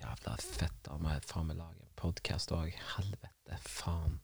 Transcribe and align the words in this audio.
Jævla 0.00 0.32
fett 0.40 0.88
av 0.88 1.00
meg 1.04 1.24
faen 1.28 1.50
meg 1.50 1.58
lage 1.60 1.84
podkast 2.00 2.48
òg. 2.56 2.70
Helvete, 2.94 3.56
faen. 3.68 4.14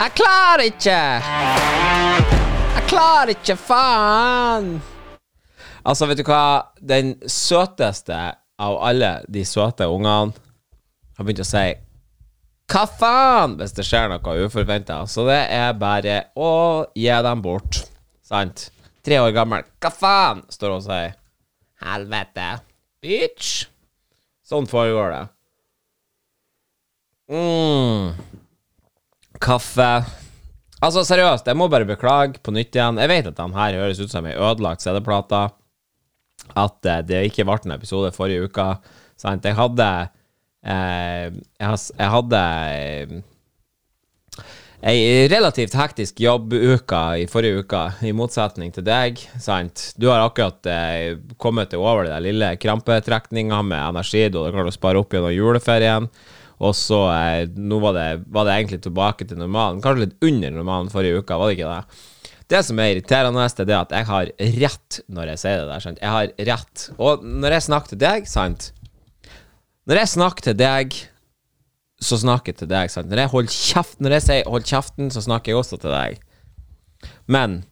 Jeg 0.00 0.14
klarer 0.16 0.62
ikke! 0.70 1.00
Jeg 2.78 2.84
klarer 2.88 3.32
ikke, 3.34 3.56
faen! 3.60 4.70
Altså, 5.84 6.08
vet 6.08 6.22
du 6.22 6.24
hva? 6.24 6.70
Den 6.80 7.12
søteste 7.28 8.20
av 8.56 8.78
alle 8.88 9.18
de 9.28 9.42
søte 9.44 9.90
ungene 9.92 10.32
har 10.32 11.28
begynt 11.28 11.44
å 11.44 11.48
si 11.50 11.66
hva 12.72 12.86
faen 12.88 13.58
hvis 13.60 13.76
det 13.76 13.84
skjer 13.86 14.08
noe 14.14 14.38
uforventa. 14.48 15.02
Så 15.04 15.28
det 15.28 15.42
er 15.52 15.76
bare 15.76 16.16
å 16.40 16.54
gi 16.96 17.12
dem 17.28 17.44
bort. 17.44 17.84
Sant? 18.26 18.68
Tre 19.06 19.20
år 19.22 19.30
gammel. 19.36 19.66
Hva 19.78 19.90
faen? 19.94 20.42
står 20.50 20.72
hun 20.74 20.80
og 20.80 20.86
sier. 20.88 21.12
Helvete. 21.84 22.46
Bitch. 23.04 23.66
Sånn 24.46 24.66
foregår 24.70 25.12
det. 25.14 25.24
mm. 27.30 28.24
Kaffe. 29.42 29.90
Altså, 30.82 31.02
seriøst, 31.06 31.46
jeg 31.48 31.58
må 31.58 31.68
bare 31.72 31.86
beklage 31.88 32.40
på 32.42 32.52
nytt 32.54 32.74
igjen. 32.76 32.98
Jeg 33.00 33.10
vet 33.12 33.30
at 33.30 33.38
de 33.38 33.46
her 33.56 33.78
høres 33.80 34.00
ut 34.02 34.12
som 34.12 34.26
ei 34.28 34.34
ødelagt 34.34 34.84
CD-plate. 34.84 35.42
At 36.56 36.86
eh, 36.86 37.02
det 37.06 37.22
ikke 37.30 37.46
ble 37.48 37.56
en 37.64 37.76
episode 37.78 38.12
forrige 38.16 38.46
uka. 38.48 38.66
Sant? 39.18 39.46
Jeg 39.46 39.56
hadde 39.58 39.88
eh, 40.66 41.30
jeg 41.62 42.10
hadde 42.16 42.42
eh, 42.42 43.16
ei 44.86 45.26
relativt 45.26 45.74
hektisk 45.74 46.20
jobbuke 46.22 47.00
i 47.18 47.26
forrige 47.30 47.64
uke, 47.64 47.82
i 48.06 48.12
motsetning 48.14 48.70
til 48.74 48.84
deg. 48.86 49.18
Sant? 49.42 49.88
Du 49.98 50.06
har 50.12 50.22
akkurat 50.22 50.68
eh, 50.70 51.16
kommet 51.42 51.72
deg 51.72 51.82
over 51.82 52.06
den 52.06 52.22
lille 52.22 52.52
krampetrekninga 52.62 53.62
med 53.66 53.80
energi 53.80 54.28
du 54.30 54.38
har 54.44 54.54
klart 54.54 54.70
å 54.70 54.76
spare 54.76 55.00
opp 55.02 55.16
gjennom 55.16 55.34
juleferien. 55.34 56.06
Og 56.62 56.76
så 56.78 57.00
eh, 57.12 57.48
nå 57.50 57.80
var 57.82 57.96
det, 57.96 58.06
var 58.30 58.46
det 58.46 58.60
egentlig 58.60 58.84
tilbake 58.86 59.26
til 59.26 59.40
normalen. 59.42 59.82
Kanskje 59.82 60.06
litt 60.06 60.28
under 60.30 60.54
normalen 60.54 60.92
forrige 60.92 61.18
uke, 61.18 61.40
var 61.40 61.50
det 61.50 61.58
ikke 61.58 61.72
det? 61.74 62.04
Det 62.46 62.62
som 62.62 62.78
er 62.78 62.92
irriterende, 62.92 63.48
det 63.58 63.66
er 63.66 63.80
at 63.80 63.96
jeg 63.96 64.06
har 64.12 64.32
rett 64.62 65.00
når 65.10 65.32
jeg 65.32 65.42
sier 65.42 65.60
det 65.64 65.68
der. 65.72 65.82
Sant? 65.82 65.98
Jeg 66.04 66.14
har 66.14 66.30
rett. 66.52 66.86
Og 67.02 67.26
når 67.26 67.58
jeg 67.58 67.66
snakker 67.66 67.96
til 67.96 68.02
deg, 68.06 68.30
sant 68.30 68.70
Når 69.86 70.02
jeg 70.04 70.14
snakker 70.14 70.46
til 70.46 70.58
deg, 70.62 70.94
så 72.02 72.18
snakker 72.20 72.52
jeg 72.52 72.60
til 72.60 72.70
deg. 72.70 72.92
Sant? 72.92 73.08
Når 73.10 73.22
jeg 73.22 73.32
holder 73.32 73.56
kjeft 73.56 74.00
Når 74.04 74.16
jeg 74.16 74.24
sier 74.26 74.44
'hold 74.44 74.68
kjeften', 74.68 75.10
så 75.12 75.22
snakker 75.24 75.52
jeg 75.52 75.56
også 75.56 75.80
til 75.80 75.90
deg. 75.90 76.20
Men 77.26 77.64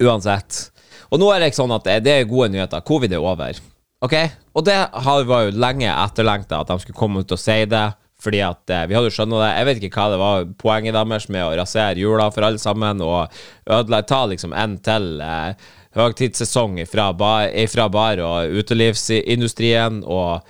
uansett 0.00 0.70
Og 1.10 1.20
nå 1.20 1.30
er 1.32 1.40
det 1.40 1.50
ikke 1.50 1.62
sånn 1.62 1.76
at 1.76 1.84
det, 2.04 2.12
er 2.12 2.24
gode 2.24 2.50
nyheter. 2.52 2.84
Covid 2.84 3.12
er 3.12 3.18
over. 3.24 3.60
Ok? 4.04 4.14
Og 4.54 4.64
det 4.64 4.76
var 4.92 5.44
jo 5.44 5.56
lenge 5.56 5.88
etterlengta 5.88 6.60
at 6.60 6.68
de 6.68 6.78
skulle 6.80 6.98
komme 6.98 7.20
ut 7.20 7.32
og 7.32 7.38
si 7.38 7.64
det. 7.64 7.86
Fordi 8.20 8.40
at 8.42 8.70
eh, 8.74 8.86
vi 8.90 8.96
hadde 8.96 9.08
jo 9.08 9.14
skjønnet 9.14 9.40
det. 9.40 9.50
Jeg 9.54 9.66
vet 9.66 9.82
ikke 9.82 10.00
hva 10.02 10.10
det 10.10 10.18
var 10.18 10.46
poenget 10.58 10.96
deres 10.96 11.28
med 11.30 11.44
å 11.46 11.54
rasere 11.60 12.00
jula 12.02 12.30
for 12.34 12.42
alle 12.42 12.58
sammen 12.58 13.00
og 13.00 13.30
ødelegge 13.70 14.08
Ta 14.10 14.24
liksom 14.26 14.52
en 14.52 14.74
til 14.82 15.20
eh, 15.22 15.54
høgtidssesong 15.94 16.80
fra 16.90 17.12
bar, 17.14 17.46
fra 17.70 17.86
bar 17.88 18.18
og 18.18 18.58
utelivsindustrien. 18.58 20.02
Og 20.02 20.42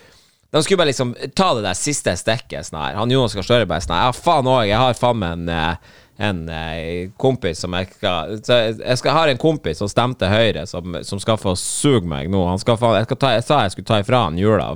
de 0.53 0.63
skulle 0.65 0.81
bare 0.81 0.91
liksom 0.91 1.15
ta 1.37 1.53
det 1.59 1.65
der 1.67 1.77
siste 1.77 2.15
stikket. 2.17 2.69
Sånn 2.69 2.81
her. 2.81 2.97
Han 2.97 3.13
Jonas 3.13 3.37
Gahr 3.37 3.45
Støre 3.47 3.69
bare 3.69 3.85
sånn 3.85 3.97
her, 3.97 4.07
Ja, 4.09 4.13
faen 4.17 4.49
òg, 4.49 4.63
jeg 4.69 4.81
har 4.81 4.97
faen 4.97 5.21
meg 5.21 5.35
en 5.37 5.51
eh, 5.53 5.97
en 6.19 6.49
eh, 6.49 7.11
kompis 7.17 7.61
som 7.63 7.75
jeg 7.79 7.93
skal 7.95 8.33
jeg, 8.35 8.97
skal 8.99 9.15
ha 9.15 9.21
en 9.31 9.39
kompis 9.39 9.79
som 9.79 9.91
stemte 9.91 10.27
Høyre, 10.27 10.65
som, 10.67 10.97
som 11.07 11.21
skal 11.23 11.39
få 11.39 11.55
suge 11.59 12.09
meg 12.11 12.31
nå. 12.33 12.41
Han 12.49 12.59
skal 12.59 12.79
få, 12.81 12.91
jeg, 12.99 13.07
skal 13.07 13.21
ta, 13.23 13.33
jeg 13.37 13.45
sa 13.47 13.61
jeg 13.63 13.77
skulle 13.77 13.91
ta 13.91 14.01
ifra 14.03 14.25
han 14.27 14.39
jula. 14.41 14.73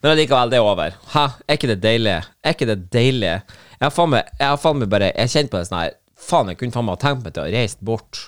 Men 0.00 0.12
allikevel, 0.12 0.52
det 0.52 0.60
er 0.60 0.66
over. 0.66 0.94
Hæ? 1.12 1.24
Er 1.46 1.58
ikke 1.58 1.72
det 1.72 1.80
deilig? 1.82 2.14
Er 2.46 2.54
ikke 2.54 2.68
det 2.70 2.78
deilig? 2.94 3.32
Jeg 3.76 3.82
har 3.82 3.94
faen 3.96 4.14
meg, 4.14 4.30
jeg 4.38 4.48
har 4.52 4.60
faen 4.62 4.78
meg 4.80 4.88
bare 4.88 5.10
Jeg 5.10 5.32
kjente 5.34 5.52
på 5.52 5.58
det 5.60 5.68
sånn 5.68 5.82
her 5.82 5.96
Faen, 6.26 6.48
jeg 6.48 6.60
kunne 6.62 6.72
faen 6.72 6.86
meg 6.86 6.96
ha 6.96 7.02
tenkt 7.02 7.26
meg 7.26 7.34
til 7.36 7.44
å 7.44 7.50
reise 7.52 7.84
bort. 7.84 8.22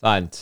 Sant? 0.00 0.38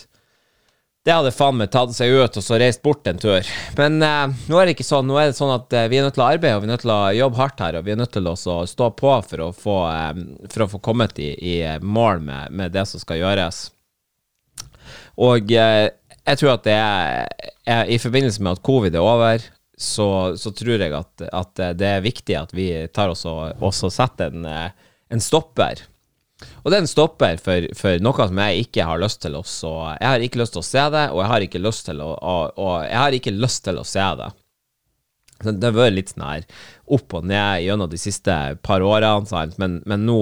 Det 1.07 1.15
hadde 1.15 1.31
faen 1.31 1.55
meg 1.55 1.71
tatt 1.71 1.93
seg 1.95 2.11
ut 2.11 2.37
og 2.41 2.43
så 2.43 2.57
reist 2.59 2.81
bort 2.83 3.07
en 3.07 3.21
tur. 3.23 3.47
Men 3.79 4.01
eh, 4.03 4.33
nå 4.51 4.59
er 4.59 4.67
det 4.67 4.75
ikke 4.75 4.89
sånn. 4.89 5.07
Nå 5.07 5.21
er 5.21 5.31
det 5.31 5.37
sånn 5.39 5.53
at 5.55 5.71
eh, 5.79 5.87
vi 5.93 6.01
er 6.01 6.07
nødt 6.09 6.17
til 6.17 6.25
å 6.25 6.31
arbeide 6.33 6.57
og 6.59 6.65
vi 6.65 6.67
er 6.67 6.73
nødt 6.73 6.83
til 6.83 6.95
å 6.97 6.99
jobbe 7.15 7.39
hardt 7.39 7.63
her. 7.63 7.79
Og 7.79 7.87
vi 7.87 7.93
er 7.95 8.01
nødt 8.01 8.13
til 8.17 8.27
å 8.27 8.35
stå 8.35 8.89
på 8.99 9.13
for 9.29 9.45
å 9.45 9.53
få, 9.55 9.77
eh, 9.93 10.19
for 10.51 10.65
å 10.65 10.69
få 10.75 10.83
kommet 10.83 11.21
i, 11.23 11.31
i 11.39 11.57
mål 11.79 12.25
med, 12.27 12.57
med 12.59 12.75
det 12.75 12.83
som 12.91 13.03
skal 13.03 13.23
gjøres. 13.23 13.61
Og 15.23 15.55
eh, 15.55 15.85
jeg 16.27 16.41
tror 16.41 16.57
at 16.57 16.67
det 16.67 16.75
er, 16.75 17.53
er 17.71 17.95
I 17.95 18.01
forbindelse 18.03 18.43
med 18.43 18.59
at 18.59 18.67
covid 18.67 18.99
er 18.99 19.07
over, 19.07 19.47
så, 19.79 20.09
så 20.35 20.51
tror 20.59 20.83
jeg 20.83 20.91
at, 20.97 21.29
at 21.31 21.67
det 21.79 21.93
er 21.93 22.03
viktig 22.03 22.35
at 22.35 22.55
vi 22.57 22.71
tar 22.91 23.13
oss 23.13 23.23
og 23.29 23.93
setter 23.95 24.35
en, 24.35 24.49
eh, 24.51 24.91
en 25.15 25.23
stopper. 25.23 25.87
Og 26.65 26.75
er 26.75 26.89
stopper 26.91 27.39
for, 27.41 27.65
for 27.79 28.03
noe 28.05 28.27
som 28.29 28.41
jeg 28.43 28.67
ikke 28.67 28.85
har 28.85 29.01
lyst 29.01 29.23
til 29.25 29.39
å 29.39 29.45
så 29.49 29.71
Jeg 29.95 30.09
har 30.11 30.25
ikke 30.25 30.41
lyst 30.43 30.53
til 30.53 30.61
å 30.61 30.69
se 30.69 30.83
det, 30.93 31.05
og 31.15 31.23
jeg 31.23 31.31
har 31.33 31.47
ikke 31.47 31.63
lyst 31.65 31.87
til 31.89 32.03
å, 32.05 32.11
og, 32.13 32.59
og 32.61 32.75
Jeg 32.85 32.99
har 33.01 33.17
ikke 33.17 33.37
lyst 33.37 33.65
til 33.65 33.81
å 33.81 33.87
se 33.89 34.09
det. 34.21 34.33
Så 35.43 35.53
det 35.53 35.69
har 35.69 35.77
vært 35.77 35.97
litt 35.97 36.13
sånn 36.13 36.25
her 36.25 36.45
opp 36.97 37.17
og 37.19 37.27
ned 37.29 37.65
gjennom 37.65 37.91
de 37.93 38.01
siste 38.01 38.35
par 38.65 38.85
årene, 38.85 39.29
sant? 39.29 39.57
Men, 39.61 39.81
men 39.89 40.07
nå 40.09 40.21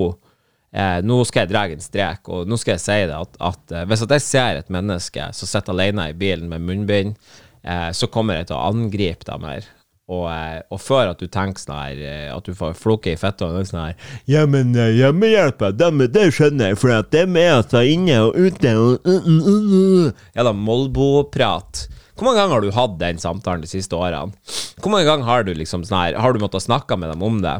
eh, 0.74 1.00
Nå 1.06 1.20
skal 1.28 1.44
jeg 1.44 1.52
dra 1.52 1.66
en 1.70 1.82
strek, 1.82 2.30
og 2.30 2.50
nå 2.50 2.58
skal 2.60 2.76
jeg 2.76 2.84
si 2.86 3.00
det 3.10 3.18
at, 3.18 3.38
at 3.50 3.74
eh, 3.74 3.86
hvis 3.90 4.06
at 4.06 4.14
jeg 4.16 4.26
ser 4.26 4.60
et 4.60 4.74
menneske 4.74 5.28
som 5.36 5.50
sitter 5.50 5.74
alene 5.74 6.10
i 6.10 6.18
bilen 6.18 6.50
med 6.50 6.66
munnbind, 6.66 7.18
eh, 7.62 7.90
så 7.94 8.10
kommer 8.10 8.40
jeg 8.40 8.50
til 8.50 8.58
å 8.58 8.66
angripe 8.72 9.26
dem 9.30 9.46
her. 9.50 9.70
Og, 10.04 10.26
eh, 10.28 10.60
og 10.68 10.80
før 10.84 11.14
at 11.14 11.20
du 11.22 11.30
tenker 11.32 11.62
sånn 11.62 11.78
her 11.78 12.00
eh, 12.04 12.26
At 12.28 12.44
du 12.44 12.52
får 12.52 12.74
flukke 12.76 13.14
i 13.14 13.16
fitta 13.16 13.46
og 13.48 13.64
sånn 13.64 13.86
her 13.86 14.10
Ja, 14.28 14.42
men 14.44 14.74
uh, 14.76 14.90
hjemmehjelpa, 14.92 15.70
dem, 15.72 16.02
det 16.12 16.26
skjønner 16.36 16.74
jeg, 16.74 16.80
for 16.82 16.92
at 16.92 17.08
dem 17.14 17.38
er 17.40 17.54
altså 17.54 17.80
inne 17.88 18.18
og 18.26 18.36
ute 18.36 18.74
og 18.76 19.08
uh, 19.08 19.24
uh, 19.24 19.48
uh, 19.48 20.26
Ja 20.36 20.44
da, 20.44 20.52
Molbo-prat. 20.52 21.86
Hvor 22.14 22.28
mange 22.28 22.42
ganger 22.42 22.52
har 22.58 22.66
du 22.66 22.76
hatt 22.76 22.98
den 23.00 23.22
samtalen 23.22 23.64
de 23.64 23.70
siste 23.70 23.96
årene? 23.96 24.36
Hvor 24.76 24.92
mange 24.92 25.08
ganger 25.08 25.24
har 25.30 25.48
du 25.48 25.54
liksom 25.56 25.86
sånn 25.88 26.02
her 26.02 26.20
Har 26.20 26.36
du 26.36 26.42
måttet 26.42 26.66
snakke 26.66 27.00
med 27.00 27.10
dem 27.14 27.24
om 27.24 27.40
det? 27.40 27.56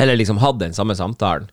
Eller 0.00 0.16
liksom 0.16 0.40
hatt 0.40 0.58
den 0.62 0.74
samme 0.76 0.96
samtalen? 0.98 1.52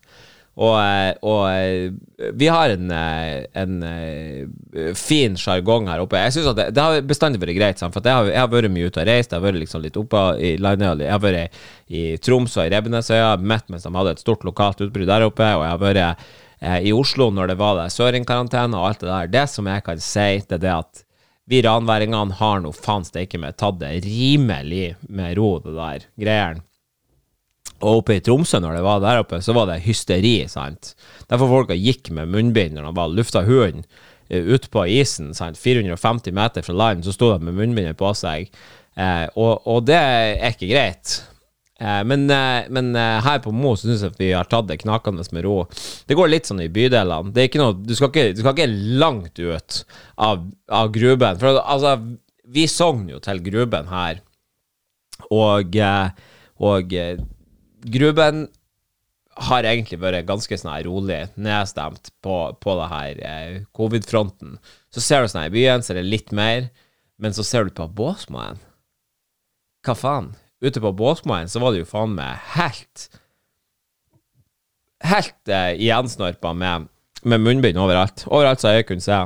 Og, 0.53 0.73
eh, 0.77 1.15
og 1.25 1.39
eh, 1.49 2.29
vi 2.37 2.47
har 2.53 2.69
en, 2.75 2.91
eh, 2.93 3.45
en 3.57 4.93
fin 4.95 5.37
sjargong 5.39 5.87
her 5.89 6.03
oppe. 6.03 6.19
Jeg 6.27 6.35
synes 6.35 6.51
at 6.51 6.59
det, 6.59 6.67
det 6.77 6.83
har 6.83 7.07
bestandig 7.09 7.41
vært 7.41 7.57
greit, 7.57 7.81
for 7.81 8.05
jeg 8.05 8.13
har, 8.13 8.29
jeg 8.29 8.41
har 8.43 8.51
vært 8.51 8.73
mye 8.73 8.89
ute 8.91 9.01
og 9.01 9.09
reist. 9.09 9.33
Jeg 9.33 9.41
har 9.41 9.47
vært 9.47 9.61
liksom 9.63 9.85
litt 9.85 9.97
oppe 9.97 10.21
i 10.37 10.53
landet. 10.61 11.01
Jeg 11.07 11.13
har 11.15 11.23
vært 11.23 11.63
i 11.89 12.03
Troms 12.21 12.57
og 12.59 12.67
i 12.67 12.73
Rebbenesøya, 12.73 13.31
midt 13.41 13.71
mens 13.73 13.87
de 13.87 13.93
hadde 13.97 14.13
et 14.13 14.21
stort 14.21 14.45
lokalt 14.45 14.83
utbrudd 14.85 15.09
der 15.09 15.25
oppe. 15.25 15.47
Og 15.57 15.65
jeg 15.65 15.73
har 15.73 15.81
vært 15.81 16.83
i 16.85 16.93
Oslo 16.95 17.27
når 17.33 17.49
det 17.51 17.57
var 17.59 17.81
søringkarantene 17.91 18.77
og 18.77 18.91
alt 18.91 19.01
det 19.01 19.09
der. 19.09 19.33
Det 19.33 19.47
som 19.51 19.67
jeg 19.67 19.83
kan 19.87 20.05
si, 20.05 20.27
det 20.45 20.59
er 20.59 20.63
det 20.67 20.75
at 20.75 21.01
vi 21.49 21.59
ranværingene 21.65 22.37
har 22.39 22.61
nå 22.63 22.69
faen 22.71 23.03
steike 23.03 23.41
meg 23.41 23.57
tatt 23.59 23.81
det 23.81 23.97
rimelig 24.05 24.93
med 25.09 25.33
ro, 25.35 25.57
det 25.65 25.73
der 25.75 26.05
greiene. 26.21 26.63
Og 27.83 27.99
oppe 27.99 28.17
i 28.17 28.23
Tromsø, 28.23 28.61
når 28.63 28.77
det 28.77 28.85
var 28.85 29.03
der 29.03 29.21
oppe, 29.23 29.41
så 29.43 29.55
var 29.55 29.67
det 29.69 29.81
hysteri, 29.83 30.37
sant. 30.51 30.93
Derfor 31.27 31.51
folka 31.51 31.75
gikk 31.77 32.13
med 32.15 32.31
munnbind 32.31 32.77
når 32.77 32.87
de 32.87 32.97
var 32.99 33.11
lufta 33.11 33.43
hunden 33.47 33.83
ut 33.83 34.47
ute 34.55 34.69
på 34.71 34.85
isen, 34.89 35.33
sant. 35.35 35.59
450 35.59 36.33
meter 36.33 36.65
fra 36.65 36.73
land, 36.73 37.03
så 37.05 37.13
sto 37.13 37.33
de 37.33 37.43
med 37.43 37.57
munnbindet 37.59 37.99
på 37.99 38.13
seg. 38.17 38.49
Eh, 38.95 39.27
og, 39.35 39.67
og 39.69 39.85
det 39.89 39.99
er 39.99 40.53
ikke 40.53 40.71
greit. 40.71 41.19
Eh, 41.81 42.01
men 42.07 42.25
eh, 42.31 42.69
men 42.73 42.95
eh, 42.95 43.19
her 43.25 43.41
på 43.43 43.51
Mo 43.55 43.73
syns 43.79 44.03
jeg 44.05 44.15
vi 44.19 44.31
har 44.31 44.47
tatt 44.49 44.69
det 44.69 44.79
knakende 44.83 45.25
med 45.35 45.45
ro. 45.45 45.63
Det 46.07 46.17
går 46.17 46.31
litt 46.31 46.49
sånn 46.49 46.63
i 46.63 46.71
bydelene. 46.71 47.33
Det 47.33 47.43
er 47.43 47.49
ikke 47.51 47.61
noe, 47.61 47.77
du, 47.77 47.95
skal 47.97 48.13
ikke, 48.13 48.27
du 48.37 48.43
skal 48.43 48.55
ikke 48.55 48.99
langt 49.01 49.41
ut 49.41 49.79
av, 50.15 50.45
av 50.71 50.93
Gruben. 50.95 51.41
For 51.41 51.59
altså, 51.61 51.97
vi 52.53 52.67
sogner 52.69 53.17
jo 53.17 53.23
til 53.23 53.41
Gruben 53.43 53.89
her, 53.91 54.21
og, 55.29 55.75
eh, 55.75 56.29
og 56.63 56.93
eh, 56.97 57.17
Gruben 57.83 58.47
har 59.49 59.65
egentlig 59.65 59.97
vært 60.01 60.27
ganske 60.29 60.57
sånn 60.59 60.71
her 60.75 60.85
rolig 60.85 61.19
nedstemt 61.41 62.11
på, 62.23 62.37
på 62.61 62.75
det 62.77 62.89
her 62.91 63.23
eh, 63.25 63.55
covid-fronten. 63.75 64.59
Så 64.93 65.01
ser 65.01 65.23
du 65.23 65.31
sånn 65.31 65.43
her 65.45 65.51
i 65.51 65.55
byen, 65.55 65.83
så 65.83 65.93
er 65.93 66.01
det 66.01 66.11
litt 66.11 66.31
mer, 66.35 66.69
men 67.17 67.33
så 67.33 67.45
ser 67.45 67.65
du 67.65 67.73
på 67.73 67.89
Båsmoen. 67.97 68.61
Hva 69.83 69.97
faen? 69.97 70.31
Ute 70.63 70.79
på 70.79 70.93
Båsmoen 70.95 71.49
så 71.51 71.59
var 71.59 71.73
det 71.73 71.83
jo 71.83 71.89
faen 71.89 72.15
meg 72.17 72.39
helt 72.55 73.09
Helt 75.03 75.49
eh, 75.51 75.73
igensnorpa 75.83 76.53
med, 76.55 76.85
med 77.27 77.41
munnbind 77.43 77.75
overalt. 77.75 78.21
Overalt 78.29 78.61
så 78.63 78.71
jeg 78.71 78.85
kunne 78.87 79.03
se. 79.03 79.17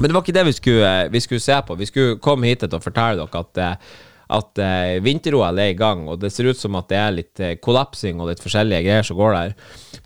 Men 0.00 0.08
det 0.08 0.16
var 0.16 0.24
ikke 0.24 0.34
det 0.34 0.42
vi 0.48 0.54
skulle, 0.56 0.88
eh, 1.04 1.10
vi 1.12 1.20
skulle 1.22 1.44
se 1.44 1.60
på. 1.68 1.76
Vi 1.78 1.86
skulle 1.86 2.16
komme 2.18 2.50
hit 2.50 2.64
til 2.64 2.74
å 2.74 2.82
fortelle 2.82 3.22
dere 3.22 3.42
at, 3.44 3.60
eh, 3.62 3.92
at 4.26 4.58
eh, 4.58 4.96
vinter-OL 5.04 5.60
er 5.62 5.70
i 5.70 5.78
gang, 5.78 6.06
og 6.10 6.18
det 6.22 6.32
ser 6.34 6.48
ut 6.50 6.58
som 6.58 6.74
at 6.78 6.88
det 6.90 6.98
er 6.98 7.14
litt 7.14 7.42
eh, 7.42 7.58
kollapsing 7.62 8.18
og 8.18 8.32
litt 8.32 8.42
forskjellige 8.42 8.82
greier 8.86 9.06
som 9.06 9.18
går 9.18 9.36
der. 9.36 9.52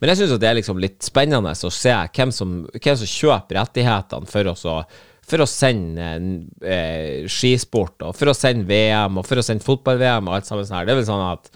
Men 0.01 0.13
jeg 0.13 0.21
syns 0.21 0.35
det 0.41 0.51
er 0.51 0.59
liksom 0.59 0.83
litt 0.83 1.01
spennende 1.05 1.55
å 1.55 1.73
se 1.73 1.95
hvem 2.17 2.35
som, 2.35 2.59
hvem 2.77 3.01
som 3.01 3.15
kjøper 3.15 3.61
rettighetene 3.61 4.29
for 4.29 4.53
å, 4.53 4.77
for 5.31 5.45
å 5.45 5.49
sende 5.49 6.11
eh, 6.61 7.25
skisport, 7.33 7.97
og 8.05 8.17
for 8.19 8.33
å 8.33 8.37
sende 8.37 8.69
VM, 8.69 9.21
og 9.21 9.29
for 9.29 9.41
å 9.41 9.47
sende 9.47 9.65
fotball-VM 9.65 10.29
og 10.29 10.37
alt 10.37 10.51
sammen 10.51 10.69
sånn 10.69 10.83
her. 10.83 10.89
Det 10.91 10.97
er 10.97 11.01
vel 11.01 11.09
sånn 11.09 11.27
at 11.31 11.53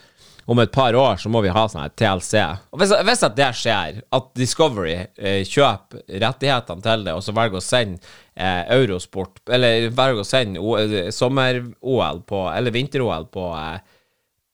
om 0.46 0.58
et 0.60 0.72
par 0.72 0.94
år 0.94 1.16
så 1.20 1.30
må 1.32 1.40
vi 1.44 1.52
ha 1.52 1.64
sånn 1.68 1.84
her 1.84 1.92
TLC. 1.96 2.34
Og 2.74 2.80
hvis, 2.82 2.92
hvis 3.08 3.24
at 3.26 3.36
det 3.38 3.48
skjer, 3.56 4.00
at 4.18 4.28
Discovery 4.36 4.96
eh, 5.16 5.40
kjøper 5.48 6.04
rettighetene 6.20 6.84
til 6.84 7.06
det, 7.06 7.14
og 7.16 7.24
så 7.24 7.34
velger 7.36 7.60
å 7.60 7.64
sende 7.64 8.00
eh, 8.34 8.62
Eurosport 8.76 9.40
Eller 9.48 9.88
velger 9.88 10.20
å 10.20 10.28
sende 10.28 10.60
eh, 10.82 11.10
sommer-OL 11.14 12.22
på 12.28 12.44
Eller 12.52 12.74
vinter-OL 12.74 13.28
på, 13.32 13.48
eh, 13.56 13.80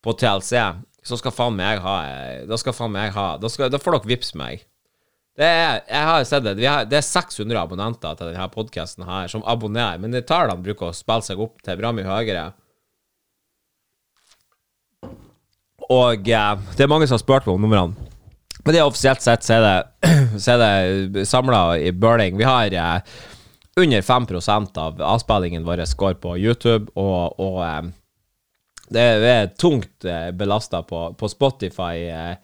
på 0.05 0.15
TLC, 0.21 0.55
så 1.03 1.19
skal 1.19 1.35
faen 1.35 1.59
meg 1.59 1.83
ha 1.83 1.97
eh, 2.07 2.43
Da 2.49 2.59
skal 2.61 2.77
faen 2.77 2.95
meg 2.95 3.15
ha 3.17 3.33
Da, 3.41 3.51
skal, 3.51 3.73
da 3.73 3.83
får 3.83 3.99
dere 3.99 4.15
vips 4.15 4.35
meg. 4.39 4.67
Det 5.41 5.47
er, 5.47 5.79
jeg 5.89 6.05
har 6.05 6.25
sett 6.29 6.45
det. 6.45 6.57
Har, 6.69 6.87
det 6.91 6.99
er 6.99 7.07
600 7.07 7.57
abonnenter 7.57 8.17
til 8.19 8.29
denne 8.33 8.49
podkasten 8.53 9.07
som 9.31 9.45
abonnerer, 9.49 9.97
men 10.03 10.13
tallene 10.27 10.61
bruker 10.61 10.91
å 10.91 10.97
spille 10.97 11.25
seg 11.25 11.41
opp 11.41 11.63
til 11.65 11.79
bra 11.81 11.95
mye 11.97 12.05
høyere. 12.05 12.51
Og 15.91 16.29
eh, 16.29 16.55
det 16.77 16.85
er 16.85 16.91
mange 16.91 17.09
som 17.09 17.19
har 17.19 17.25
spurt 17.25 17.49
om 17.51 17.61
numrene. 17.61 18.11
Men 18.65 18.75
det 18.75 18.81
er 18.81 18.87
offisielt 18.87 19.23
sett 19.25 19.45
så 19.47 19.53
er 19.57 19.63
det, 19.65 19.79
det 21.15 21.29
samla 21.29 21.79
i 21.81 21.93
burning. 21.93 22.39
Vi 22.39 22.45
har 22.47 22.75
eh, 22.77 23.01
under 23.81 24.03
5 24.03 24.27
av 24.77 25.03
avspillingen 25.03 25.65
vår 25.65 25.97
går 25.97 26.15
på 26.21 26.39
YouTube, 26.39 26.93
og, 26.95 27.41
og 27.41 27.65
eh, 27.65 27.83
det 28.91 29.01
er 29.01 29.47
tungt 29.59 30.05
eh, 30.05 30.31
belasta 30.35 30.83
på, 30.83 31.15
på 31.15 31.29
Spotify, 31.29 32.09
eh, 32.11 32.35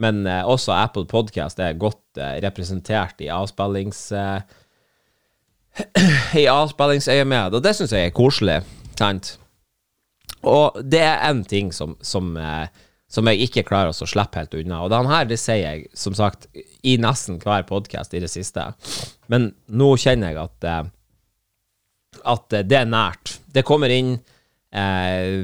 men 0.00 0.26
eh, 0.26 0.48
også 0.48 0.72
Apple 0.72 1.06
Podcast 1.06 1.58
er 1.60 1.78
godt 1.78 2.18
eh, 2.18 2.40
representert 2.44 3.20
i 3.20 3.28
avspillings... 3.28 4.10
I 6.34 6.48
avspillingsøyemed, 6.50 7.54
og 7.54 7.62
det 7.62 7.76
syns 7.78 7.92
jeg 7.94 8.08
er 8.08 8.16
koselig. 8.16 8.56
Sant? 8.98 9.38
Og 10.42 10.80
det 10.82 11.00
er 11.04 11.22
én 11.28 11.44
ting 11.46 11.70
som, 11.72 11.94
som, 12.02 12.36
som 13.10 13.26
jeg 13.26 13.48
ikke 13.48 13.66
klarer 13.66 13.90
å 13.90 14.08
slippe 14.08 14.38
helt 14.38 14.54
unna. 14.54 14.84
Og 14.84 14.92
den 14.92 15.10
her, 15.10 15.26
det 15.26 15.40
sier 15.42 15.64
jeg 15.64 15.88
som 15.98 16.14
sagt 16.14 16.46
i 16.86 16.96
nesten 17.02 17.40
hver 17.42 17.66
podkast 17.68 18.14
i 18.14 18.22
det 18.22 18.30
siste. 18.30 18.68
Men 19.32 19.50
nå 19.66 19.92
kjenner 19.98 20.30
jeg 20.30 20.42
at, 20.44 20.68
eh, 20.70 22.20
at 22.34 22.60
det 22.70 22.78
er 22.78 22.90
nært. 22.90 23.40
Det 23.50 23.66
kommer 23.66 23.90
inn 23.90 24.14
eh, 24.14 25.42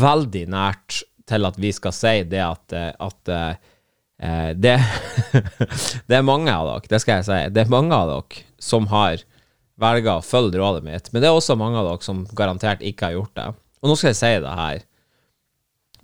veldig 0.00 0.44
nært 0.52 1.02
til 1.26 1.48
at 1.48 1.58
vi 1.60 1.72
skal 1.74 1.94
si 1.96 2.16
det 2.28 2.42
at, 2.44 2.76
eh, 2.76 2.92
at 2.92 3.32
eh, 3.32 4.52
det, 4.54 4.76
det 6.08 6.18
er 6.18 6.26
mange 6.26 6.52
av 6.52 6.68
dere, 6.68 6.90
det 6.92 7.02
skal 7.02 7.20
jeg 7.20 7.28
si, 7.28 7.40
det 7.52 7.64
er 7.64 7.72
mange 7.72 7.96
av 7.96 8.12
dere 8.12 8.44
som 8.62 8.88
har 8.92 9.24
velger 9.80 10.14
å 10.14 10.24
følge 10.24 10.60
rådet 10.60 10.84
mitt, 10.86 11.10
men 11.12 11.20
det 11.20 11.28
er 11.28 11.36
også 11.36 11.58
mange 11.58 11.80
av 11.80 11.90
dere 11.90 12.04
som 12.04 12.24
garantert 12.36 12.84
ikke 12.84 13.10
har 13.10 13.18
gjort 13.18 13.34
det. 13.36 13.48
Og 13.82 13.90
nå 13.90 13.96
skal 13.98 14.12
jeg 14.12 14.20
si 14.20 14.32
det 14.42 14.54
her. 14.60 14.84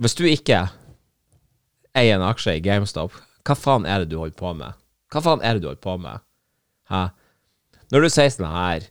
Hvis 0.03 0.17
du 0.19 0.27
ikke 0.29 0.67
eier 1.99 2.17
en 2.17 2.27
aksje 2.27 2.57
i 2.57 2.63
GameStop, 2.65 3.15
hva 3.47 3.57
faen 3.59 3.87
er 3.89 4.03
det 4.03 4.13
du 4.13 4.19
holder 4.21 4.39
på 4.39 4.53
med? 4.59 4.79
Hva 5.13 5.23
faen 5.25 5.43
er 5.45 5.57
det 5.57 5.65
du 5.65 5.69
holder 5.71 5.85
på 5.85 5.97
med? 6.01 6.25
Hæ? 6.93 7.09
Når 7.93 8.05
du 8.05 8.13
sier 8.13 8.33
sånn 8.33 8.49
her 8.49 8.89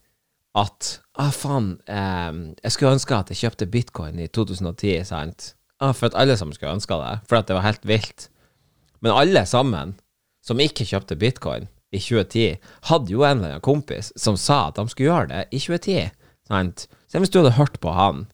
at 0.60 0.90
ah, 1.18 1.32
faen, 1.32 1.74
eh, 1.88 2.32
jeg 2.62 2.76
skulle 2.76 2.96
ønske 2.98 3.18
at 3.18 3.32
jeg 3.32 3.42
kjøpte 3.46 3.70
bitcoin 3.72 4.20
i 4.20 4.28
2010, 4.28 5.02
sant? 5.08 5.54
Ah, 5.82 5.96
for 5.98 6.12
at 6.12 6.18
alle 6.20 6.36
sammen 6.38 6.54
skulle 6.58 6.76
ønske 6.76 6.98
det, 7.02 7.16
for 7.30 7.40
at 7.40 7.48
det 7.50 7.58
var 7.58 7.66
helt 7.66 7.88
vilt. 7.88 8.28
Men 9.02 9.16
alle 9.16 9.46
sammen 9.50 9.96
som 10.46 10.62
ikke 10.62 10.86
kjøpte 10.90 11.18
bitcoin 11.22 11.70
i 11.92 12.00
2010, 12.00 12.60
hadde 12.90 13.14
jo 13.14 13.24
en 13.26 13.40
eller 13.40 13.56
annen 13.56 13.66
kompis 13.66 14.12
som 14.20 14.38
sa 14.40 14.68
at 14.70 14.78
de 14.78 14.88
skulle 14.90 15.10
gjøre 15.10 15.32
det 15.32 15.42
i 15.52 15.60
2010. 15.62 16.12
Sant? 16.50 16.86
Se 17.12 17.20
hvis 17.22 17.32
du 17.34 17.42
hadde 17.42 17.58
hørt 17.58 17.80
på 17.84 17.94
han 17.96 18.26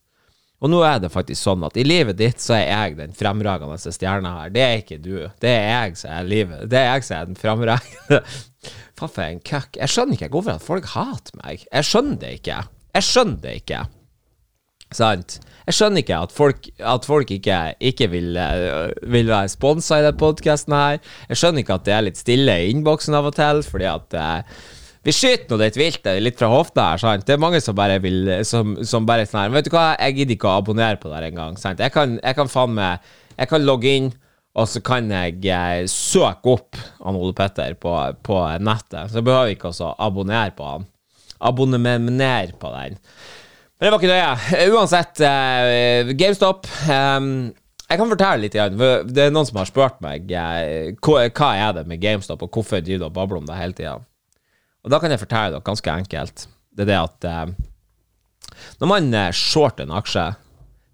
Og 0.57 0.71
nå 0.74 0.80
er 0.81 1.01
det 1.04 1.12
faktisk 1.13 1.44
sånn 1.44 1.65
at 1.68 1.75
i 1.77 1.86
livet 1.86 2.18
ditt 2.18 2.42
så 2.42 2.56
er 2.57 2.65
jeg 2.65 2.95
den 2.98 3.12
fremragende 3.18 3.77
stjerna 3.77 4.31
her. 4.39 4.54
Det 4.54 4.63
er 4.63 4.80
ikke 4.81 4.98
du. 4.98 5.18
Det 5.44 5.51
er 5.51 5.68
jeg 5.69 6.00
som 6.00 6.15
er 6.15 6.31
livet. 6.31 6.63
Det 6.71 6.80
er 6.80 6.88
jeg 6.95 7.06
som 7.06 7.19
er 7.19 7.27
den 7.30 7.38
fremragende 7.38 8.24
Faen 8.98 9.12
for 9.13 9.21
en 9.21 9.44
køkk. 9.45 9.77
Jeg 9.77 9.94
skjønner 9.94 10.18
ikke 10.18 10.31
hvorfor 10.33 10.57
at 10.57 10.65
folk 10.65 10.88
hater 10.95 11.38
meg. 11.44 11.68
Jeg 11.69 11.86
skjønner 11.86 12.18
det 12.24 12.31
ikke. 12.39 12.63
Jeg 12.98 13.06
skjønner 13.06 13.44
det 13.44 13.54
ikke. 13.59 13.83
Sant? 14.98 15.38
Jeg 15.68 15.75
skjønner 15.75 16.01
ikke 16.01 16.18
at 16.24 16.33
folk, 16.33 16.68
at 16.80 17.06
folk 17.06 17.31
ikke, 17.36 17.59
ikke 17.83 18.07
vil, 18.09 18.38
eh, 18.39 18.89
vil 19.12 19.30
være 19.30 19.51
sponsa 19.51 20.00
i 20.00 20.06
denne 20.07 20.18
podkasten 20.18 20.74
her. 20.74 20.98
Jeg 21.30 21.42
skjønner 21.42 21.62
ikke 21.62 21.77
at 21.77 21.86
det 21.86 21.94
er 21.94 22.06
litt 22.07 22.21
stille 22.21 22.56
i 22.63 22.69
innboksen 22.71 23.18
av 23.19 23.30
og 23.30 23.36
til, 23.38 23.62
fordi 23.68 23.89
at 23.92 24.18
eh, 24.18 24.63
vi 25.07 25.15
skyter 25.15 25.54
nå 25.54 25.62
litt 25.62 25.80
vilt 25.80 26.07
litt 26.19 26.39
fra 26.39 26.50
hofta 26.51 26.89
her, 26.92 27.01
sant. 27.01 27.24
Det 27.27 27.38
er 27.38 27.42
mange 27.42 27.62
som 27.63 27.75
bare 27.77 28.00
vil 28.04 28.25
Som, 28.48 28.75
som 28.83 29.07
bare 29.07 29.27
sånn 29.27 29.45
her 29.45 29.54
Vet 29.56 29.69
du 29.69 29.75
hva, 29.75 29.94
jeg 29.95 30.18
gidder 30.18 30.36
ikke 30.36 30.50
å 30.51 30.57
abonnere 30.59 31.00
på 31.00 31.07
det 31.07 31.19
her 31.19 31.27
engang, 31.30 31.56
sant. 31.62 31.80
Jeg 31.83 31.94
kan, 31.95 32.18
jeg 32.19 32.38
kan 32.38 32.51
faen 32.51 32.75
meg 32.75 33.13
Jeg 33.38 33.51
kan 33.54 33.63
logge 33.63 33.94
inn, 34.01 34.12
og 34.57 34.65
så 34.68 34.81
kan 34.81 35.07
jeg 35.13 35.39
eh, 35.54 35.86
søke 35.92 36.56
opp 36.57 36.80
han 37.06 37.18
Ole 37.19 37.36
Petter 37.38 37.75
på, 37.77 37.94
på 38.25 38.38
nettet. 38.65 39.12
Så 39.13 39.21
behøver 39.21 39.54
ikke 39.54 39.69
å 39.69 39.92
abonnere 40.01 40.56
på 40.57 40.65
han. 40.65 40.88
Abonnementer 41.45 42.56
på 42.57 42.71
den. 42.74 42.98
Men 43.77 43.86
det 43.86 43.94
var 43.94 44.01
ikke 44.01 44.09
nøye. 44.09 44.71
Uansett, 44.74 45.21
eh, 45.21 46.09
GameStop 46.18 46.65
eh, 46.89 47.30
Jeg 47.86 48.01
kan 48.01 48.09
fortelle 48.09 48.48
litt, 48.48 48.57
igjen, 48.57 48.81
for 48.81 49.06
det 49.06 49.27
er 49.27 49.36
noen 49.36 49.48
som 49.48 49.62
har 49.62 49.69
spurt 49.69 50.01
meg 50.04 50.33
eh, 50.33 50.95
hva, 50.98 51.27
hva 51.30 51.51
er 51.62 51.77
det 51.77 51.86
med 51.94 52.01
GameStop, 52.01 52.42
og 52.42 52.57
hvorfor 52.57 52.81
driver 52.81 53.06
du 53.06 53.09
og 53.12 53.18
babler 53.21 53.44
om 53.44 53.48
det 53.48 53.62
hele 53.62 53.77
tida. 53.77 54.00
Og 54.87 54.93
da 54.93 55.01
kan 55.03 55.11
jeg 55.11 55.19
fortelle 55.19 55.57
dere 55.57 55.67
ganske 55.67 55.91
enkelt. 55.91 56.47
Det 56.71 56.85
er 56.85 56.91
det 56.93 56.99
at 57.01 57.25
eh, 57.27 57.47
når 58.79 58.87
man 58.87 59.09
eh, 59.11 59.33
shorter 59.35 59.83
en 59.83 59.95
aksje 59.97 60.29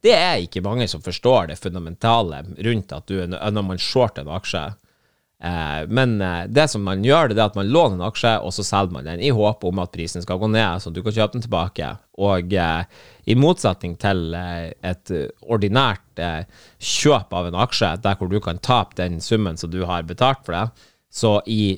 Det 0.04 0.16
er 0.18 0.42
ikke 0.42 0.64
mange 0.66 0.88
som 0.90 1.04
forstår 1.06 1.52
det 1.52 1.60
fundamentale 1.62 2.42
rundt 2.66 2.92
at 2.92 3.06
du, 3.08 3.22
når 3.30 3.64
man 3.64 3.78
shorter 3.80 4.26
en 4.26 4.34
aksje. 4.34 4.64
Eh, 5.44 5.88
men 5.88 6.22
eh, 6.22 6.46
det 6.48 6.66
som 6.72 6.84
man 6.84 7.06
gjør, 7.06 7.30
det 7.30 7.38
er 7.38 7.52
at 7.52 7.56
man 7.60 7.70
låner 7.72 8.00
en 8.00 8.06
aksje, 8.10 8.34
og 8.42 8.54
så 8.56 8.66
selger 8.66 8.96
man 8.96 9.08
den 9.08 9.22
i 9.24 9.32
håp 9.36 9.64
om 9.68 9.82
at 9.84 9.94
prisen 9.94 10.24
skal 10.26 10.42
gå 10.42 10.50
ned, 10.52 10.82
så 10.82 10.92
du 10.92 11.02
kan 11.04 11.16
kjøpe 11.16 11.38
den 11.38 11.46
tilbake. 11.46 11.94
Og 12.24 12.54
eh, 12.56 12.84
i 13.28 13.38
motsetning 13.40 13.98
til 14.02 14.34
eh, 14.40 14.74
et 14.84 15.14
ordinært 15.44 16.24
kjøp 16.80 17.34
av 17.34 17.50
en 17.50 17.62
aksje, 17.64 17.94
der 18.04 18.20
hvor 18.20 18.32
du 18.32 18.40
kan 18.44 18.62
tape 18.64 18.96
den 19.00 19.22
summen 19.24 19.60
som 19.60 19.72
du 19.72 19.84
har 19.90 20.08
betalt 20.08 20.44
for 20.44 20.56
det, 20.56 20.90
så 21.14 21.38
i, 21.46 21.78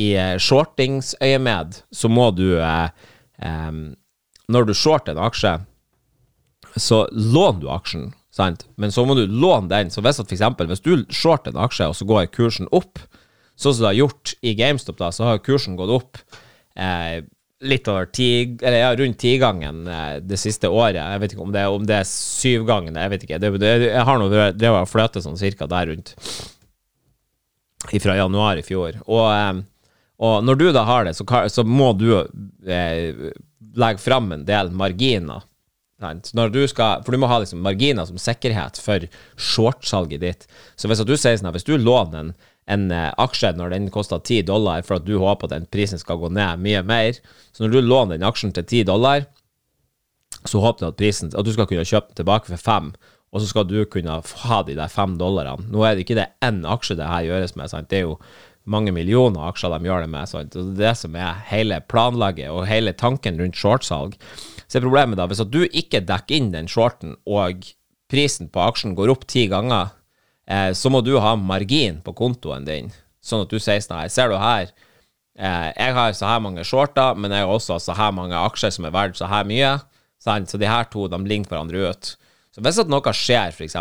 i 0.00 0.14
eh, 0.18 0.34
shortingsøyemed 0.42 1.80
så 1.94 2.10
må 2.10 2.30
du 2.34 2.56
eh, 2.58 2.88
Når 4.50 4.66
du 4.68 4.74
shorter 4.74 5.14
en 5.14 5.24
aksje, 5.24 5.54
så 6.76 7.04
låner 7.12 7.60
du 7.62 7.68
aksjen, 7.70 8.08
sant? 8.34 8.66
Men 8.76 8.92
så 8.92 9.04
må 9.06 9.14
du 9.14 9.26
låne 9.26 9.70
den. 9.70 9.92
Så 9.94 10.02
hvis 10.02 10.18
at 10.18 10.26
for 10.26 10.36
eksempel, 10.36 10.68
hvis 10.70 10.82
du 10.82 11.06
shorter 11.14 11.54
en 11.54 11.62
aksje, 11.64 11.86
og 11.88 11.96
så 11.98 12.06
går 12.08 12.32
kursen 12.34 12.68
opp, 12.74 12.98
sånn 13.54 13.76
som 13.76 13.84
det 13.84 13.92
har 13.92 14.00
gjort 14.02 14.34
i 14.42 14.56
GameStop, 14.58 14.98
da, 14.98 15.12
så 15.14 15.28
har 15.28 15.42
kursen 15.44 15.78
gått 15.78 15.92
opp 15.94 16.20
eh, 16.74 17.22
litt 17.64 17.88
over 17.88 18.08
ti, 18.12 18.56
eller 18.60 18.80
ja, 18.80 18.90
rundt 18.98 19.20
tigangen 19.22 19.86
eh, 19.88 20.16
det 20.24 20.38
siste 20.40 20.68
året. 20.68 20.98
Jeg 20.98 21.22
vet 21.22 21.36
ikke 21.36 21.46
om 21.46 21.54
det, 21.54 21.66
om 21.70 21.86
det 21.88 22.00
er 22.00 22.10
syvgangen, 22.10 22.98
jeg 22.98 23.12
vet 23.14 23.28
ikke. 23.28 23.40
Det, 23.42 23.52
det, 23.62 23.72
jeg 23.86 24.08
har 24.08 24.20
nå 24.20 24.28
drevet 24.32 24.82
og 24.82 24.90
fløtet 24.90 25.24
sånn 25.24 25.40
cirka 25.40 25.70
der 25.70 25.92
rundt 25.92 26.14
fra 27.84 28.16
januar 28.18 28.58
i 28.58 28.66
fjor. 28.66 28.98
Og, 29.06 29.24
eh, 29.30 29.62
og 30.22 30.44
når 30.46 30.60
du 30.60 30.68
da 30.72 30.84
har 30.86 31.06
det, 31.06 31.16
så, 31.18 31.26
så 31.50 31.64
må 31.66 31.92
du 31.98 32.08
eh, 32.14 33.32
legge 33.74 34.02
fram 34.02 34.30
en 34.32 34.46
del 34.46 34.70
marginer. 34.70 35.42
Skal, 36.04 37.04
for 37.04 37.14
du 37.14 37.18
må 37.18 37.30
ha 37.30 37.38
liksom 37.40 37.62
marginer 37.64 38.06
som 38.06 38.18
sikkerhet 38.20 38.78
for 38.82 39.06
shortsalget 39.40 40.20
ditt. 40.20 40.48
Så 40.76 40.90
hvis 40.90 41.02
du 41.06 41.14
sier 41.16 41.38
sånn 41.38 41.48
at 41.48 41.56
hvis 41.56 41.66
du 41.66 41.76
låner 41.78 42.18
en, 42.20 42.34
en 42.70 42.90
eh, 42.92 43.10
aksje 43.20 43.54
når 43.56 43.72
den 43.74 43.88
koster 43.94 44.20
10 44.20 44.44
dollar 44.50 44.84
for 44.84 44.98
at 44.98 45.08
du 45.08 45.16
håper 45.22 45.48
at 45.48 45.56
den 45.56 45.70
prisen 45.72 46.02
skal 46.02 46.20
gå 46.20 46.30
ned 46.34 46.62
mye 46.62 46.84
mer, 46.86 47.18
så 47.52 47.64
når 47.64 47.74
du 47.74 47.80
låner 47.80 48.18
den 48.18 48.28
aksjen 48.28 48.54
til 48.54 48.66
10 48.66 48.86
dollar, 48.90 49.26
så 50.44 50.60
håper 50.60 50.82
du 50.82 50.88
at 50.90 51.00
prisen 51.00 51.30
At 51.32 51.46
du 51.46 51.54
skal 51.54 51.66
kunne 51.70 51.86
kjøpe 51.88 52.12
den 52.12 52.20
tilbake 52.20 52.50
for 52.52 52.60
5, 52.60 52.90
og 53.34 53.40
så 53.40 53.48
skal 53.48 53.64
du 53.66 53.78
kunne 53.90 54.20
ha 54.20 54.58
de 54.62 54.76
der 54.76 54.92
5 54.92 55.16
dollarene. 55.18 55.70
Nå 55.72 55.82
er 55.82 55.94
det 55.94 56.04
ikke 56.04 56.18
det 56.20 56.28
én 56.44 56.62
aksje 56.68 56.98
det 56.98 57.08
her 57.08 57.24
gjøres 57.30 57.56
med, 57.56 57.70
sant? 57.72 57.88
det 57.90 58.02
er 58.02 58.04
jo 58.10 58.18
mange 58.64 58.92
millioner 58.96 59.48
aksjer 59.50 59.74
de 59.74 59.88
gjør 59.88 60.04
det 60.04 60.10
med. 60.12 60.28
Sant? 60.30 60.54
Det 60.54 60.62
er 60.62 60.78
det 60.78 60.92
som 61.00 61.16
er 61.20 61.40
hele 61.50 61.80
planlaget 61.90 62.50
og 62.52 62.66
hele 62.68 62.94
tanken 62.96 63.40
rundt 63.40 63.58
shortsalg. 63.60 64.16
Så 64.66 64.78
er 64.78 64.86
problemet 64.86 65.20
da, 65.20 65.28
hvis 65.28 65.42
at 65.44 65.52
du 65.52 65.62
ikke 65.66 66.02
dekker 66.06 66.38
inn 66.38 66.52
den 66.54 66.70
shorten, 66.70 67.16
og 67.28 67.66
prisen 68.10 68.50
på 68.52 68.62
aksjen 68.64 68.96
går 68.96 69.12
opp 69.12 69.26
ti 69.30 69.46
ganger, 69.52 69.92
eh, 70.48 70.72
så 70.76 70.92
må 70.92 71.02
du 71.04 71.16
ha 71.20 71.34
margin 71.36 72.00
på 72.04 72.16
kontoen 72.16 72.66
din, 72.68 72.90
sånn 73.24 73.44
at 73.44 73.52
du 73.52 73.60
sier 73.60 73.82
sånn 73.84 74.00
her, 74.00 74.12
ser 74.12 74.32
du 74.32 74.38
her, 74.40 74.72
eh, 75.36 75.70
jeg 75.70 75.96
har 75.98 76.16
så 76.16 76.32
her 76.32 76.44
mange 76.44 76.64
shorter, 76.64 77.16
men 77.18 77.32
jeg 77.32 77.44
har 77.44 77.52
også 77.52 77.78
så 77.82 77.96
her 77.98 78.14
mange 78.16 78.38
aksjer 78.38 78.74
som 78.74 78.88
er 78.88 78.96
verdt 78.96 79.20
så 79.20 79.28
her 79.30 79.48
mye, 79.48 79.76
sant? 80.22 80.48
så 80.50 80.60
de 80.60 80.70
her 80.70 80.88
to, 80.92 81.06
de 81.08 81.20
ligner 81.20 81.50
hverandre 81.50 81.90
ut. 81.92 82.14
Så 82.54 82.62
hvis 82.62 82.76
at 82.78 82.90
noe 82.90 83.12
skjer 83.18 83.50
f.eks. 83.50 83.74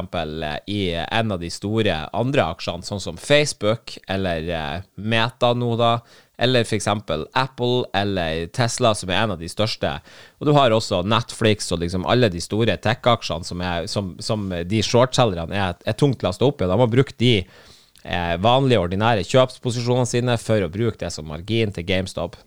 i 0.74 0.80
en 0.98 1.34
av 1.36 1.42
de 1.42 1.50
store 1.54 1.98
andre 2.10 2.46
aksjene, 2.56 2.82
sånn 2.82 3.02
som 3.04 3.20
Facebook 3.22 4.00
eller 4.10 4.48
eh, 4.50 4.86
Meta 4.98 5.52
nå, 5.54 5.76
da, 5.78 6.00
eller 6.42 6.66
f.eks. 6.66 6.88
Apple 6.90 7.84
eller 7.94 8.48
Tesla, 8.50 8.96
som 8.98 9.12
er 9.14 9.20
en 9.20 9.36
av 9.36 9.44
de 9.44 9.50
største, 9.52 9.92
og 10.40 10.50
du 10.50 10.56
har 10.58 10.74
også 10.74 11.04
Netflix 11.06 11.70
og 11.70 11.84
liksom 11.84 12.08
alle 12.10 12.32
de 12.34 12.42
store 12.42 12.80
tech-aksjene 12.82 13.46
som, 13.46 13.62
som, 13.94 14.10
som 14.18 14.50
de 14.50 14.82
shortselgerne 14.82 15.54
er, 15.54 15.78
er 15.86 16.00
tungt 16.00 16.26
lasta 16.26 16.50
opp 16.50 16.66
i, 16.66 16.72
de 16.72 16.80
har 16.82 16.92
brukt 16.96 17.20
de 17.22 17.36
eh, 17.44 18.34
vanlige, 18.42 18.82
ordinære 18.82 19.28
kjøpsposisjonene 19.30 20.10
sine 20.10 20.40
for 20.42 20.66
å 20.66 20.72
bruke 20.74 20.98
det 21.06 21.14
som 21.14 21.30
margin 21.30 21.78
til 21.78 21.86
GameStop. 21.94 22.42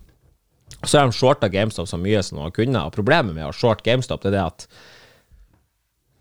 Så 0.82 0.98
har 0.98 1.06
de 1.06 1.14
shorta 1.14 1.46
GameStop 1.54 1.86
så 1.86 2.02
mye 2.02 2.18
som 2.26 2.40
de 2.40 2.48
har 2.48 2.58
kunnet, 2.58 2.82
og 2.82 2.98
problemet 2.98 3.38
med 3.38 3.46
å 3.46 3.54
short 3.54 3.86
GameStop 3.86 4.26
det 4.26 4.34
er 4.34 4.38
det 4.40 4.44
at 4.50 4.68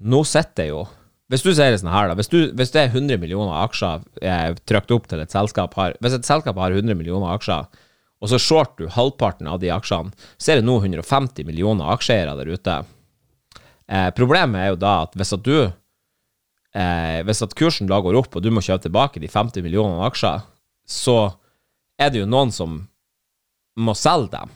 nå 0.05 0.21
sitter 0.27 0.69
jo 0.69 0.83
Hvis 1.31 1.41
du 1.41 1.49
sier 1.49 1.73
det 1.73 1.81
sånn 1.81 1.93
her, 1.93 2.11
da. 2.11 2.15
Hvis, 2.19 2.29
du, 2.29 2.51
hvis 2.53 2.73
det 2.73 2.83
er 2.83 2.91
100 2.93 3.17
millioner 3.21 3.63
aksjer 3.63 4.03
eh, 4.21 4.51
trykt 4.69 4.93
opp 4.93 5.07
til 5.09 5.23
et 5.23 5.33
selskap 5.33 5.73
har 5.79 5.95
Hvis 6.03 6.19
et 6.19 6.27
selskap 6.27 6.59
har 6.61 6.75
100 6.75 6.97
millioner 6.97 7.33
aksjer, 7.33 7.65
og 8.21 8.31
så 8.31 8.39
short 8.41 8.77
du 8.79 8.85
halvparten 8.89 9.49
av 9.49 9.59
de 9.61 9.71
aksjene, 9.73 10.13
så 10.37 10.53
er 10.53 10.61
det 10.61 10.67
nå 10.67 10.77
150 10.79 11.45
millioner 11.45 11.89
aksjeeiere 11.93 12.35
der 12.39 12.51
ute. 12.53 12.77
Eh, 13.91 14.09
problemet 14.17 14.61
er 14.61 14.71
jo 14.71 14.79
da 14.81 14.93
at 15.03 15.17
hvis 15.17 15.33
at 15.35 15.43
du 15.45 15.57
eh, 15.65 17.19
Hvis 17.25 17.43
at 17.45 17.53
kursen 17.57 17.89
da 17.89 17.99
går 18.01 18.17
opp, 18.21 18.37
og 18.37 18.45
du 18.45 18.51
må 18.53 18.63
kjøpe 18.65 18.87
tilbake 18.87 19.21
de 19.21 19.29
50 19.31 19.65
millionene 19.65 20.05
aksjer, 20.07 20.45
så 20.85 21.35
er 21.97 22.11
det 22.11 22.21
jo 22.21 22.29
noen 22.29 22.53
som 22.53 22.83
må 23.75 23.93
selge 23.97 24.37
dem. 24.37 24.53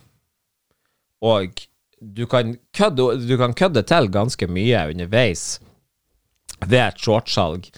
Og 1.25 1.57
du 2.01 2.25
kan 2.29 2.55
kødde, 2.75 3.27
du 3.27 3.35
kan 3.39 3.53
kødde 3.53 3.83
til 3.87 4.09
ganske 4.13 4.47
mye 4.51 4.87
underveis 4.91 5.59
ved 6.65 6.81
et 6.87 7.03
shortsalg. 7.03 7.69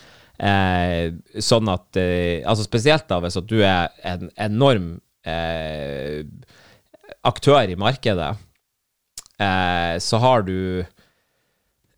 Eh, 0.41 1.11
sånn 1.37 1.67
at 1.69 1.97
eh, 2.01 2.41
Altså 2.49 2.63
spesielt 2.65 3.05
da 3.11 3.19
hvis 3.21 3.37
at 3.37 3.45
du 3.45 3.59
er 3.61 3.91
en 4.09 4.31
enorm 4.41 4.95
eh, 5.21 6.23
aktør 7.27 7.69
i 7.69 7.77
markedet, 7.77 8.31
eh, 9.37 9.95
så 10.01 10.21
har 10.23 10.47
du 10.47 10.81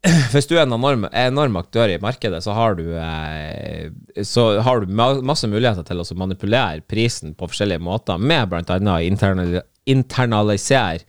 hvis 0.34 0.50
du 0.50 0.58
er 0.58 0.66
en 0.66 0.76
enorm, 0.76 1.08
enorm 1.16 1.56
aktør 1.62 1.94
i 1.94 2.02
markedet, 2.04 2.42
så 2.44 2.52
har 2.58 2.76
du, 2.76 2.90
eh, 3.00 3.88
så 4.28 4.60
har 4.60 4.84
du 4.84 4.92
ma 4.92 5.14
masse 5.24 5.48
muligheter 5.48 5.88
til 5.88 6.04
å 6.04 6.08
manipulere 6.20 6.84
prisen 6.84 7.32
på 7.40 7.48
forskjellige 7.48 7.84
måter, 7.84 8.20
med 8.20 8.52
bl.a. 8.52 8.98
internal 9.00 9.62
internalisere 9.88 11.04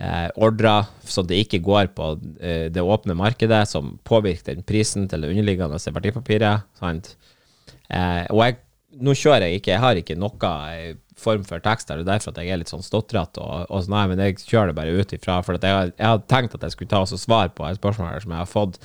eh, 0.00 0.28
ordrer, 0.40 0.88
så 1.04 1.22
det 1.26 1.42
ikke 1.44 1.62
går 1.64 1.92
på 1.96 2.14
eh, 2.40 2.66
det 2.72 2.82
åpne 2.82 3.16
markedet, 3.18 3.66
som 3.68 3.98
påvirker 4.08 4.56
den 4.56 4.66
prisen 4.66 5.06
til 5.10 5.22
det 5.22 5.30
underliggende 5.32 5.80
verdipapiret. 5.94 6.66
Sant? 6.80 7.14
Eh, 7.90 8.24
og 8.30 8.42
jeg, 8.44 8.58
nå 9.00 9.14
kjører 9.18 9.48
jeg 9.48 9.60
ikke, 9.60 9.74
jeg 9.74 9.84
har 9.84 10.00
ikke 10.00 10.18
noe 10.18 10.52
eh, 10.72 10.98
form 11.20 11.44
for 11.44 11.60
tekst 11.62 11.90
det 11.90 11.98
er 11.98 12.06
derfor 12.08 12.32
at 12.32 12.40
jeg 12.40 12.52
er 12.54 12.60
litt 12.62 12.72
sånn 12.72 12.84
stotrete, 12.84 13.42
og, 13.42 13.66
og 13.68 13.84
sånn, 13.84 13.96
nei, 13.96 14.04
men 14.12 14.22
jeg 14.24 14.40
kjører 14.40 14.72
det 14.72 14.78
bare 14.78 14.94
ut 14.96 15.16
ifra, 15.16 15.40
for 15.44 15.58
jeg, 15.60 15.92
jeg 15.92 16.06
har 16.06 16.22
tenkt 16.30 16.56
at 16.56 16.64
jeg 16.64 16.76
skulle 16.76 16.92
ta 16.92 17.02
og 17.04 17.12
svare 17.12 17.52
på 17.54 17.66
et 17.68 17.80
spørsmål 17.80 18.14
her 18.14 18.24
som 18.24 18.34
jeg 18.34 18.42
har 18.42 18.50
fått 18.50 18.80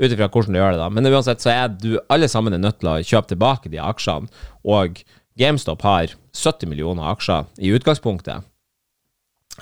ut 0.00 0.10
ifra 0.10 0.30
hvordan 0.30 0.56
du 0.56 0.58
gjør 0.58 0.74
det 0.74 0.80
da. 0.80 0.88
Men 0.90 1.10
uansett 1.12 1.44
så 1.44 1.52
er 1.52 1.68
du, 1.70 1.92
alle 2.10 2.30
sammen 2.30 2.56
er 2.56 2.62
nødt 2.62 2.80
til 2.80 2.90
å 2.90 2.96
kjøpe 3.02 3.34
tilbake 3.34 3.70
de 3.70 3.82
aksjene, 3.82 4.32
og 4.64 5.04
GameStop 5.38 5.82
har 5.84 6.14
70 6.34 6.70
millioner 6.70 7.10
aksjer 7.12 7.46
i 7.62 7.70
utgangspunktet. 7.74 8.46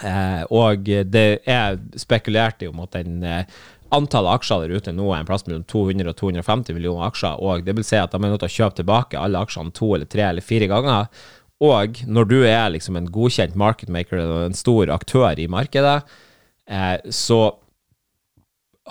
Eh, 0.00 0.42
og 0.48 0.88
det 0.88 1.42
er 1.44 1.76
spekulert 2.00 2.64
i 2.64 2.70
om 2.70 2.80
at 2.84 2.96
den 2.96 3.20
eh, 3.28 3.44
antallet 3.92 4.38
aksjer 4.38 4.64
der 4.64 4.80
ute 4.80 4.94
nå 4.96 5.10
er 5.12 5.20
en 5.20 5.28
plass 5.28 5.44
mellom 5.46 5.64
200 5.68 6.08
og 6.08 6.18
250 6.18 6.76
millioner 6.76 7.10
aksjer, 7.10 7.40
og 7.44 7.66
det 7.66 7.76
vil 7.76 7.86
si 7.86 8.00
at 8.00 8.14
de 8.14 8.20
er 8.20 8.32
nødt 8.32 8.40
til 8.44 8.48
å 8.48 8.56
kjøpe 8.56 8.80
tilbake 8.80 9.20
alle 9.20 9.42
aksjene 9.44 9.74
to 9.76 9.92
eller 9.96 10.08
tre 10.08 10.24
eller 10.30 10.44
fire 10.44 10.68
ganger. 10.70 11.10
Og 11.62 12.00
når 12.10 12.30
du 12.30 12.38
er 12.48 12.72
liksom 12.74 12.96
en 12.98 13.10
godkjent 13.12 13.58
marketmaker 13.58 14.22
og 14.24 14.46
en 14.48 14.56
stor 14.56 14.90
aktør 14.94 15.38
i 15.38 15.50
markedet, 15.50 16.00
eh, 16.66 16.96
så 17.12 17.42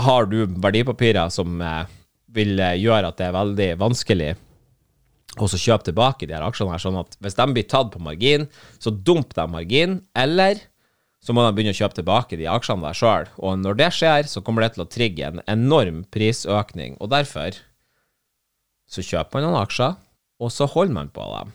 har 0.06 0.30
du 0.32 0.46
verdipapirer 0.64 1.34
som 1.34 1.60
eh, 1.66 1.90
vil 2.32 2.56
eh, 2.62 2.78
gjøre 2.80 3.12
at 3.12 3.20
det 3.20 3.28
er 3.28 3.36
veldig 3.36 3.70
vanskelig 3.82 4.32
så 5.32 5.56
kjøpe 5.56 5.88
tilbake 5.88 6.28
de 6.28 6.36
her 6.36 6.44
aksjene 6.44 6.74
her, 6.74 6.82
sånn 6.84 7.00
at 7.00 7.16
hvis 7.24 7.38
de 7.38 7.46
blir 7.56 7.68
tatt 7.72 7.94
på 7.94 8.02
margin, 8.04 8.50
så 8.84 8.92
dump 8.92 9.32
de 9.38 9.46
margin, 9.48 10.02
eller 10.12 10.60
så 11.22 11.36
må 11.38 11.44
de 11.46 11.54
begynne 11.54 11.74
å 11.76 11.78
kjøpe 11.78 12.00
tilbake 12.00 12.38
de 12.40 12.50
aksjene 12.50 12.82
der 12.82 12.98
sjøl. 12.98 13.30
Og 13.38 13.60
når 13.62 13.78
det 13.78 13.90
skjer, 13.94 14.28
så 14.30 14.42
kommer 14.42 14.66
det 14.66 14.74
til 14.76 14.86
å 14.86 14.90
trigge 14.90 15.28
en 15.28 15.44
enorm 15.52 16.04
prisøkning, 16.14 16.98
og 17.00 17.12
derfor 17.14 17.60
så 18.92 19.06
kjøper 19.06 19.38
man 19.38 19.48
noen 19.48 19.62
aksjer, 19.62 19.98
og 20.42 20.52
så 20.52 20.68
holder 20.68 20.98
man 20.98 21.12
på 21.14 21.26
dem. 21.36 21.54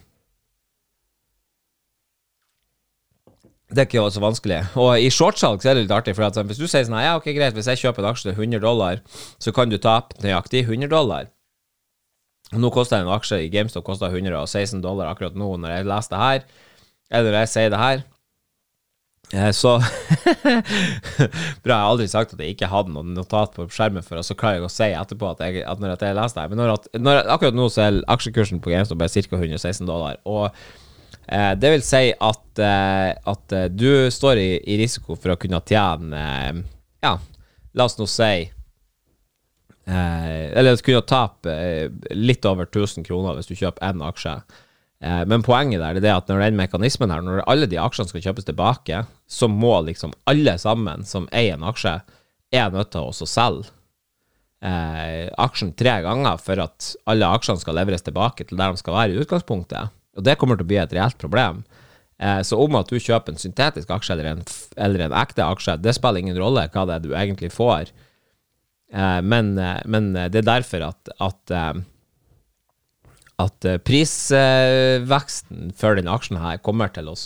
Det 3.67 3.83
er 3.83 3.89
ikke 3.89 4.05
så 4.15 4.23
vanskelig. 4.23 4.61
Og 4.79 4.93
i 5.03 5.11
shortsalg 5.11 5.59
så 5.61 5.73
er 5.73 5.75
det 5.77 5.89
litt 5.89 5.95
artig, 5.95 6.15
for 6.15 6.47
hvis 6.47 6.61
du 6.61 6.69
sier 6.71 6.87
sånn 6.87 7.01
ja, 7.03 7.17
ok, 7.19 7.33
greit, 7.35 7.57
hvis 7.57 7.67
jeg 7.73 7.83
kjøper 7.83 8.05
en 8.05 8.13
aksje 8.13 8.31
til 8.31 8.39
100 8.39 8.63
dollar, 8.63 9.03
så 9.43 9.53
kan 9.53 9.73
du 9.73 9.81
tape 9.83 10.15
nøyaktig 10.23 10.63
100 10.69 10.87
dollar. 10.93 11.33
Nå 12.55 12.71
koster 12.71 13.03
en 13.03 13.11
aksje 13.11 13.41
i 13.43 13.51
GameStop 13.51 13.83
koster 13.89 14.15
116 14.15 14.79
dollar 14.85 15.11
akkurat 15.11 15.35
nå 15.35 15.57
når 15.59 15.73
jeg 15.75 15.89
leser 15.91 16.15
det 16.15 16.21
her, 16.23 16.45
eller 17.11 17.33
når 17.33 17.43
jeg 17.43 17.53
sier 17.57 17.73
det 17.75 17.81
her. 17.83 18.05
Eh, 19.35 19.51
Så 19.51 19.73
Bra, 21.65 21.73
jeg 21.73 21.75
har 21.75 21.91
aldri 21.91 22.07
sagt 22.11 22.35
at 22.35 22.43
jeg 22.43 22.55
ikke 22.55 22.71
hadde 22.71 22.95
noe 22.95 23.07
notat 23.11 23.55
på 23.57 23.67
skjermen 23.73 24.05
for, 24.07 24.21
og 24.21 24.27
så 24.27 24.37
klarer 24.39 24.61
jeg 24.61 24.69
å 24.69 24.73
si 24.73 24.91
etterpå 24.95 25.33
at, 25.33 25.45
jeg, 25.47 25.65
at 25.67 25.83
når 25.83 25.97
at 25.97 26.05
jeg 26.07 26.19
leser 26.19 26.41
det. 26.41 26.49
Men 26.53 26.63
når 26.63 26.91
når, 27.03 27.23
akkurat 27.35 27.59
nå 27.59 27.69
så 27.73 27.87
er 27.87 28.01
aksjekursen 28.17 28.63
på 28.63 28.73
GameStop 28.75 29.03
ca. 29.03 29.41
116 29.41 29.87
dollar. 29.89 30.21
Og 30.29 30.51
eh, 31.27 31.53
det 31.59 31.73
vil 31.75 31.87
si 31.87 32.05
at, 32.15 32.45
eh, 32.63 33.13
at 33.35 33.57
eh, 33.57 33.71
du 33.73 34.11
står 34.15 34.43
i, 34.43 34.51
i 34.63 34.79
risiko 34.83 35.19
for 35.19 35.35
å 35.35 35.41
kunne 35.41 35.63
tjene 35.67 36.27
eh, 36.27 36.61
Ja, 37.07 37.17
la 37.77 37.89
oss 37.89 37.99
nå 37.99 38.07
si 38.11 38.47
Eh, 39.87 40.59
eller 40.59 40.77
kunne 40.83 41.03
tape 41.07 41.53
litt 42.11 42.47
over 42.49 42.67
1000 42.67 43.07
kroner 43.07 43.37
hvis 43.39 43.47
du 43.47 43.55
kjøper 43.55 43.87
én 43.87 44.03
aksje. 44.03 44.33
Eh, 45.07 45.23
men 45.31 45.45
poenget 45.47 45.83
der 45.83 45.99
er 45.99 46.03
det 46.03 46.13
at 46.13 46.31
når 46.31 46.43
den 46.43 46.59
mekanismen 46.59 47.13
her, 47.15 47.23
når 47.23 47.45
alle 47.47 47.69
de 47.71 47.79
aksjene 47.79 48.11
skal 48.11 48.25
kjøpes 48.25 48.49
tilbake, 48.49 49.05
så 49.31 49.49
må 49.51 49.79
liksom 49.87 50.15
alle 50.31 50.57
sammen 50.59 51.07
som 51.07 51.29
eier 51.31 51.59
en 51.59 51.67
aksje, 51.71 51.99
er 52.55 52.71
nødt 52.75 52.93
til 52.95 53.09
å 53.11 53.27
selge 53.27 53.71
eh, 54.65 55.27
aksjen 55.43 55.75
tre 55.79 55.99
ganger 56.05 56.39
for 56.43 56.63
at 56.63 56.93
alle 57.11 57.31
aksjene 57.39 57.63
skal 57.63 57.77
leveres 57.79 58.07
tilbake 58.07 58.47
til 58.47 58.59
der 58.59 58.75
de 58.75 58.83
skal 58.83 58.97
være 58.97 59.15
i 59.15 59.25
utgangspunktet. 59.25 59.95
Og 60.17 60.25
det 60.25 60.39
kommer 60.41 60.59
til 60.59 60.67
å 60.67 60.71
bli 60.71 60.81
et 60.81 60.95
reelt 60.97 61.19
problem. 61.21 61.65
Eh, 62.19 62.41
så 62.47 62.59
om 62.63 62.79
at 62.79 62.91
du 62.91 62.97
kjøper 62.97 63.35
en 63.35 63.41
syntetisk 63.41 63.91
aksje 63.93 64.17
eller 64.17 64.33
en, 64.33 64.43
eller 64.81 65.07
en 65.07 65.17
ekte 65.21 65.45
aksje, 65.45 65.77
det 65.83 65.95
spiller 65.97 66.25
ingen 66.25 66.39
rolle 66.41 66.67
hva 66.73 66.87
det 66.89 66.97
er 66.99 67.05
du 67.05 67.13
egentlig 67.13 67.53
får. 67.55 67.93
Eh, 68.93 69.21
men, 69.23 69.59
eh, 69.59 69.83
men 69.85 70.15
eh, 70.17 70.31
det 70.33 70.43
er 70.43 70.51
derfor 70.55 70.89
at, 70.93 71.13
at, 71.19 71.57
at 73.43 73.67
eh, 73.69 73.79
prisveksten 73.85 75.73
for 75.77 75.99
den 75.99 76.09
aksjen 76.09 76.41
her 76.41 76.61
kommer 76.65 76.93
til 76.93 77.11
å 77.13 77.17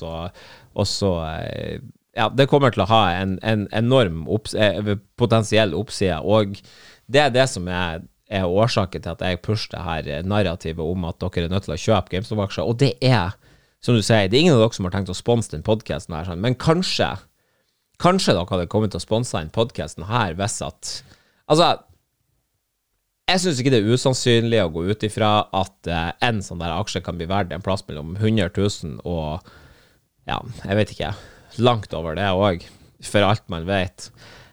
eh, 1.22 1.80
Ja, 2.18 2.26
det 2.34 2.48
kommer 2.50 2.74
til 2.74 2.82
å 2.82 2.90
ha 2.90 3.02
en, 3.14 3.38
en 3.46 3.68
enorm 3.76 4.24
opps, 4.28 4.54
eh, 4.58 4.96
potensiell 5.20 5.76
oppside, 5.78 6.18
og 6.22 6.58
det 7.10 7.22
er 7.22 7.30
det 7.34 7.46
som 7.50 7.68
er, 7.70 8.02
er 8.30 8.50
årsaken 8.50 9.04
til 9.04 9.14
at 9.14 9.22
jeg 9.22 9.42
pusher 9.46 9.70
det 9.76 9.84
her 9.86 10.26
narrativet 10.26 10.82
om 10.82 11.06
at 11.06 11.20
dere 11.22 11.46
er 11.46 11.54
nødt 11.54 11.68
til 11.68 11.76
å 11.76 11.82
kjøpe 11.84 12.16
GameStop-aksjer, 12.16 12.66
og 12.66 12.80
det 12.82 12.96
er, 12.98 13.38
som 13.82 13.94
du 13.94 14.02
sier, 14.02 14.26
det 14.26 14.38
er 14.38 14.42
ingen 14.48 14.58
av 14.58 14.64
dere 14.64 14.74
som 14.76 14.88
har 14.88 14.96
tenkt 14.96 15.14
å 15.14 15.18
sponse 15.18 15.54
den 15.54 15.66
podkasten 15.66 16.18
her, 16.18 16.26
sånn, 16.26 16.42
men 16.42 16.58
kanskje 16.58 17.14
Kanskje 18.00 18.32
dere 18.32 18.48
hadde 18.48 18.64
kommet 18.72 18.94
til 18.94 18.96
å 18.96 19.04
sponse 19.04 19.36
den 19.36 19.50
podkasten 19.52 20.06
her 20.08 20.32
hvis 20.38 20.62
at 20.64 20.92
Altså, 21.50 21.66
jeg 23.30 23.42
syns 23.42 23.60
ikke 23.62 23.72
det 23.72 23.80
er 23.80 23.94
usannsynlig 23.94 24.60
å 24.64 24.72
gå 24.74 24.84
ut 24.90 25.06
ifra 25.06 25.30
at 25.56 25.90
eh, 25.90 26.10
en 26.26 26.40
sånn 26.44 26.62
der 26.62 26.74
aksje 26.74 27.02
kan 27.04 27.18
bli 27.18 27.28
verdt 27.30 27.54
en 27.54 27.64
plass 27.64 27.84
mellom 27.88 28.16
100 28.18 28.50
000 28.56 29.00
og 29.08 29.50
ja, 30.28 30.38
jeg 30.64 30.78
vet 30.78 30.92
ikke, 30.94 31.14
langt 31.64 31.94
over 31.96 32.18
det 32.18 32.28
òg, 32.30 32.66
for 33.06 33.26
alt 33.26 33.46
man 33.52 33.66
vet. 33.68 34.10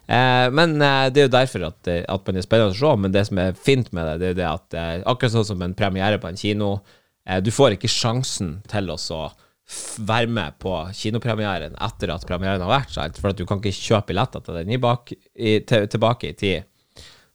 Eh, 0.08 0.46
men 0.54 0.76
eh, 0.80 1.08
det 1.12 1.22
er 1.22 1.28
jo 1.28 1.34
derfor 1.34 1.66
at, 1.68 1.90
eh, 1.90 2.04
at 2.08 2.24
man 2.26 2.38
er 2.38 2.46
spennende 2.46 2.74
å 2.74 2.78
se. 2.78 2.94
Men 3.02 3.14
det 3.14 3.26
som 3.28 3.42
er 3.42 3.58
fint 3.58 3.90
med 3.96 4.08
det, 4.08 4.16
det 4.20 4.28
er 4.28 4.32
jo 4.32 4.38
det 4.40 4.48
at 4.48 4.78
eh, 4.78 4.94
akkurat 5.12 5.36
sånn 5.36 5.50
som 5.50 5.66
en 5.66 5.76
premiere 5.78 6.20
på 6.22 6.30
en 6.30 6.40
kino, 6.40 6.70
eh, 7.28 7.42
du 7.44 7.52
får 7.54 7.76
ikke 7.76 7.92
sjansen 7.92 8.58
til 8.70 8.90
å 8.94 9.20
være 10.00 10.32
med 10.32 10.56
på 10.62 10.72
kinopremieren 10.96 11.76
etter 11.84 12.14
at 12.14 12.24
premieren 12.28 12.62
har 12.64 12.72
vært, 12.72 12.94
sant? 12.94 13.20
for 13.20 13.34
at 13.34 13.38
du 13.38 13.44
kan 13.46 13.60
ikke 13.60 13.76
kjøpe 13.76 14.14
billetter 14.14 14.44
til 14.44 14.56
den 14.56 14.72
i 14.72 14.80
bak, 14.80 15.12
i, 15.12 15.58
til, 15.68 15.84
tilbake 15.92 16.32
i 16.32 16.38
tid. 16.40 16.68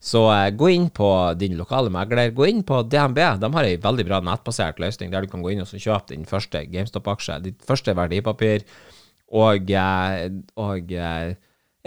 Så 0.04 0.26
eh, 0.34 0.50
gå 0.52 0.70
inn 0.70 0.90
på 0.92 1.10
din 1.40 1.56
lokale 1.56 1.92
megler. 1.94 2.34
Gå 2.36 2.48
inn 2.50 2.64
på 2.68 2.82
DNB. 2.84 3.20
De 3.40 3.50
har 3.56 3.68
ei 3.68 3.78
veldig 3.80 4.06
bra 4.10 4.20
nettbasert 4.26 4.82
løsning 4.84 5.14
der 5.14 5.24
du 5.24 5.32
kan 5.32 5.44
gå 5.46 5.54
inn 5.54 5.64
og 5.64 5.72
kjøpe 5.72 6.12
din 6.12 6.28
første 6.28 6.66
GameStop-aksje, 6.68 7.40
ditt 7.46 7.64
første 7.64 7.96
verdipapir, 7.96 8.66
og, 9.32 9.72
eh, 9.72 10.26
og 10.60 10.92
eh, 10.92 11.38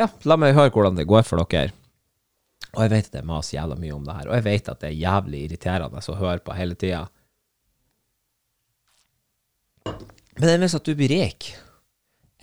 ja, 0.01 0.09
la 0.25 0.39
meg 0.41 0.57
høre 0.57 0.73
hvordan 0.73 0.97
det 0.97 1.09
går 1.11 1.29
for 1.29 1.45
dere. 1.45 1.75
Og 2.73 2.83
jeg 2.87 2.93
vet 2.93 3.11
at 3.11 3.21
jeg 3.21 3.29
maser 3.29 3.59
jævla 3.59 3.77
mye 3.81 3.95
om 3.95 4.09
det 4.09 4.17
her, 4.17 4.31
og 4.31 4.35
jeg 4.37 4.47
vet 4.49 4.73
at 4.73 4.81
det 4.81 4.89
er 4.91 4.99
jævlig 5.01 5.45
irriterende 5.45 6.01
å 6.01 6.17
høre 6.19 6.43
på 6.45 6.57
hele 6.57 6.77
tida. 6.77 7.05
Men 10.37 10.51
enn 10.51 10.65
hvis 10.65 10.77
at 10.77 10.89
du 10.89 10.97
blir 10.97 11.13
rik? 11.13 11.53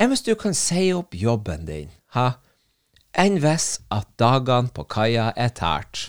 Enn 0.01 0.09
hvis 0.13 0.25
du 0.25 0.33
kan 0.37 0.55
si 0.57 0.87
opp 0.93 1.13
jobben 1.17 1.65
din? 1.69 1.93
Hæ? 2.13 2.31
Enn 3.13 3.37
hvis 3.43 3.77
at 3.93 4.07
dagene 4.17 4.73
på 4.73 4.85
kaia 4.89 5.29
er 5.37 5.51
tært? 5.53 6.07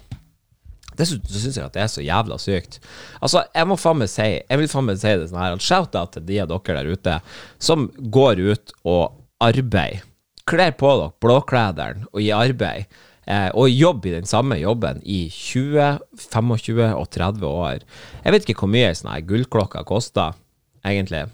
Dessuten 0.96 1.28
så 1.28 1.40
syns 1.42 1.58
jeg 1.58 1.66
at 1.66 1.74
det 1.74 1.82
er 1.82 1.90
så 1.90 2.04
jævla 2.04 2.38
sykt. 2.38 2.78
Altså, 3.18 3.42
jeg 3.50 3.68
må 3.68 3.76
faen 3.80 3.98
meg 3.98 4.10
si 4.12 4.28
Jeg 4.38 4.60
vil 4.60 4.70
faen 4.70 4.86
meg 4.86 5.00
si 5.02 5.10
det 5.10 5.28
sånn 5.30 5.42
her 5.42 5.56
Shout-out 5.58 6.14
til 6.14 6.26
de 6.28 6.38
av 6.44 6.52
dere 6.52 6.76
der 6.78 6.92
ute 6.94 7.16
som 7.58 7.88
går 7.98 8.42
ut 8.46 8.74
og 8.86 9.18
arbeider. 9.42 10.04
Kler 10.48 10.76
på 10.76 10.92
dere 11.00 11.12
blåklederen 11.24 12.06
og 12.12 12.22
i 12.22 12.30
arbeid. 12.36 12.88
Eh, 13.24 13.48
og 13.56 13.72
jobber 13.72 14.10
i 14.10 14.16
den 14.18 14.28
samme 14.28 14.58
jobben 14.60 15.00
i 15.00 15.26
20, 15.32 15.98
25 16.28 16.82
og 16.92 17.06
30 17.10 17.46
år. 17.48 17.84
Jeg 18.20 18.34
vet 18.34 18.44
ikke 18.44 18.64
hvor 18.64 18.72
mye 18.72 18.90
ei 18.90 18.98
sånn 18.98 19.14
her 19.14 19.24
gullklokke 19.24 19.80
koster, 19.88 20.36
egentlig. 20.84 21.24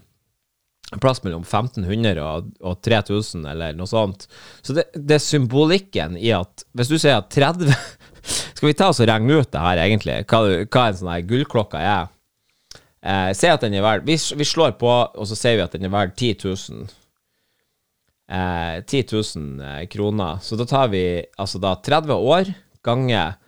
Plass 0.99 1.23
mellom 1.23 1.45
1500 1.45 2.19
og, 2.19 2.49
og 2.67 2.81
3000, 2.83 3.45
eller 3.53 3.77
noe 3.79 3.87
sånt. 3.87 4.25
Så 4.59 4.75
det, 4.75 4.89
det 4.97 5.21
er 5.21 5.23
symbolikken 5.23 6.17
i 6.19 6.33
at 6.35 6.65
Hvis 6.75 6.91
du 6.91 6.97
sier 6.99 7.21
at 7.21 7.31
30 7.31 7.71
Skal 8.57 8.67
vi 8.67 8.75
ta 8.77 8.89
oss 8.91 8.99
og 9.01 9.07
regne 9.09 9.39
ut 9.39 9.53
det 9.53 9.63
her, 9.63 9.83
egentlig? 9.85 10.17
Hva, 10.29 10.41
hva 10.67 10.89
en 10.89 10.99
sånn 10.99 11.13
her 11.13 11.29
gullklokke 11.29 11.79
er? 11.81 12.11
Eh, 13.01 13.31
si 13.33 13.49
at 13.49 13.63
den 13.65 13.79
er 13.79 13.85
verdt 13.85 14.05
vi, 14.05 14.19
vi 14.37 14.45
slår 14.45 14.75
på, 14.81 14.89
og 14.91 15.29
så 15.29 15.39
sier 15.39 15.57
vi 15.57 15.65
at 15.65 15.77
den 15.77 15.89
er 15.89 15.95
verdt 15.95 16.19
10 16.19 16.35
000. 16.45 16.91
Eh, 18.31 18.77
10 18.85 19.07
000 19.15 19.63
eh, 19.65 19.85
kroner. 19.91 20.43
Så 20.45 20.59
da 20.61 20.67
tar 20.69 20.91
vi 20.93 21.05
altså 21.41 21.63
da 21.63 21.77
30 21.81 22.13
år 22.35 22.53
ganger 22.85 23.39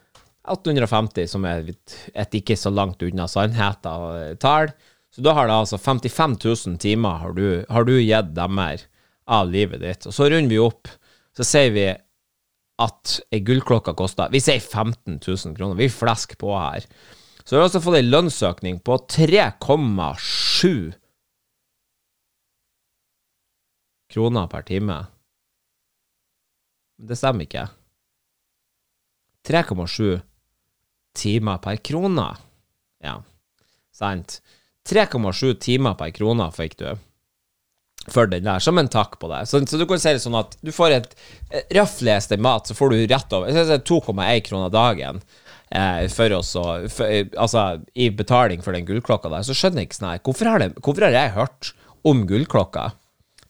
850, 0.48 1.28
som 1.30 1.44
er 1.46 1.68
et, 1.70 2.34
ikke 2.34 2.56
så 2.58 2.72
langt 2.72 3.04
unna 3.04 3.28
sannheten 3.30 4.40
tall. 4.42 4.72
Så 5.12 5.20
da 5.20 5.34
har 5.36 5.48
det 5.48 5.54
altså 5.54 5.78
55 5.78 6.38
000 6.40 6.78
timer 6.80 7.20
har 7.20 7.34
du, 7.36 7.64
har 7.68 7.84
du 7.84 7.98
gitt 8.00 8.32
dem 8.36 8.58
her 8.58 8.86
av 9.28 9.50
livet 9.52 9.82
ditt. 9.84 10.06
Og 10.08 10.14
så 10.16 10.28
runder 10.32 10.48
vi 10.48 10.60
opp. 10.62 10.88
Så 11.36 11.44
sier 11.44 11.72
vi 11.74 11.84
at 12.82 13.12
ei 13.32 13.40
gullklokke 13.44 13.94
koster 13.96 14.32
Vi 14.32 14.40
sier 14.42 14.60
15 14.60 15.20
000 15.20 15.56
kroner. 15.56 15.76
Vi 15.76 15.88
flesker 15.92 16.36
på 16.40 16.54
her. 16.56 16.86
Så 17.44 17.56
har 17.56 17.66
altså 17.66 17.82
fått 17.84 17.98
ei 17.98 18.06
lønnsøkning 18.06 18.80
på 18.84 18.96
3,7 19.10 20.92
kroner 24.12 24.48
per 24.52 24.66
time. 24.68 24.98
Det 27.02 27.16
stemmer 27.18 27.48
ikke. 27.48 27.66
3,7 29.48 30.20
timer 31.18 31.60
per 31.64 31.80
krone. 31.84 32.28
Ja, 33.02 33.18
sant. 33.92 34.40
3,7 34.88 35.54
timer 35.62 35.94
per 35.98 36.10
krone 36.14 36.48
fikk 36.54 36.78
du 36.82 36.90
for 38.10 38.26
den 38.26 38.44
der, 38.44 38.58
som 38.58 38.78
en 38.78 38.88
takk 38.90 39.18
på 39.20 39.28
det. 39.30 39.44
Så, 39.46 39.60
så, 39.66 39.78
du 39.78 39.86
kan 39.86 40.00
si 40.02 40.14
det 40.14 40.22
sånn 40.24 40.38
at 40.38 40.56
du 40.64 40.72
får 40.74 40.96
et 40.96 41.12
røftlig 41.76 42.16
estimat, 42.16 42.66
så 42.66 42.74
får 42.74 42.90
du 42.90 43.04
rett 43.06 43.36
over 43.36 43.76
2,1 43.86 44.40
kroner 44.48 44.72
dagen 44.74 45.20
eh, 45.70 46.08
for 46.10 46.34
oss 46.38 46.54
å 46.58 46.66
Altså 46.82 47.66
i 47.94 48.10
betaling 48.10 48.64
for 48.64 48.74
den 48.74 48.88
gullklokka 48.88 49.30
der. 49.30 49.46
Så 49.46 49.54
skjønner 49.54 49.84
jeg 49.84 49.92
ikke 49.92 50.00
sånn 50.00 50.10
her 50.10 50.24
hvorfor 50.26 50.50
hvorfor 50.80 51.06
har 51.06 51.18
jeg 51.18 51.36
hørt 51.36 51.72
om 52.02 52.26
gullklokka? 52.26 52.90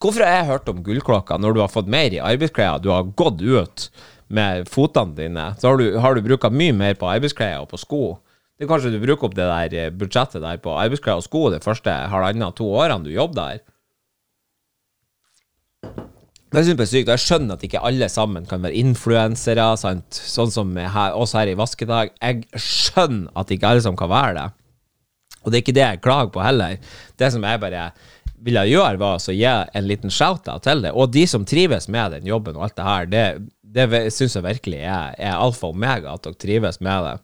Hvorfor 0.03 0.27
har 0.27 0.41
jeg 0.41 0.51
hørt 0.51 0.69
om 0.69 0.83
gullklokka 0.85 1.39
når 1.39 1.55
du 1.55 1.63
har 1.63 1.73
fått 1.73 1.91
mer 1.91 2.13
i 2.13 2.21
arbeidsklær, 2.21 2.83
du 2.83 2.91
har 2.93 3.09
gått 3.17 3.41
ut 3.41 3.89
med 4.33 4.69
fotene 4.69 5.15
dine, 5.15 5.53
så 5.61 5.71
har 5.71 5.79
du, 5.79 5.99
har 6.01 6.17
du 6.17 6.25
bruka 6.25 6.51
mye 6.51 6.75
mer 6.75 6.97
på 6.99 7.09
arbeidsklær 7.09 7.63
og 7.63 7.71
på 7.73 7.81
sko. 7.81 8.03
Det 8.63 8.69
er 8.69 8.71
Kanskje 8.71 8.91
du 8.95 9.01
bruker 9.03 9.27
opp 9.27 9.33
det 9.35 9.43
der 9.43 9.95
budsjettet 9.99 10.39
der 10.39 10.59
på 10.63 10.71
arbeidsklær 10.79 11.19
og 11.19 11.25
sko 11.25 11.41
de 11.51 11.59
første 11.59 11.91
halvannet-to 12.13 12.63
årene 12.71 13.03
du 13.03 13.09
jobber 13.11 13.35
der. 13.41 13.63
Det 16.47 16.61
er 16.61 16.69
supersykt. 16.69 17.11
Jeg 17.11 17.23
skjønner 17.25 17.59
at 17.59 17.65
ikke 17.67 17.83
alle 17.83 18.07
sammen 18.07 18.47
kan 18.47 18.63
være 18.63 18.79
influensere, 18.79 19.65
sant? 19.83 20.15
sånn 20.15 20.55
som 20.55 20.71
her, 20.79 21.17
oss 21.19 21.35
her 21.35 21.51
i 21.51 21.57
Vaskedag. 21.59 22.13
Jeg 22.21 22.45
skjønner 22.55 23.33
at 23.43 23.51
ikke 23.51 23.73
alle 23.73 23.83
som 23.83 23.99
kan 23.99 24.13
være 24.13 24.37
det. 24.39 24.47
Og 25.43 25.51
det 25.51 25.59
er 25.59 25.65
ikke 25.65 25.77
det 25.81 25.85
jeg 25.89 26.03
klager 26.07 26.31
på 26.31 26.45
heller. 26.47 26.79
Det 27.19 27.33
som 27.35 27.49
jeg 27.49 27.63
bare 27.67 27.89
ville 28.47 28.65
gjøre, 28.71 29.03
var 29.03 29.19
å 29.19 29.37
gi 29.41 29.51
en 29.51 29.91
liten 29.91 30.15
shout-out 30.15 30.63
til 30.69 30.87
det. 30.87 30.95
Og 30.95 31.11
de 31.11 31.27
som 31.27 31.43
trives 31.43 31.91
med 31.91 32.15
den 32.15 32.31
jobben 32.31 32.55
og 32.55 32.69
alt 32.69 32.79
det 32.79 32.87
her, 32.93 33.11
det, 33.11 33.27
det 33.75 34.07
syns 34.15 34.39
jeg 34.39 34.47
virkelig 34.47 34.85
er, 34.87 35.19
er 35.19 35.35
alfa 35.35 35.67
og 35.67 35.75
omega, 35.75 36.15
at 36.15 36.31
dere 36.31 36.43
trives 36.47 36.79
med 36.79 37.11
det. 37.11 37.19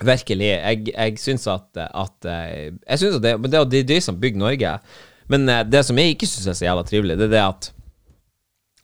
Virkelig. 0.00 0.48
Jeg, 0.48 0.84
jeg 0.94 1.18
syns 1.20 1.44
at, 1.50 1.76
at, 1.76 2.24
Jeg 2.24 2.98
synes 2.98 3.18
at 3.18 3.22
det, 3.22 3.52
det 3.52 3.80
er 3.80 3.88
de 3.88 3.98
som 4.00 4.20
bygger 4.20 4.40
Norge. 4.40 4.78
Men 5.30 5.48
eh, 5.48 5.62
det 5.66 5.84
som 5.86 5.98
jeg 6.00 6.08
ikke 6.14 6.26
syns 6.28 6.46
er 6.50 6.54
så 6.58 6.64
jævla 6.66 6.82
trivelig, 6.86 7.18
det 7.20 7.26
er 7.28 7.34
det 7.36 7.44
at 7.44 7.62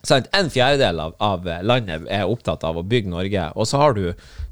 sant, 0.06 0.26
en 0.36 0.50
fjerdedel 0.52 0.96
av, 1.02 1.12
av, 1.22 1.40
landet 1.66 2.06
er 2.12 2.30
opptatt 2.30 2.62
av 2.66 2.76
å 2.78 2.86
bygge 2.86 3.10
Norge, 3.10 3.44
og 3.58 3.64
så 3.66 3.76
har 3.82 3.92
du 3.96 4.04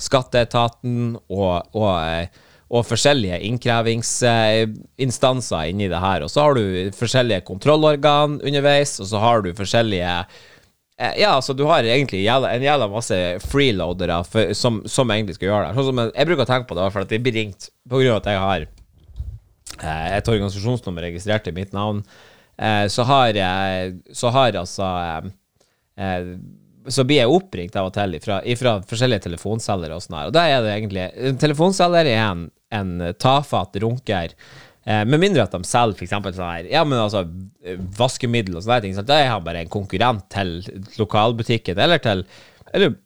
skatteetaten 0.03 1.17
og, 1.31 1.57
og, 1.77 1.95
eh, 2.03 2.27
og 2.75 2.89
forskjellige 2.89 3.39
innkrevingsinstanser 3.47 5.65
inni 5.71 5.87
det 5.93 6.01
her, 6.03 6.21
og 6.27 6.31
så 6.33 6.39
har 6.49 6.53
du 6.59 6.65
forskjellige 6.99 7.47
kontrollorgan 7.47 8.33
underveis, 8.43 8.93
og 8.99 9.07
så 9.13 9.17
har 9.23 9.39
du 9.45 9.51
forskjellige 9.55 10.15
eh, 10.25 10.29
ja, 10.95 11.33
altså 11.35 11.57
du 11.59 11.65
har 11.67 11.83
egentlig 11.83 12.21
en 12.29 12.63
jævla 12.63 12.87
masse 12.93 13.17
freeloadere 13.43 14.21
som, 14.55 14.83
som, 14.87 15.11
egentlig 15.11 15.35
skal 15.39 15.49
gjøre 15.49 15.67
det. 15.67 15.75
Sånn 15.79 15.89
som 15.91 16.01
jeg, 16.03 16.13
jeg 16.15 16.29
bruker 16.31 16.47
å 16.47 16.51
tenke 16.53 16.71
på 16.71 16.79
det, 16.79 16.87
for 16.95 17.03
at 17.03 17.15
jeg 17.15 17.25
blir 17.25 17.35
ringt 17.41 17.69
på 17.91 17.99
grunn 17.99 18.15
av 18.15 18.21
at 18.23 18.31
jeg 18.31 18.43
har 18.45 18.67
Eh, 19.83 20.17
et 20.19 20.29
organisasjonsnummer 20.31 21.09
registrert 21.09 21.49
i 21.51 21.55
mitt 21.55 21.73
navn, 21.75 22.03
eh, 22.59 22.87
så 22.87 23.03
har 23.03 23.35
jeg 23.35 24.01
Så 24.13 24.31
har 24.31 24.53
altså 24.53 24.85
eh, 25.97 26.37
så 26.87 27.05
blir 27.05 27.17
jeg 27.17 27.33
oppringt 27.33 27.77
av 27.77 27.87
og 27.89 27.95
til 27.95 28.19
fra, 28.21 28.43
forskjellige 28.85 29.25
telefonselgere 29.25 29.97
og 29.97 30.03
sånn 30.05 30.19
her. 30.19 30.27
Og 30.29 30.35
da 30.37 30.43
er 30.47 30.61
det 30.61 30.75
egentlig 30.75 31.07
En 31.31 31.39
telefonselger 31.41 32.05
er 32.05 32.19
en, 32.21 32.51
en 32.71 33.15
tafatt 33.17 33.77
runker. 33.81 34.35
Eh, 34.85 35.05
med 35.09 35.23
mindre 35.23 35.47
at 35.47 35.55
de 35.55 35.65
selger 35.65 35.97
f.eks. 35.97 36.13
sånn 36.37 36.51
her 36.51 36.67
Ja, 36.69 36.83
men 36.85 37.01
altså 37.01 37.25
vaskemiddel 37.99 38.59
og 38.59 38.67
sånne 38.67 38.83
ting. 38.85 38.97
Så 38.97 39.05
da 39.07 39.17
er 39.23 39.41
bare 39.45 39.65
en 39.65 39.73
konkurrent 39.73 40.27
til 40.33 40.59
lokalbutikken, 41.01 41.81
eller 41.81 42.03
til 42.05 42.27
Eller 42.75 42.97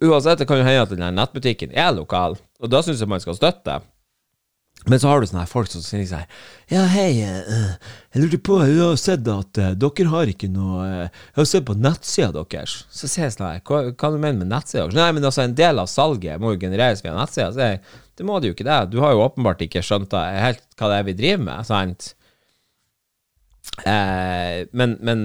uansett, 0.00 0.38
det 0.38 0.46
kan 0.48 0.60
jo 0.60 0.64
hende 0.64 0.84
at 0.86 0.92
den 0.94 1.16
nettbutikken 1.18 1.72
er 1.76 1.90
lokal, 1.92 2.38
og 2.60 2.70
da 2.70 2.80
syns 2.84 3.00
jeg 3.02 3.10
man 3.10 3.20
skal 3.20 3.36
støtte. 3.36 3.80
Men 4.88 5.00
så 5.00 5.10
har 5.10 5.20
du 5.20 5.28
sånne 5.28 5.44
folk 5.48 5.68
som 5.68 5.82
sier 5.84 6.06
sånn 6.08 6.28
Ja, 6.72 6.86
hei, 6.88 7.20
uh, 7.20 7.74
jeg 8.14 8.22
lurte 8.22 8.38
på 8.48 8.60
Jeg 8.64 8.78
har 8.80 9.00
sett 9.00 9.26
at 9.28 9.60
uh, 9.60 9.72
dere 9.76 10.12
har 10.12 10.30
ikke 10.32 10.48
noe 10.52 10.86
Jeg 10.86 11.36
har 11.36 11.48
sett 11.50 11.66
på 11.68 11.76
nettsida 11.76 12.32
deres. 12.40 12.78
Så 12.88 13.10
sier 13.10 13.26
jeg 13.26 13.36
sånn 13.36 13.48
her 13.50 13.60
Hva, 13.66 13.82
hva 13.90 14.12
du 14.14 14.16
mener 14.16 14.40
med 14.40 14.52
nettsida 14.54 14.86
deres? 14.86 14.96
Nei, 14.96 15.10
men 15.16 15.28
altså, 15.28 15.44
en 15.44 15.58
del 15.58 15.82
av 15.82 15.90
salget 15.90 16.40
må 16.40 16.54
jo 16.54 16.62
genereres 16.62 17.04
via 17.04 17.12
nettsida. 17.16 17.50
Så 17.52 17.66
jeg, 17.66 17.82
det 18.16 18.26
må 18.28 18.40
det 18.40 18.50
jo 18.50 18.56
ikke 18.56 18.68
det. 18.70 18.80
Du 18.94 18.98
har 19.04 19.12
jo 19.12 19.26
åpenbart 19.26 19.62
ikke 19.64 19.84
skjønt 19.84 20.16
helt 20.16 20.64
hva 20.80 20.90
det 20.92 20.98
er 20.98 21.06
vi 21.10 21.18
driver 21.18 21.46
med, 21.50 21.68
sant? 21.68 22.14
men, 23.80 24.96
men 25.06 25.20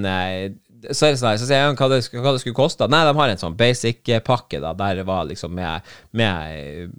så 0.94 1.08
er 1.08 1.16
det 1.16 1.20
sånn 1.20 1.40
så 1.42 1.48
sier 1.48 1.64
jeg 1.64 1.76
hva 1.80 1.88
det, 1.92 2.00
hva 2.14 2.34
det 2.36 2.42
skulle 2.44 2.58
koste. 2.58 2.88
Nei, 2.92 3.02
de 3.08 3.16
har 3.18 3.32
en 3.32 3.42
sånn 3.42 3.58
basic-pakke 3.60 4.62
da, 4.64 4.74
der 4.78 5.02
det 5.02 5.06
var 5.08 5.26
liksom 5.28 5.56
med, 5.58 5.96
med 6.16 6.94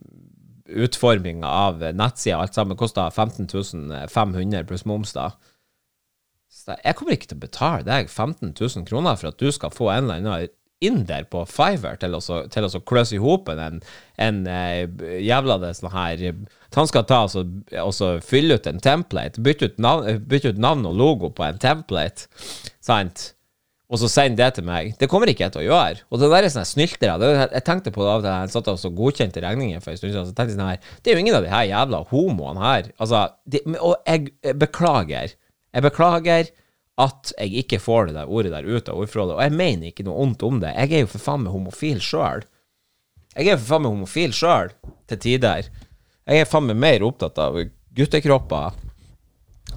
utforminga 0.68 1.48
av 1.48 1.82
nettsida, 1.94 2.40
alt 2.40 2.54
sammen, 2.54 2.78
kosta 2.78 3.10
15 3.10 3.48
500 4.08 4.64
pluss 4.66 4.84
moms, 4.84 5.12
da. 5.16 5.30
Så 6.50 6.76
jeg 6.82 6.96
kommer 6.98 7.14
ikke 7.16 7.30
til 7.30 7.38
å 7.38 7.44
betale 7.44 7.86
deg 7.86 8.08
15 8.10 8.54
000 8.54 8.86
kroner 8.88 9.18
for 9.18 9.30
at 9.30 9.42
du 9.42 9.50
skal 9.54 9.74
få 9.74 9.90
en 9.92 10.06
eller 10.06 10.22
annen 10.22 10.54
inder 10.84 11.24
på 11.32 11.44
Fiver 11.48 11.96
til 12.00 12.16
å, 12.16 12.20
å 12.20 12.80
kløse 12.88 13.16
i 13.16 13.20
hop 13.22 13.48
en, 13.48 13.78
en 14.20 14.42
eh, 14.50 14.82
jævla 15.24 15.56
det 15.62 15.70
sånn 15.78 15.94
her 15.94 16.24
Han 16.76 16.90
skal 16.90 17.06
ta 17.08 17.22
og 17.24 17.94
så 17.96 18.10
fylle 18.24 18.58
ut 18.58 18.68
en 18.68 18.82
template, 18.84 19.40
bytte 19.40 19.70
ut, 19.70 19.78
navn, 19.80 20.20
bytte 20.28 20.52
ut 20.52 20.60
navn 20.60 20.84
og 20.88 20.98
logo 20.98 21.32
på 21.32 21.46
en 21.46 21.62
template, 21.62 22.28
sant? 22.84 23.30
Og 23.86 24.00
så 24.02 24.08
send 24.10 24.34
det 24.38 24.48
til 24.56 24.66
meg. 24.66 24.96
Det 24.98 25.06
kommer 25.10 25.30
ikke 25.30 25.44
jeg 25.44 25.54
til 25.54 25.62
å 25.62 25.66
gjøre. 25.68 26.02
Og 26.10 26.18
det 26.18 26.30
der 26.32 26.46
er 26.46 26.50
sånne 26.50 26.66
snyltere. 26.66 27.28
Jeg 27.54 27.62
tenkte 27.66 27.92
på 27.94 28.02
det 28.02 28.10
av 28.10 28.18
og 28.18 28.24
til 28.24 28.32
jeg 28.32 28.52
satt 28.56 28.70
og 28.74 28.96
godkjente 28.98 29.42
regninger 29.44 29.82
for 29.84 29.92
en 29.92 30.00
stund 30.00 30.10
siden. 30.10 30.26
Så 30.26 30.34
tenkte 30.34 30.54
jeg 30.54 30.58
sånn 30.58 30.72
her 30.72 30.80
Det 30.98 31.12
er 31.12 31.18
jo 31.18 31.22
ingen 31.22 31.38
av 31.38 31.46
de 31.46 31.52
her 31.52 31.68
jævla 31.68 32.00
homoene 32.10 32.64
her. 32.64 32.88
Altså, 32.98 33.20
de, 33.46 33.62
og 33.78 33.94
jeg 34.02 34.56
beklager. 34.58 35.36
Jeg 35.76 35.86
beklager 35.86 36.50
at 37.06 37.32
jeg 37.36 37.62
ikke 37.62 37.78
får 37.84 38.08
det 38.08 38.16
der 38.16 38.32
ordet 38.32 38.54
der 38.56 38.66
ut 38.66 38.90
av 38.90 39.04
ordforrådet. 39.04 39.36
Og 39.36 39.44
jeg 39.44 39.56
mener 39.60 39.90
ikke 39.92 40.06
noe 40.08 40.18
ondt 40.24 40.42
om 40.48 40.58
det. 40.64 40.72
Jeg 40.74 40.90
er 40.96 41.04
jo 41.04 41.12
for 41.12 41.26
faen 41.28 41.44
meg 41.44 41.54
homofil 41.54 42.02
sjøl. 42.02 42.42
Jeg 43.36 43.44
er 43.44 43.52
jo 43.52 43.60
for 43.60 43.70
faen 43.74 43.86
meg 43.86 43.94
homofil 43.94 44.34
sjøl, 44.34 44.74
til 45.06 45.22
tider. 45.22 45.70
Jeg 46.26 46.42
er 46.42 46.50
faen 46.50 46.66
meg 46.72 46.80
mer 46.82 47.06
opptatt 47.06 47.38
av 47.38 47.60
guttekropper 47.96 48.74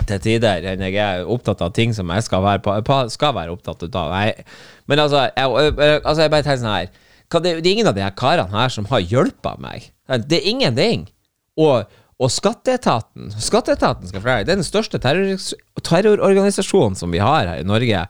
til 0.08 0.22
tider 0.24 0.66
enn 0.72 0.84
jeg 0.86 0.98
er 1.04 1.28
opptatt 1.28 1.62
av 1.66 1.74
ting 1.76 1.94
som 1.96 2.10
jeg 2.14 2.26
skal 2.26 2.44
være, 2.46 2.82
på, 2.86 2.98
skal 3.14 3.36
være 3.36 3.54
opptatt 3.56 3.86
av. 3.90 4.14
Nei. 4.14 4.34
Men 4.90 5.04
altså 5.06 5.28
jeg, 5.28 5.46
altså, 6.00 6.22
jeg 6.24 6.34
bare 6.34 6.46
tenker 6.46 6.64
sånn 6.64 6.76
her 6.76 6.92
det, 7.30 7.56
det 7.62 7.70
er 7.70 7.74
ingen 7.76 7.90
av 7.92 7.98
de 7.98 8.02
her 8.02 8.16
karene 8.18 8.56
her 8.56 8.72
som 8.74 8.88
har 8.90 9.04
hjulpet 9.06 9.62
meg. 9.62 9.92
Det 10.26 10.40
er 10.40 10.48
ingenting. 10.50 11.04
Og, 11.62 11.86
og 12.18 12.32
Skatteetaten 12.34 13.30
Skatteetaten 13.38 14.10
skal 14.10 14.24
fortelle, 14.24 14.48
det 14.48 14.56
er 14.56 14.62
den 14.64 14.66
største 14.66 14.98
terror, 15.04 15.36
terrororganisasjonen 15.86 16.98
som 16.98 17.14
vi 17.14 17.22
har 17.22 17.46
her 17.46 17.62
i 17.62 17.68
Norge. 17.68 18.08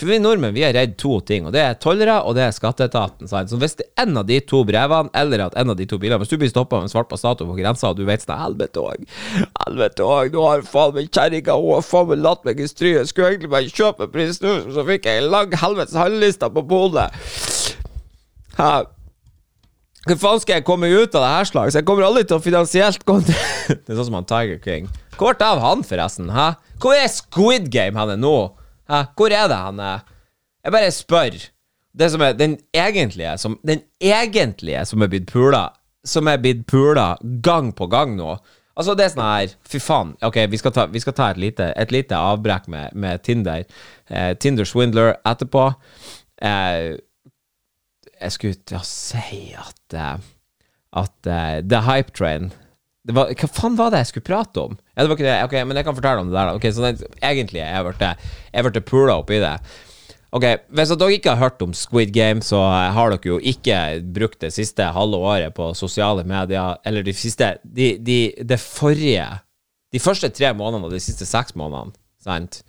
For 0.00 0.08
vi 0.08 0.16
nordmenn 0.16 0.54
vi 0.56 0.62
er 0.64 0.72
redd 0.72 0.94
to 1.00 1.18
ting, 1.28 1.44
og 1.44 1.52
det 1.52 1.60
er 1.60 1.74
tollere 1.76 2.22
og 2.24 2.32
det 2.38 2.46
er 2.46 2.54
Skatteetaten. 2.56 3.28
Sant? 3.28 3.50
Så 3.52 3.58
hvis 3.60 3.76
det 3.76 3.84
er 3.90 4.06
en 4.06 4.16
av 4.16 4.24
de 4.30 4.38
to 4.40 4.62
brevene, 4.64 5.12
eller 5.12 5.42
at 5.44 5.56
en 5.60 5.72
av 5.74 5.76
de 5.76 5.84
to 5.88 5.98
bilene 6.00 6.16
Hvis 6.22 6.30
du 6.32 6.38
blir 6.40 6.48
stoppa 6.48 6.78
med 6.78 6.88
en 6.88 6.92
svart 6.92 7.10
passato 7.10 7.44
på 7.44 7.56
grensa, 7.58 7.90
og 7.90 7.98
du 7.98 8.06
vet 8.08 8.24
sånn 8.24 8.40
Helvete 8.40 8.80
òg, 8.80 9.04
helvete 9.66 10.06
òg, 10.06 10.32
nå 10.32 10.46
har 10.46 10.64
faen 10.64 10.94
meg 10.96 11.10
kjerringa 11.12 11.58
Hun 11.60 11.84
faen 11.84 12.08
meg 12.14 12.22
latt 12.24 12.48
meg 12.48 12.62
i 12.64 12.68
stryet. 12.70 13.10
Skulle 13.10 13.34
egentlig 13.34 13.52
bare 13.52 13.68
kjøpe 13.68 14.08
en 14.08 14.32
snus, 14.38 14.70
så 14.72 14.86
fikk 14.88 15.10
jeg 15.10 15.20
en 15.20 15.28
lang 15.34 15.52
helvetes 15.60 15.98
handleliste 16.00 16.48
på 16.54 16.64
polet. 16.70 17.20
Hva 18.56 20.16
faen 20.16 20.40
skal 20.40 20.56
jeg 20.58 20.64
komme 20.64 20.88
ut 20.88 21.12
av 21.12 21.26
det 21.26 21.34
her 21.34 21.50
slaget? 21.50 21.74
Så 21.74 21.82
jeg 21.82 21.88
kommer 21.90 22.06
aldri 22.08 22.24
til 22.24 22.38
å 22.38 22.44
finansielt 22.44 23.04
gå 23.04 23.18
Det 23.26 23.76
er 23.76 23.98
sånn 23.98 24.08
som 24.08 24.16
han 24.16 24.28
Tiger 24.28 24.56
King. 24.64 24.88
Hvor 25.20 25.36
av 25.44 25.60
han, 25.60 25.84
forresten? 25.84 26.32
Hæ? 26.32 26.54
Hvor 26.80 26.96
er 26.96 27.12
Squid 27.12 27.68
Game 27.72 28.00
henne 28.00 28.16
nå? 28.16 28.36
Hæ? 28.90 29.04
Hvor 29.16 29.32
er 29.32 29.48
det 29.48 29.56
han 29.56 29.80
er? 29.80 30.06
Jeg 30.64 30.72
bare 30.72 30.90
spør. 30.90 31.36
Det 31.98 32.10
som 32.10 32.22
er 32.22 32.32
den 32.38 32.58
egentlige 32.74 33.38
som 33.38 33.58
Den 33.66 33.80
egentlige 34.00 34.84
som 34.86 35.02
er 35.02 35.08
blitt 35.10 35.26
pula 35.26 35.72
Som 36.06 36.28
er 36.28 36.36
blitt 36.38 36.66
pula 36.66 37.16
gang 37.42 37.72
på 37.74 37.86
gang 37.90 38.14
nå. 38.16 38.36
Altså, 38.76 38.94
det 38.94 39.04
er 39.04 39.12
sånn 39.12 39.26
her 39.26 39.54
Fy 39.66 39.80
faen. 39.82 40.14
Ok, 40.24 40.38
vi 40.50 40.60
skal 40.60 40.72
ta, 40.72 40.86
vi 40.86 41.02
skal 41.02 41.16
ta 41.18 41.30
et, 41.30 41.40
lite, 41.42 41.72
et 41.76 41.92
lite 41.92 42.16
avbrekk 42.16 42.68
med, 42.70 42.94
med 42.94 43.22
Tinder. 43.26 43.66
Eh, 44.08 44.32
Tinder 44.38 44.64
Swindler 44.64 45.16
etterpå. 45.26 45.66
Eh, 46.40 46.96
jeg 48.20 48.36
skulle 48.36 48.60
til 48.68 48.78
å 48.78 48.86
si 48.86 49.50
at 49.58 49.96
uh, 49.96 50.16
At 51.00 51.28
uh, 51.28 51.58
The 51.64 51.82
Hype 51.86 52.14
Train 52.16 52.50
det 53.06 53.16
var, 53.16 53.32
Hva 53.32 53.48
faen 53.48 53.78
var 53.78 53.92
det 53.92 54.04
jeg 54.04 54.12
skulle 54.12 54.28
prate 54.28 54.64
om? 54.68 54.78
Ja, 55.00 55.06
det 55.06 55.08
var 55.08 55.16
ikke 55.16 55.24
det. 55.24 55.36
Ok, 55.46 55.54
Men 55.64 55.78
jeg 55.80 55.86
kan 55.86 55.96
fortelle 55.96 56.20
om 56.20 56.28
det 56.28 56.36
der. 56.36 56.50
da 56.50 56.56
Ok, 56.58 56.66
Så 56.76 56.84
det, 56.84 57.06
egentlig 57.24 57.62
er 57.64 57.80
jeg 58.52 58.64
blitt 58.66 58.84
pula 58.84 59.16
opp 59.16 59.30
i 59.32 59.38
det. 59.40 59.54
Ok, 60.36 60.44
Hvis 60.68 60.92
dere 60.92 61.14
ikke 61.16 61.32
har 61.32 61.40
hørt 61.40 61.62
om 61.64 61.72
Squid 61.72 62.12
Game, 62.12 62.42
så 62.44 62.60
har 62.60 63.14
dere 63.14 63.32
jo 63.32 63.38
ikke 63.40 64.02
brukt 64.12 64.42
det 64.44 64.52
siste 64.52 64.84
halve 64.92 65.16
året 65.16 65.54
på 65.56 65.72
sosiale 65.74 66.22
medier, 66.28 66.76
eller 66.84 67.02
de 67.02 67.14
siste 67.16 67.56
De, 67.64 67.96
de, 67.98 68.18
det 68.44 68.60
forrige 68.60 69.26
De 69.90 69.98
første 69.98 70.28
tre 70.28 70.52
månedene 70.52 70.86
og 70.86 70.92
de 70.92 71.00
siste 71.00 71.26
seks 71.26 71.56
månedene, 71.56 71.96
sant? 72.22 72.60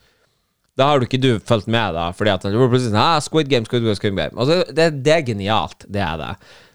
Da 0.79 0.87
har 0.87 0.97
du 0.97 1.05
ikke 1.05 1.19
du 1.21 1.35
fulgt 1.43 1.67
med, 1.67 1.93
da, 1.93 2.07
fordi 2.15 2.31
at 2.31 2.47
du 2.47 2.55
plutselig 2.55 2.93
sånn 2.93 3.03
ah, 3.03 3.19
Squid 3.21 3.51
Game, 3.51 3.67
Squid 3.67 3.83
Game, 3.83 3.99
Squid 3.99 4.15
Game. 4.15 4.31
Altså, 4.39 4.63
det, 4.71 5.03
det 5.03 5.13
er 5.13 5.27
genialt, 5.27 5.83
det 5.91 6.01
er 6.01 6.15
det. 6.17 6.31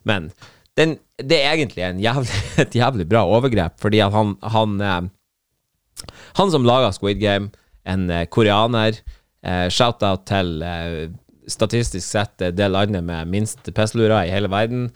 Men 0.07 0.29
den, 0.77 0.99
det 1.19 1.41
er 1.41 1.57
egentlig 1.57 1.89
jævlig, 2.05 2.41
et 2.63 2.77
jævlig 2.77 3.09
bra 3.11 3.25
overgrep, 3.27 3.81
fordi 3.83 4.05
at 4.05 4.15
han 4.15 4.37
Han, 4.55 4.81
eh, 4.81 5.01
han 6.37 6.53
som 6.53 6.67
laga 6.69 6.93
Squid 6.93 7.21
Game, 7.23 7.51
en 7.87 8.11
eh, 8.11 8.27
koreaner 8.27 8.99
eh, 9.47 9.67
Shout-out 9.73 10.27
til 10.29 10.63
eh, 10.67 11.07
statistisk 11.47 12.05
sett 12.07 12.43
det 12.59 12.69
landet 12.73 13.05
med 13.07 13.31
minst 13.31 13.69
pestlurer 13.75 14.27
i 14.27 14.35
hele 14.35 14.51
verden. 14.51 14.89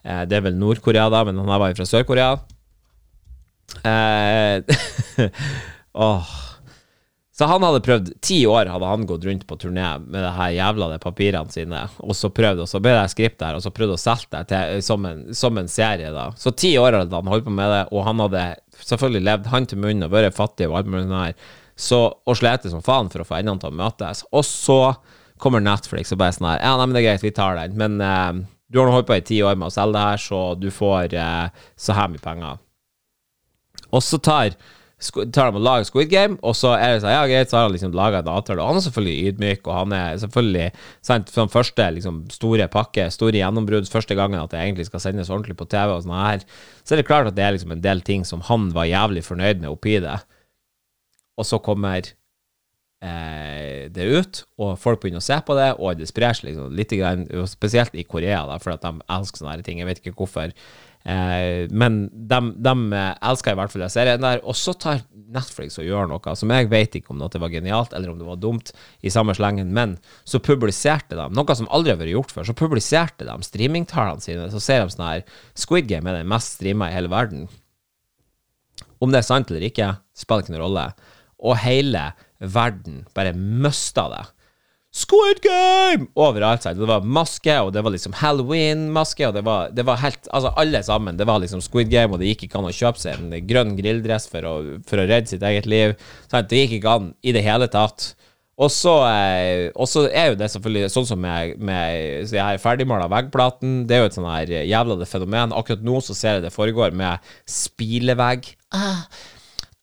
Det 0.00 0.32
er 0.38 0.40
vel 0.40 0.56
Nord-Korea, 0.56 1.10
da, 1.12 1.20
men 1.26 1.36
han 1.36 1.50
var 1.50 1.68
jo 1.68 1.76
fra 1.82 1.88
Sør-Korea. 1.90 2.38
Åh 6.08 6.30
så 7.38 7.46
han 7.46 7.62
hadde 7.62 7.84
prøvd 7.86 8.08
Ti 8.24 8.40
år 8.50 8.66
hadde 8.66 8.86
han 8.90 9.04
gått 9.06 9.26
rundt 9.28 9.44
på 9.46 9.56
turné 9.62 9.86
med 10.02 10.24
det 10.24 10.32
her 10.34 10.54
jævla 10.56 10.88
de 10.90 10.96
papirene 10.98 11.54
sine, 11.54 11.84
og 12.02 12.16
så 12.18 12.32
prøvd, 12.34 12.64
og 12.64 12.70
så 12.70 12.80
ble 12.82 12.96
det 12.96 13.04
skript 13.12 13.38
der, 13.38 13.54
og 13.54 13.62
så 13.62 13.70
prøvde 13.74 13.94
å 13.94 14.00
selge 14.00 14.32
det 14.32 14.40
til, 14.50 14.80
som, 14.82 15.06
en, 15.06 15.20
som, 15.38 15.60
en, 15.60 15.70
serie, 15.70 16.10
da. 16.14 16.32
Så 16.34 16.50
ti 16.58 16.72
år 16.80 16.96
hadde 16.98 17.14
han 17.14 17.30
holdt 17.30 17.46
på 17.46 17.54
med 17.54 17.70
det, 17.70 17.84
og 17.94 18.02
han 18.08 18.24
hadde 18.24 18.42
selvfølgelig 18.88 19.24
levd 19.28 19.48
hand 19.52 19.70
til 19.70 19.80
munn 19.82 20.04
og 20.06 20.12
vært 20.14 20.36
fattig 20.36 20.68
og 20.68 20.80
alt 20.80 20.92
og 22.26 22.36
slet 22.38 22.66
som 22.72 22.82
faen 22.82 23.10
for 23.12 23.22
å 23.22 23.28
få 23.28 23.38
endene 23.38 23.62
til 23.62 23.70
å 23.70 23.78
møtes. 23.78 24.24
Og 24.34 24.44
så 24.46 24.80
kommer 25.38 25.62
Netflix 25.62 26.10
og 26.12 26.18
bare 26.18 26.34
sånn 26.34 26.48
her 26.50 26.62
Ja, 26.64 26.72
nei, 26.78 26.86
men 26.86 26.96
det 26.96 27.02
er 27.02 27.10
greit, 27.12 27.26
vi 27.26 27.34
tar 27.34 27.58
den, 27.60 27.76
men 27.78 28.00
uh, 28.02 28.32
du 28.68 28.80
har 28.80 28.88
nå 28.88 28.96
holdt 28.96 29.08
på 29.08 29.18
i 29.18 29.24
ti 29.24 29.38
år 29.46 29.58
med 29.58 29.70
å 29.70 29.74
selge 29.74 29.94
det 29.94 30.06
her, 30.08 30.24
så 30.24 30.40
du 30.58 30.68
får 30.74 31.14
uh, 31.14 31.68
så 31.78 31.94
her 31.96 32.10
mye 32.12 32.24
penger. 32.24 32.58
Og 33.94 34.02
så 34.04 34.18
tar 34.20 34.56
tar 34.98 35.46
dem 35.46 35.58
og 35.60 35.62
lager 35.62 35.86
Squid 35.86 36.08
Game, 36.10 36.36
og 36.42 36.56
så 36.58 36.72
er 36.74 36.96
det 36.96 37.02
sånn, 37.04 37.12
ja 37.14 37.26
greit, 37.30 37.50
så 37.50 37.60
har 37.60 37.68
han 37.68 37.74
liksom 37.76 37.94
laga 37.94 38.18
en 38.18 38.30
avtale. 38.32 38.62
Og 38.62 38.72
han 38.72 38.80
er 38.80 38.84
selvfølgelig 38.88 39.30
ydmyk, 39.30 39.60
og 39.68 39.76
han 39.76 39.94
er 39.94 40.18
selvfølgelig 40.24 40.66
sant, 41.06 41.30
sånn 41.34 41.52
første 41.52 41.86
liksom, 41.94 42.24
store 42.34 42.66
pakke, 42.72 43.06
store 43.14 43.38
gjennombrudd, 43.38 43.86
første 43.92 44.16
gangen 44.18 44.42
at 44.42 44.54
det 44.54 44.64
egentlig 44.64 44.88
skal 44.88 45.04
sendes 45.04 45.30
ordentlig 45.30 45.54
på 45.60 45.68
TV, 45.70 45.94
og 45.94 46.02
sånn 46.02 46.16
her, 46.18 46.42
så 46.82 46.94
er 46.94 47.02
det 47.02 47.06
klart 47.10 47.30
at 47.30 47.38
det 47.38 47.46
er 47.46 47.54
liksom 47.54 47.76
en 47.76 47.84
del 47.84 48.02
ting 48.06 48.26
som 48.26 48.42
han 48.50 48.72
var 48.74 48.90
jævlig 48.90 49.22
fornøyd 49.28 49.62
med 49.62 49.70
oppi 49.70 50.00
det. 50.02 50.18
Og 51.38 51.46
så 51.46 51.62
kommer 51.62 52.02
eh, 52.02 53.86
det 53.94 54.08
ut, 54.10 54.42
og 54.58 54.74
folk 54.82 55.02
begynner 55.02 55.22
å 55.22 55.28
se 55.28 55.38
på 55.46 55.54
det, 55.58 55.70
og 55.78 56.00
det 56.00 56.10
sprer 56.10 56.34
seg 56.34 56.50
liksom 56.50 56.74
litt, 56.74 56.98
grann, 56.98 57.26
spesielt 57.50 57.94
i 57.94 58.06
Korea, 58.06 58.42
da, 58.50 58.58
for 58.62 58.74
at 58.74 58.82
de 58.82 58.98
elsker 59.06 59.44
sånne 59.44 59.54
her 59.54 59.66
ting. 59.66 59.78
Jeg 59.78 59.90
vet 59.92 60.02
ikke 60.02 60.18
hvorfor. 60.18 60.54
Eh, 61.08 61.68
men 61.70 62.02
de, 62.12 62.38
de 62.60 62.72
eh, 62.92 63.12
elsker 63.30 63.54
i 63.54 63.58
hvert 63.58 63.72
fall 63.72 63.84
den 63.86 63.92
serien 63.92 64.24
der. 64.24 64.42
Og 64.44 64.56
så 64.58 64.74
tar 64.76 65.00
Netflix 65.32 65.78
og 65.80 65.86
gjør 65.88 66.10
noe 66.10 66.34
som 66.36 66.52
jeg 66.52 66.68
vet 66.68 66.98
ikke 66.98 67.14
om 67.14 67.22
det 67.22 67.40
var 67.40 67.52
genialt 67.52 67.94
eller 67.96 68.12
om 68.12 68.18
det 68.20 68.28
var 68.28 68.40
dumt 68.40 68.72
i 69.04 69.12
samme 69.12 69.34
slengen, 69.36 69.72
men 69.76 69.96
så 70.28 70.40
publiserte 70.44 71.16
de 71.16 71.26
noe 71.36 71.56
som 71.56 71.68
aldri 71.72 71.94
har 71.94 72.00
vært 72.00 72.12
gjort 72.12 72.34
før. 72.34 72.48
Så 72.48 72.56
publiserte 72.58 73.28
de 73.28 73.36
streamingtallene 73.46 74.24
sine. 74.24 74.50
Så 74.52 74.60
ser 74.64 74.84
de 74.84 74.92
sånn 74.92 75.06
her 75.06 75.24
Squid 75.56 75.88
Game 75.88 76.08
er 76.10 76.20
den 76.20 76.32
mest 76.32 76.58
streama 76.58 76.90
i 76.90 76.96
hele 76.96 77.12
verden. 77.12 77.48
Om 78.98 79.12
det 79.14 79.22
er 79.22 79.28
sant 79.28 79.50
eller 79.52 79.64
ikke, 79.68 79.92
spiller 80.16 80.44
ikke 80.44 80.56
noen 80.56 80.66
rolle. 80.66 80.88
Og 81.38 81.60
hele 81.62 82.10
verden 82.38 83.04
bare 83.16 83.32
mista 83.36 84.08
det. 84.12 84.24
Squid 84.94 85.42
Game! 85.44 86.08
Overalt. 86.16 86.64
Sant? 86.64 86.78
Det 86.80 86.88
var 86.88 87.04
maske, 87.04 87.54
og 87.60 87.72
det 87.74 87.82
var 87.84 87.92
liksom 87.92 88.14
Halloween-maske, 88.18 89.26
og 89.28 89.34
det 89.36 89.44
var, 89.46 89.72
det 89.74 89.84
var, 89.86 90.00
helt 90.00 90.28
Altså, 90.32 90.52
alle 90.56 90.82
sammen. 90.82 91.18
Det 91.18 91.26
var 91.28 91.42
liksom 91.42 91.60
Squid 91.64 91.90
Game, 91.92 92.12
og 92.12 92.22
det 92.22 92.32
gikk 92.32 92.46
ikke 92.48 92.62
an 92.62 92.70
å 92.70 92.74
kjøpe 92.74 93.02
seg 93.02 93.18
en 93.18 93.48
grønn 93.48 93.76
grilldress 93.78 94.28
for 94.32 94.48
å, 94.48 94.54
for 94.88 95.02
å 95.02 95.08
redde 95.08 95.30
sitt 95.30 95.44
eget 95.44 95.68
liv. 95.68 95.94
Sant? 96.30 96.48
Det 96.48 96.64
gikk 96.64 96.78
ikke 96.80 96.96
an 96.96 97.12
i 97.20 97.36
det 97.36 97.44
hele 97.46 97.68
tatt. 97.72 98.14
Og 98.58 98.72
så, 98.74 98.96
eh, 99.06 99.70
er 99.70 100.32
jo 100.32 100.38
det 100.38 100.48
selvfølgelig 100.50 100.90
sånn 100.90 101.06
som 101.06 101.20
med, 101.22 101.60
med 101.62 102.26
så 102.26 102.40
jeg 102.40 102.62
ferdigmala 102.64 103.06
veggplaten. 103.12 103.84
Det 103.86 103.94
er 103.94 104.02
jo 104.02 104.08
et 104.08 104.16
sånn 104.16 104.26
her 104.26 104.50
jævla 104.66 105.06
fenomen. 105.06 105.54
Akkurat 105.54 105.84
nå 105.86 106.00
så 106.02 106.16
ser 106.16 106.38
jeg 106.38 106.48
det 106.48 106.54
foregår 106.56 106.96
med 106.96 107.22
spilevegg. 107.46 108.50
Ah, 108.74 109.04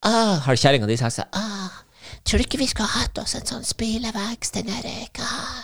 ah, 0.03 0.35
har 0.43 0.59
kjerringa 0.59 0.89
di 0.91 0.99
sagt 0.99 1.23
ah, 1.31 1.84
Tror 2.25 2.41
du 2.41 2.45
ikke 2.47 2.57
vi 2.57 2.67
skulle 2.69 2.89
hatt 2.89 3.19
oss 3.21 3.35
en 3.37 3.45
sånn 3.45 3.65
spilevegg, 3.65 4.45
Stein 4.47 4.69
Erik? 4.73 5.19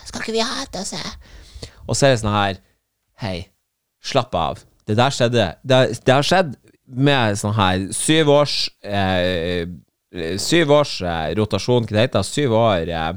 Skal 0.06 0.21
ikke 0.21 0.36
vi 0.36 0.43
hatt 0.45 0.76
oss 0.78 0.93
det? 0.93 1.13
Og 1.88 1.97
så 1.97 2.08
er 2.08 2.13
det 2.13 2.21
sånn 2.21 2.36
her 2.36 2.60
Hei, 3.21 3.38
slapp 4.06 4.36
av. 4.38 4.62
Det 4.86 4.97
der 4.97 5.13
skjedde 5.13 5.47
Det, 5.65 5.80
det 6.06 6.13
har 6.13 6.26
skjedd 6.26 6.54
med 6.91 7.39
sånn 7.39 7.56
her 7.58 7.88
syv 7.95 8.30
års 8.34 8.56
eh, 8.86 9.65
Syv 10.41 10.74
års 10.76 10.97
eh, 11.02 11.32
rotasjon, 11.39 11.86
hva 11.88 11.97
det 11.97 12.06
heter 12.06 12.26
Syv 12.28 12.54
år 12.60 12.91
eh, 12.91 13.12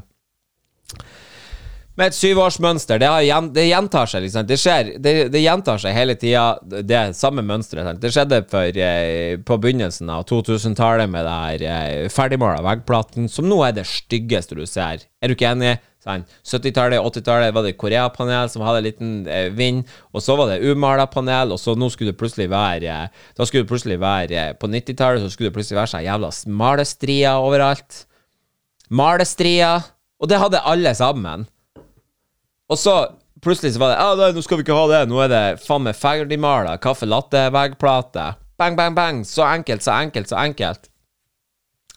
med 1.98 2.11
et 2.11 2.16
syvårsmønster. 2.16 2.98
Det, 2.98 3.09
det, 3.54 3.66
gjentar 3.68 4.11
seg, 4.11 4.24
liksom. 4.26 4.46
Det, 4.48 4.59
skjer, 4.61 4.92
det, 5.02 5.14
det 5.35 5.42
gjentar 5.44 5.80
seg 5.83 5.94
hele 5.94 6.16
tida, 6.18 6.44
det 6.62 7.02
samme 7.18 7.44
mønsteret. 7.46 8.00
Det 8.02 8.11
skjedde 8.14 8.42
for, 8.50 8.83
eh, 8.87 9.38
på 9.38 9.59
begynnelsen 9.62 10.11
av 10.11 10.26
2000-tallet 10.30 11.11
med 11.11 11.26
det 11.26 11.38
her 11.38 11.66
eh, 11.70 12.12
ferdigmåla 12.12 12.64
veggplaten, 12.66 13.30
som 13.30 13.46
nå 13.48 13.62
er 13.66 13.76
det 13.78 13.87
styggeste 13.90 14.59
du 14.59 14.64
ser. 14.66 15.07
Er 15.22 15.30
du 15.30 15.38
ikke 15.38 15.52
enig? 15.54 15.76
70-tallet, 16.04 17.00
80-tallet 17.00 17.54
var 17.57 17.64
det 17.64 17.78
Korea-panel 17.80 18.50
som 18.52 18.64
hadde 18.66 18.83
en 18.83 18.87
liten 18.87 19.12
eh, 19.30 19.48
vind, 19.57 19.88
og 20.12 20.20
så 20.22 20.37
var 20.37 20.50
det 20.52 20.61
umala 20.61 21.07
panel, 21.09 21.54
og 21.54 21.61
så 21.61 21.72
nå 21.78 21.88
skulle 21.92 22.12
det 22.12 22.20
plutselig 22.20 22.50
være 22.52 22.90
eh, 22.92 23.22
Da 23.37 23.46
skulle 23.46 23.64
det 23.64 23.70
plutselig 23.70 23.96
være 24.02 24.42
eh, 24.42 24.52
På 24.61 24.68
90-tallet 24.68 25.24
så 25.24 25.30
skulle 25.33 25.48
det 25.48 25.57
plutselig 25.57 25.80
være 25.80 25.92
sånn 25.94 26.04
jævla 26.04 26.30
malestrier 26.61 27.40
overalt. 27.40 28.04
Malestrier. 28.92 29.88
Og 30.20 30.28
det 30.28 30.40
hadde 30.40 30.61
alle 30.68 30.92
sammen. 30.96 31.48
Og 32.72 32.81
så 32.81 32.94
plutselig 33.44 33.74
så 33.74 33.83
var 33.83 33.92
det 33.92 34.00
ah, 34.00 34.14
nei, 34.18 34.31
nå 34.33 34.42
skal 34.44 34.61
vi 34.61 34.64
ikke 34.66 34.79
ha 34.79 34.87
det. 34.90 35.03
Nå 35.11 35.20
er 35.24 35.31
det 35.33 35.44
faen 35.64 35.85
meg 35.85 35.98
ferdigmala 35.98 36.79
kaffe 36.83 37.09
latte-veggplate. 37.09 38.33
Bang, 38.61 38.77
bang, 38.79 38.96
bang. 38.96 39.22
Så 39.29 39.44
enkelt, 39.46 39.85
så 39.85 39.96
enkelt, 39.98 40.31
så 40.31 40.38
enkelt. 40.40 40.88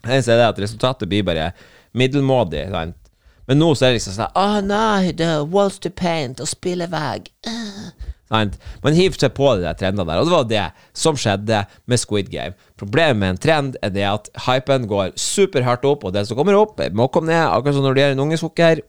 Eneste 0.05 0.33
er 0.33 0.41
det 0.41 0.51
at 0.51 0.61
resultatet 0.61 1.09
blir 1.09 1.25
bare 1.27 1.51
middelmådig. 1.97 2.67
Sant? 2.73 2.99
Men 3.47 3.61
nå 3.61 3.71
så 3.75 3.87
er 3.87 3.93
det 3.93 4.01
liksom 4.01 4.17
sånn 4.17 4.35
Å 4.35 4.43
oh, 4.43 4.59
nei, 4.65 5.13
det 5.15 5.27
er 5.31 5.47
walls 5.53 5.79
to 5.83 5.91
paint 5.93 6.41
og 6.43 6.49
spille 6.51 6.89
vegg. 6.91 7.31
Uh. 7.47 7.93
Sant? 8.27 8.57
Man 8.83 8.97
hiver 8.97 9.19
seg 9.19 9.33
på 9.37 9.53
de 9.61 9.73
trendene 9.79 10.05
der, 10.07 10.19
og 10.21 10.27
det 10.27 10.35
var 10.35 10.47
det 10.49 10.65
som 10.97 11.17
skjedde 11.19 11.63
med 11.87 12.01
Squid 12.01 12.31
Game. 12.33 12.57
Problemet 12.79 13.21
med 13.21 13.35
en 13.35 13.41
trend 13.43 13.77
er 13.85 13.93
det 13.95 14.07
at 14.07 14.31
hypen 14.47 14.87
går 14.89 15.13
superhardt 15.19 15.87
opp, 15.87 16.03
og 16.07 16.15
det 16.15 16.27
som 16.27 16.39
kommer 16.39 16.57
opp, 16.59 16.81
må 16.91 17.07
komme 17.13 17.31
ned, 17.31 17.45
akkurat 17.47 17.77
som 17.77 17.87
når 17.87 17.95
det 17.95 18.03
gjelder 18.03 18.17
en 18.19 18.25
ungesukker. 18.27 18.83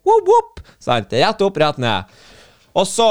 Rett 1.18 1.44
opp, 1.46 1.60
rett 1.62 1.84
ned. 1.84 2.18
Og 2.78 2.88
så 2.88 3.10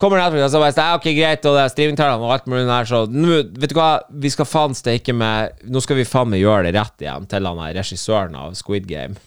Kommer 0.00 0.16
Netflix 0.16 0.46
og 0.46 0.52
så 0.54 0.60
bare 0.62 0.72
sier, 0.72 0.94
ok, 0.96 1.06
greit, 1.12 1.44
og 1.44 1.56
det 1.58 1.62
er 1.62 1.72
streamingtallene 1.74 2.24
og 2.24 2.30
alt 2.32 2.46
mulig 2.48 2.62
der, 2.64 2.86
så 2.88 3.02
nå, 3.12 3.34
vet 3.60 3.68
du 3.68 3.76
hva, 3.76 3.90
vi 4.24 4.30
skal 4.32 4.46
faen 4.48 4.76
steike 4.76 5.12
med 5.12 5.66
Nå 5.68 5.82
skal 5.84 5.98
vi 5.98 6.06
faen 6.08 6.30
meg 6.32 6.40
gjøre 6.40 6.70
det 6.70 6.72
rett 6.78 7.04
igjen 7.04 7.26
til 7.28 7.48
han 7.50 7.60
er 7.60 7.74
regissøren 7.76 8.38
av 8.40 8.54
Squid 8.56 8.88
Game. 8.88 9.20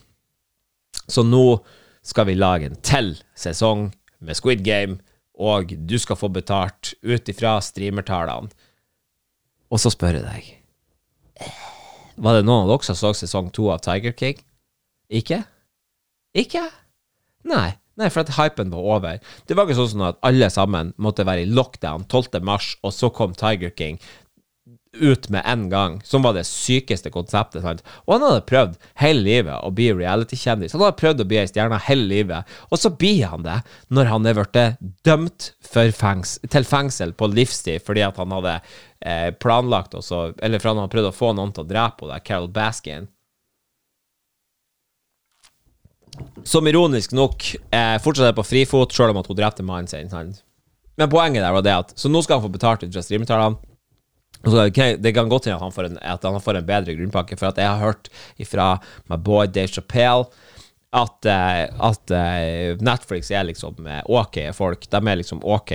Så 1.06 1.22
nå 1.28 1.60
skal 2.02 2.26
vi 2.26 2.40
lage 2.40 2.72
en 2.72 2.80
til 2.82 3.14
sesong 3.38 3.92
med 4.26 4.40
Squid 4.40 4.66
Game, 4.66 4.98
og 5.34 5.74
du 5.88 5.96
skal 6.00 6.20
få 6.20 6.30
betalt 6.34 6.94
ut 7.02 7.30
ifra 7.30 7.58
streamertallene. 7.64 8.54
Og 9.74 9.82
så 9.82 9.90
spør 9.90 10.20
jeg 10.20 10.26
deg 10.28 10.50
Var 12.22 12.36
det 12.38 12.46
noen 12.46 12.68
av 12.68 12.70
dere 12.70 12.86
som 12.86 13.00
så 13.00 13.14
sesong 13.18 13.50
to 13.56 13.72
av 13.74 13.82
Tiger 13.86 14.14
King? 14.14 14.38
Ikke? 15.10 15.42
Ikke? 16.38 16.68
Nei. 17.50 17.74
Nei, 17.94 18.10
for 18.10 18.24
at 18.24 18.34
hypen 18.40 18.72
var 18.74 18.86
over. 18.96 19.20
Det 19.46 19.54
var 19.54 19.70
ikke 19.70 19.86
sånn 19.86 20.06
at 20.08 20.22
alle 20.26 20.48
sammen 20.50 20.96
måtte 21.02 21.26
være 21.28 21.44
i 21.46 21.50
lockdown 21.50 22.08
12. 22.10 22.40
mars, 22.46 22.72
og 22.82 22.94
så 22.96 23.12
kom 23.14 23.36
Tiger 23.38 23.70
King 23.70 24.00
ut 24.94 25.30
med 25.30 25.42
en 25.46 25.70
gang, 25.70 26.02
som 26.06 26.22
var 26.22 26.34
det 26.34 26.46
sykeste 26.48 27.10
konseptet. 27.14 27.62
sant? 27.64 27.84
Og 28.06 28.16
han 28.16 28.26
hadde 28.28 28.46
prøvd 28.50 28.78
hele 29.02 29.24
livet 29.26 29.56
å 29.66 29.72
bli 29.74 29.90
reality-kjendis. 29.94 30.76
Han 30.76 30.84
hadde 30.86 31.00
prøvd 31.00 31.24
å 31.24 31.28
bli 31.30 31.40
ei 31.42 31.50
stjerne 31.50 31.80
hele 31.88 32.06
livet, 32.10 32.54
og 32.70 32.80
så 32.80 32.94
blir 32.94 33.26
han 33.32 33.46
det 33.46 33.60
når 33.90 34.12
han 34.12 34.30
er 34.30 34.38
blitt 34.38 34.62
dømt 35.06 35.52
fengs 35.98 36.38
til 36.50 36.68
fengsel 36.68 37.16
på 37.18 37.32
livstid 37.32 37.82
fordi 37.84 38.06
at 38.06 38.20
han 38.22 38.36
hadde 38.36 38.60
eh, 38.60 39.32
planlagt 39.34 39.98
også, 39.98 40.34
Eller 40.40 40.62
for 40.62 40.74
han 40.74 40.84
hadde 40.84 40.94
prøvd 40.94 41.10
å 41.10 41.18
få 41.18 41.34
noen 41.34 41.54
til 41.56 41.66
å 41.66 41.72
drepe 41.74 42.06
henne, 42.06 42.22
Carol 42.24 42.52
Baskin. 42.54 43.10
Som 46.46 46.68
ironisk 46.70 47.14
nok 47.18 47.56
eh, 47.74 47.98
fortsatt 48.04 48.30
er 48.30 48.38
på 48.38 48.46
frifot, 48.46 48.94
sjøl 48.94 49.14
om 49.14 49.22
at 49.24 49.30
hun 49.30 49.38
drepte 49.38 49.66
mannen 49.66 49.90
sin. 49.90 50.36
Men 50.94 51.10
poenget 51.10 51.42
der 51.42 51.54
var 51.56 51.64
det 51.66 51.74
at 51.74 51.94
Så 51.98 52.12
nå 52.12 52.22
skal 52.22 52.38
han 52.38 52.46
få 52.46 52.54
betalt 52.54 52.84
ut 52.86 52.94
fra 52.94 53.02
streamertallene. 53.02 53.73
Så, 54.44 54.58
okay, 54.68 54.98
det 55.00 55.14
kan 55.16 55.30
godt 55.32 55.46
hende 55.48 55.56
at, 55.56 55.64
han 55.64 55.72
får 55.72 55.86
en- 55.88 56.02
at 56.04 56.24
han 56.28 56.42
får 56.44 56.58
en 56.60 56.66
bedre 56.68 56.96
grunnpakke, 56.98 57.38
for 57.40 57.54
jeg 57.56 57.70
har 57.70 57.80
hørt 57.80 58.10
fra 58.50 58.74
my 59.10 59.16
boy 59.16 59.48
Dave 59.48 59.72
Chappelle 59.72 60.26
at, 60.94 61.26
eh, 61.26 61.70
at 61.80 62.12
eh, 62.14 62.76
Netflix 62.84 63.32
er 63.32 63.48
liksom 63.48 63.88
eh, 63.88 64.02
ok 64.06 64.52
folk. 64.54 64.84
De 64.92 65.00
er 65.00 65.22
liksom 65.22 65.40
ok 65.42 65.72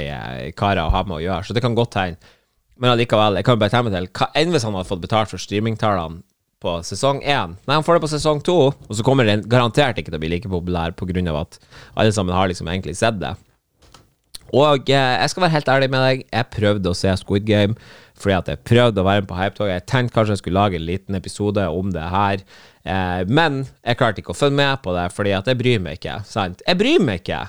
karer 0.55 0.85
å 0.85 0.93
ha 0.93 1.03
med 1.09 1.17
å 1.17 1.23
gjøre, 1.25 1.49
så 1.49 1.57
det 1.57 1.65
kan 1.65 1.75
godt 1.79 1.97
hende. 1.99 2.35
Men 2.79 2.93
allikevel, 2.93 3.41
jeg 3.41 3.45
kan 3.49 3.59
bare 3.59 3.73
tenke 3.73 3.89
meg 3.89 3.97
til 3.97 4.13
hva 4.15 4.29
enn 4.39 4.53
hvis 4.55 4.63
han 4.69 4.77
hadde 4.79 4.87
fått 4.93 5.03
betalt 5.03 5.33
for 5.33 5.43
streamingtallene 5.43 6.21
på 6.63 6.77
sesong 6.87 7.23
én? 7.23 7.57
Nei, 7.67 7.75
han 7.75 7.83
får 7.87 7.99
det 7.99 8.05
på 8.05 8.13
sesong 8.13 8.45
to, 8.47 8.55
og 8.71 8.95
så 8.95 9.03
kommer 9.07 9.27
den 9.27 9.43
garantert 9.51 9.99
ikke 9.99 10.13
til 10.13 10.19
å 10.19 10.23
bli 10.23 10.31
like 10.31 10.51
populær 10.51 10.95
av 10.95 11.41
at 11.41 11.59
alle 11.97 12.13
sammen 12.15 12.35
har 12.37 12.51
liksom 12.51 12.71
egentlig 12.71 12.97
sett 12.99 13.19
det. 13.19 13.35
Og 14.55 14.87
jeg 14.89 15.29
skal 15.31 15.45
være 15.45 15.57
helt 15.59 15.69
ærlig 15.69 15.91
med 15.93 16.05
deg, 16.07 16.23
jeg 16.33 16.51
prøvde 16.55 16.91
å 16.91 16.97
se 16.97 17.11
Squid 17.21 17.45
Game 17.45 17.75
fordi 18.19 18.37
at 18.37 18.51
jeg 18.53 18.63
prøvde 18.67 19.03
å 19.03 19.07
være 19.07 19.25
med 19.25 19.31
på 19.31 19.39
hypetoget. 19.39 19.75
Jeg 19.77 19.87
tenkte 19.91 20.17
kanskje 20.17 20.37
jeg 20.37 20.43
skulle 20.43 20.61
lage 20.61 20.81
en 20.81 20.89
liten 20.89 21.19
episode 21.19 21.69
om 21.71 21.93
det 21.95 22.09
her, 22.13 22.43
eh, 22.85 23.23
men 23.29 23.63
jeg 23.83 24.01
klarte 24.01 24.23
ikke 24.23 24.35
å 24.35 24.41
følge 24.41 24.59
med 24.59 24.83
på 24.85 24.97
det 24.97 25.07
fordi 25.15 25.37
at 25.39 25.49
jeg 25.51 25.61
bryr 25.61 25.85
meg 25.85 26.01
ikke. 26.01 26.19
Sant? 26.29 26.65
Jeg 26.67 26.81
bryr 26.81 27.05
meg 27.05 27.23
ikke. 27.23 27.45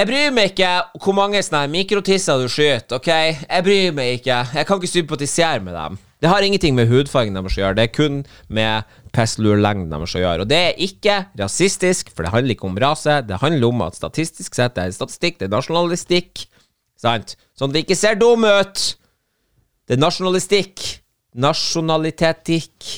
Jeg 0.00 0.08
bryr 0.08 0.30
meg 0.32 0.52
ikke 0.52 0.68
hvor 1.02 1.16
mange 1.18 1.40
sånne 1.44 1.66
mikrotisser 1.72 2.40
du 2.40 2.46
skyter, 2.48 3.00
OK? 3.00 3.10
Jeg 3.10 3.66
bryr 3.66 3.96
meg 3.96 4.20
ikke. 4.20 4.38
Jeg 4.56 4.68
kan 4.68 4.78
ikke 4.80 4.94
sympatisere 4.94 5.64
med 5.64 5.76
dem. 5.76 5.98
Det 6.20 6.28
har 6.28 6.44
ingenting 6.44 6.76
med 6.76 6.88
hudfargen 6.90 7.36
deres 7.36 7.56
å 7.56 7.62
gjøre, 7.62 7.76
det 7.78 7.84
er 7.86 7.92
kun 7.96 8.20
med 8.52 8.96
pestlurlengden 9.16 9.88
deres 9.92 10.14
å 10.16 10.20
gjøre. 10.20 10.44
Og 10.44 10.50
det 10.50 10.60
er 10.68 10.80
ikke 10.84 11.16
rasistisk, 11.40 12.12
for 12.12 12.24
det 12.24 12.32
handler 12.34 12.54
ikke 12.54 12.68
om 12.68 12.80
rase. 12.80 13.18
Det 13.24 13.40
handler 13.40 13.72
om 13.72 13.84
at 13.86 13.96
statistisk 13.96 14.56
sett 14.56 14.76
det 14.76 14.84
er 14.84 14.96
statistikk, 14.96 15.38
det 15.40 15.48
er 15.48 15.54
nasjonalistikk. 15.54 16.44
Sant? 17.00 17.38
Sånn 17.56 17.72
at 17.72 17.78
det 17.78 17.84
ikke 17.86 17.98
ser 17.98 18.20
dum 18.20 18.44
ut. 18.44 18.84
Det 19.90 19.96
er 19.96 20.02
nasjonalistikk. 20.04 20.82
Nasjonalitetikk. 21.42 22.90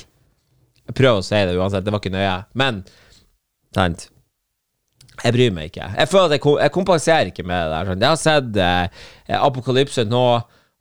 Jeg 0.83 0.97
prøver 0.99 1.23
å 1.23 1.25
si 1.25 1.39
det 1.49 1.55
uansett, 1.57 1.87
det 1.87 1.93
var 1.95 2.03
ikke 2.03 2.13
nøye. 2.13 2.35
Men 2.61 2.83
sant? 3.73 4.11
Jeg 5.23 5.33
bryr 5.33 5.55
meg 5.57 5.71
ikke. 5.71 5.87
Jeg 5.97 6.11
føler 6.11 6.35
at 6.35 6.37
jeg, 6.37 6.73
kompenserer 6.75 7.31
ikke 7.31 7.47
med 7.49 7.63
det 7.65 7.79
der. 7.79 7.95
Jeg 7.97 8.11
har 8.11 8.21
sett 8.21 8.61
eh, 8.61 9.39
Apokalypse 9.39 10.05
nå, 10.05 10.27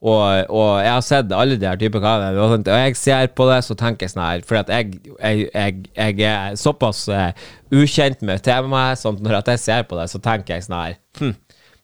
og, 0.01 0.51
og 0.51 0.69
jeg 0.81 0.91
har 0.91 1.05
sett 1.07 1.31
alle 1.37 1.55
de 1.61 1.69
her 1.69 1.79
typer 1.79 2.03
karer, 2.03 2.41
og, 2.43 2.67
jeg 2.67 2.99
ser 2.99 3.31
på 3.37 3.47
det, 3.47 3.61
så 3.63 3.77
tenker 3.79 4.09
jeg 4.09 4.15
sånn 4.15 4.23
her 4.25 4.43
For 4.49 4.59
at 4.59 4.71
jeg, 4.73 4.97
jeg, 5.21 5.83
jeg, 5.93 6.19
er 6.27 6.59
såpass 6.59 7.05
eh, 7.13 7.47
ukjent 7.71 8.25
med 8.27 8.43
temaet, 8.43 8.99
sånn 8.99 9.21
når 9.23 9.39
jeg 9.53 9.63
ser 9.63 9.87
på 9.87 9.99
det, 9.99 10.09
så 10.11 10.19
tenker 10.19 10.57
jeg 10.57 10.67
sånn 10.67 10.79
her 10.79 10.99
hm, 11.21 11.35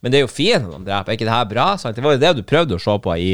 men 0.02 0.14
det 0.14 0.20
er 0.20 0.26
jo 0.28 0.30
fienden 0.30 0.72
de 0.76 0.86
dreper, 0.86 1.12
er 1.12 1.18
ikke 1.18 1.26
det 1.26 1.34
her 1.34 1.48
bra? 1.50 1.68
Sant? 1.82 1.98
Det 1.98 2.04
var 2.06 2.14
jo 2.16 2.22
det 2.22 2.34
du 2.38 2.44
prøvde 2.46 2.78
å 2.78 2.82
se 2.82 2.94
på 3.02 3.16
i, 3.18 3.32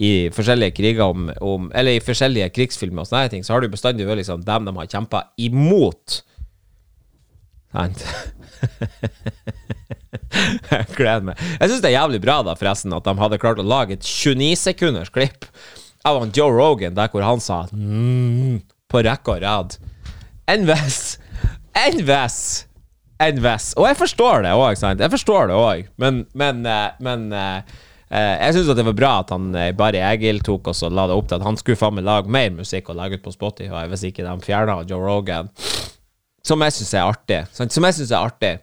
i 0.00 0.12
forskjellige 0.32 0.76
kriger 0.78 1.04
om, 1.12 1.28
om 1.44 1.68
Eller 1.76 1.98
i 1.98 2.04
forskjellige 2.04 2.48
krigsfilmer 2.56 3.04
og 3.04 3.10
sånne 3.10 3.32
ting, 3.34 3.44
så 3.44 3.54
har 3.54 3.60
du 3.60 3.68
bestandig 3.72 4.08
vært 4.08 4.22
liksom 4.22 4.44
dem 4.46 4.68
de 4.68 4.74
har 4.78 4.88
kjempa 4.94 5.26
imot. 5.36 6.22
Sant? 7.76 8.06
jeg 10.72 10.86
gleder 10.96 11.26
meg. 11.28 11.42
Jeg 11.60 11.68
syns 11.68 11.82
det 11.84 11.90
er 11.90 11.98
jævlig 11.98 12.22
bra, 12.24 12.40
da, 12.46 12.56
forresten, 12.58 12.94
at 12.96 13.04
de 13.04 13.16
hadde 13.20 13.40
klart 13.42 13.60
å 13.60 13.66
lage 13.66 13.98
et 13.98 14.06
29 14.06 14.56
sekunders 14.62 15.12
klipp 15.12 15.44
av 16.06 16.20
han 16.22 16.32
Joe 16.34 16.54
Rogan 16.54 16.96
der 16.96 17.10
hvor 17.10 17.26
han 17.26 17.42
sa 17.42 17.64
mm, 17.72 18.62
på 18.88 19.02
rekke 19.04 19.36
og 19.36 19.42
rad. 19.44 19.76
Enn 20.48 20.64
hvis 20.68 22.65
Enn 23.22 23.40
hvis 23.40 23.70
Og 23.78 23.86
jeg 23.88 23.98
forstår 23.98 24.44
det 24.44 24.52
òg? 24.56 24.76
Jeg 24.76 25.12
forstår 25.12 25.50
det 25.50 25.56
òg, 25.58 25.90
men, 26.00 26.24
men, 26.36 26.64
eh, 26.68 26.98
men 27.00 27.30
eh, 27.32 27.78
eh, 28.10 28.34
jeg 28.44 28.56
syns 28.58 28.74
det 28.76 28.86
var 28.90 28.98
bra 28.98 29.12
at 29.22 29.32
han 29.32 29.48
Barry 29.78 30.02
Egil 30.04 30.42
tok 30.44 30.68
og 30.72 30.84
la 30.92 31.06
det 31.08 31.16
opp 31.16 31.30
til 31.30 31.38
at 31.38 31.46
han 31.46 31.56
skulle 31.60 31.80
faen 31.80 31.96
meg 31.96 32.06
lage 32.08 32.32
mer 32.32 32.52
musikk 32.58 32.92
og 32.92 33.00
legge 33.00 33.20
ut 33.20 33.24
på 33.24 33.34
Spotify 33.34 33.86
hvis 33.90 34.04
ikke 34.10 34.26
de 34.26 34.36
fjerna 34.44 34.82
Joe 34.84 35.00
Rogan. 35.00 35.50
Som 36.46 36.62
jeg 36.62 36.76
syns 36.76 36.94
er 36.94 37.08
artig. 37.08 37.40
Som 37.56 37.88
jeg 37.88 37.96
synes 37.96 38.12
er 38.12 38.20
artig. 38.20 38.54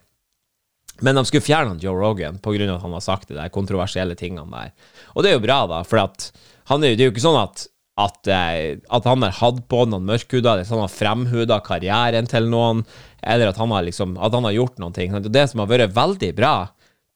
Men 1.04 1.18
de 1.18 1.24
skulle 1.26 1.44
fjerne 1.44 1.76
Joe 1.82 1.98
Rogan 1.98 2.38
pga. 2.38 2.70
at 2.76 2.82
han 2.82 2.94
har 2.94 3.02
sagt 3.02 3.28
de 3.28 3.34
der 3.36 3.50
kontroversielle 3.52 4.14
tingene 4.14 4.46
der. 4.50 4.70
Og 5.14 5.24
det 5.24 5.32
er 5.32 5.34
jo 5.34 5.44
bra, 5.44 5.64
da, 5.66 5.82
for 5.82 5.98
at 6.06 6.30
han 6.70 6.84
er 6.84 6.94
det 6.94 7.04
er 7.04 7.10
jo 7.10 7.12
ikke 7.12 7.26
sånn 7.26 7.42
at 7.42 7.66
at, 8.00 8.26
eh, 8.26 8.78
at 8.90 9.04
han 9.06 9.22
har 9.22 9.36
hatt 9.38 9.60
på 9.70 9.84
noen 9.86 10.06
mørkhuda, 10.08 10.56
at 10.60 10.70
han 10.72 10.82
har 10.82 10.90
fremhuda 10.90 11.60
karrieren 11.66 12.26
til 12.30 12.48
noen, 12.50 12.82
eller 13.22 13.52
at 13.52 13.60
han 13.60 13.70
har 13.70 13.86
liksom 13.86 14.18
At 14.18 14.34
han 14.34 14.44
har 14.44 14.52
gjort 14.52 14.80
noen 14.82 14.92
ting. 14.92 15.14
Og 15.14 15.30
det 15.32 15.46
som 15.50 15.62
har 15.62 15.70
vært 15.70 15.94
veldig 15.94 16.32
bra, 16.36 16.54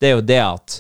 det 0.01 0.09
er 0.09 0.15
jo 0.15 0.25
det 0.25 0.43
at 0.45 0.79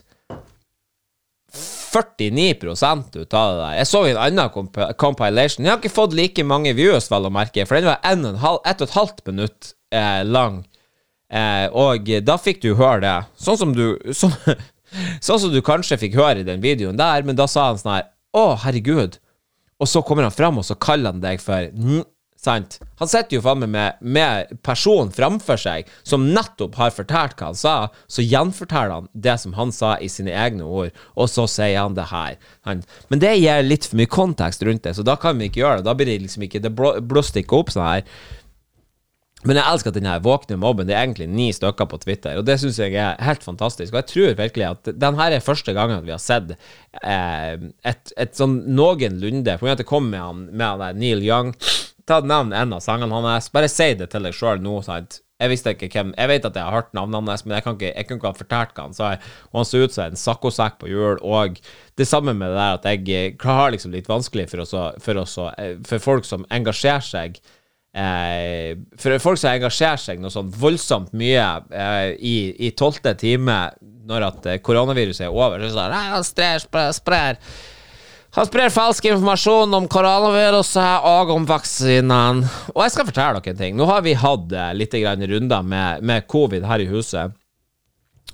49 1.88 3.16
ut 3.16 3.34
av 3.34 3.50
det 3.50 3.60
der 3.62 3.76
Jeg 3.78 3.88
så 3.88 4.02
en 4.06 4.20
annen 4.20 4.50
comp 4.52 4.76
compilation. 5.00 5.64
Jeg 5.64 5.72
har 5.72 5.80
ikke 5.80 5.94
fått 5.94 6.16
like 6.16 6.44
mange 6.44 6.74
views, 6.76 7.10
vel 7.10 7.26
å 7.26 7.32
merke, 7.32 7.66
for 7.66 7.78
den 7.78 7.88
var 7.88 8.02
en 8.04 8.24
og 8.24 8.34
en 8.34 8.42
halv, 8.42 8.58
ett 8.64 8.82
og 8.82 8.88
et 8.88 8.96
halvt 8.96 9.22
minutt 9.26 9.70
eh, 9.94 10.22
lang. 10.24 10.60
Eh, 11.32 11.66
og 11.72 12.08
da 12.24 12.36
fikk 12.40 12.62
du 12.62 12.74
høre 12.74 13.00
det. 13.04 13.16
Sånn 13.40 13.58
som 13.60 13.72
du 13.76 13.96
sånn, 14.12 14.36
sånn 15.26 15.40
som 15.40 15.52
du 15.52 15.60
kanskje 15.64 16.00
fikk 16.00 16.18
høre 16.20 16.44
i 16.44 16.46
den 16.46 16.62
videoen 16.64 17.00
der, 17.00 17.24
men 17.24 17.38
da 17.38 17.48
sa 17.50 17.70
han 17.72 17.80
sånn 17.80 17.96
her 17.98 18.12
Å, 18.36 18.60
herregud. 18.66 19.16
Og 19.78 19.88
så 19.88 20.02
kommer 20.02 20.26
han 20.26 20.34
fram, 20.34 20.58
og 20.58 20.66
så 20.66 20.74
kaller 20.74 21.14
han 21.14 21.24
deg 21.24 21.42
for 21.42 21.70
n 21.74 22.04
Sant? 22.38 22.76
Han 23.00 23.08
sitter 23.10 23.34
jo 23.34 23.40
faen 23.42 23.58
meg 23.64 23.70
med, 23.72 23.96
med 24.14 24.52
personen 24.62 25.08
framfor 25.10 25.58
seg 25.58 25.88
som 26.06 26.28
nettopp 26.30 26.76
har 26.78 26.92
fortalt 26.94 27.34
hva 27.34 27.48
han 27.50 27.58
sa, 27.58 27.72
så 28.06 28.22
gjenforteller 28.22 28.92
han 28.94 29.08
det 29.26 29.34
som 29.42 29.56
han 29.58 29.72
sa 29.74 29.96
i 29.98 30.06
sine 30.06 30.30
egne 30.30 30.62
ord, 30.62 30.94
og 31.18 31.26
så 31.32 31.48
sier 31.50 31.80
han 31.80 31.96
det 31.98 32.06
her. 32.12 32.36
Sant? 32.62 32.86
Men 33.10 33.24
det 33.24 33.32
gir 33.40 33.66
litt 33.66 33.88
for 33.90 33.98
mye 33.98 34.12
kontekst 34.14 34.62
rundt 34.62 34.86
det, 34.86 34.94
så 34.94 35.02
da 35.02 35.16
kan 35.18 35.34
vi 35.42 35.50
ikke 35.50 35.64
gjøre 35.64 35.80
det. 35.82 35.88
Da 35.90 35.96
blir 35.98 36.12
det 36.12 36.20
liksom 36.28 36.46
ikke 36.46 36.62
Det 36.62 36.70
blå- 36.78 36.94
blåser 37.02 37.42
ikke 37.42 37.58
opp 37.58 37.74
sånn 37.74 37.88
her. 37.88 38.06
Men 39.46 39.54
jeg 39.60 39.70
elsker 39.70 39.92
at 39.92 39.98
den 40.00 40.08
våkne 40.24 40.56
mobben 40.58 40.88
Det 40.88 40.96
er 40.96 41.04
egentlig 41.04 41.28
ni 41.30 41.52
stykker 41.54 41.86
på 41.86 42.00
Twitter, 42.02 42.40
og 42.40 42.46
det 42.48 42.56
syns 42.58 42.80
jeg 42.82 42.96
er 42.98 43.18
helt 43.22 43.44
fantastisk. 43.46 43.92
Og 43.92 44.00
jeg 44.00 44.08
tror 44.10 44.40
virkelig 44.40 44.66
at 44.66 44.90
den 44.98 45.20
her 45.20 45.36
er 45.36 45.44
første 45.44 45.74
gangen 45.76 46.02
vi 46.06 46.14
har 46.14 46.22
sett 46.22 46.56
eh, 47.02 47.54
et, 47.86 48.14
et 48.18 48.34
sånn 48.34 48.60
noenlunde 48.74 49.54
På 49.58 49.66
grunn 49.66 49.76
av 49.76 49.78
at 49.78 49.84
det 49.84 49.90
kom 49.90 50.10
med 50.10 50.24
han, 50.24 50.42
med 50.50 50.82
han 50.82 50.98
Neil 50.98 51.22
Young. 51.22 51.54
Ta 52.08 52.18
Nevn 52.24 52.54
en 52.56 52.74
av 52.74 52.82
sangene 52.82 53.22
hans. 53.22 53.50
Bare 53.54 53.70
si 53.70 53.92
det 53.98 54.10
til 54.10 54.26
deg 54.26 54.34
sjøl 54.34 54.62
nå. 54.64 54.80
Sant? 54.82 55.20
Jeg 55.38 55.52
visste 55.52 55.70
ikke 55.70 55.90
hvem 55.92 56.08
Jeg 56.16 56.30
vet 56.32 56.46
at 56.48 56.56
jeg 56.58 56.66
har 56.66 56.74
hørt 56.74 56.94
navnene 56.96 57.30
hans, 57.30 57.44
men 57.46 57.54
jeg, 57.54 57.62
kan 57.62 57.76
ikke, 57.76 57.92
jeg 57.92 58.08
kunne 58.08 58.18
ikke 58.18 58.32
ha 58.32 58.38
fortalt 58.40 58.72
hva 58.74 58.86
han 58.88 58.96
sa. 58.96 59.10
Og 59.52 59.60
han 59.60 59.68
så 59.68 59.82
ut 59.84 59.94
som 59.94 60.08
en 60.08 60.18
saccosekk 60.18 60.80
på 60.80 60.90
hjul. 60.90 61.20
Og 61.22 61.60
det 62.00 62.08
samme 62.10 62.34
med 62.34 62.50
det 62.50 62.58
der 62.58 62.80
at 62.80 63.06
jeg 63.06 63.36
har 63.44 63.70
liksom 63.74 63.94
litt 63.94 64.10
vanskelig 64.10 64.48
for, 64.50 64.64
også, 64.64 64.88
for, 65.04 65.22
også, 65.22 65.46
eh, 65.62 65.76
for 65.86 66.02
folk 66.02 66.26
som 66.26 66.48
engasjerer 66.50 67.06
seg 67.06 67.38
Eh, 67.96 68.76
for 69.00 69.16
folk 69.22 69.40
som 69.40 69.54
engasjerer 69.54 70.00
seg 70.00 70.20
noe 70.20 70.30
sånn 70.30 70.50
voldsomt 70.52 71.14
mye 71.16 71.46
eh, 71.72 72.10
i, 72.20 72.68
tolvte 72.76 73.14
time 73.18 73.56
når 74.08 74.26
at 74.26 74.46
eh, 74.46 74.60
koronaviruset 74.64 75.24
er 75.26 75.32
over, 75.32 75.56
så 75.56 75.64
er 75.64 75.66
det 75.66 75.74
sånn 75.74 75.94
«Nei, 75.96 76.04
Han 76.12 76.26
sprer, 76.26 76.62
sprer, 76.62 76.92
sprer 76.96 77.40
Han 78.36 78.48
sprer 78.50 78.74
falsk 78.74 79.08
informasjon 79.08 79.74
om 79.80 79.88
koronaviruset 79.90 81.08
og 81.08 81.32
om 81.32 81.48
vaksinene. 81.48 82.52
Og 82.74 82.84
jeg 82.84 82.94
skal 82.94 83.08
fortelle 83.08 83.40
dere 83.40 83.56
en 83.56 83.60
ting. 83.64 83.76
Nå 83.80 83.88
har 83.88 84.04
vi 84.04 84.14
hatt 84.20 84.52
eh, 84.52 84.72
litt 84.76 84.94
runder 84.94 85.62
med, 85.64 86.04
med 86.04 86.28
covid 86.28 86.68
her 86.68 86.84
i 86.84 86.90
huset. 86.92 87.34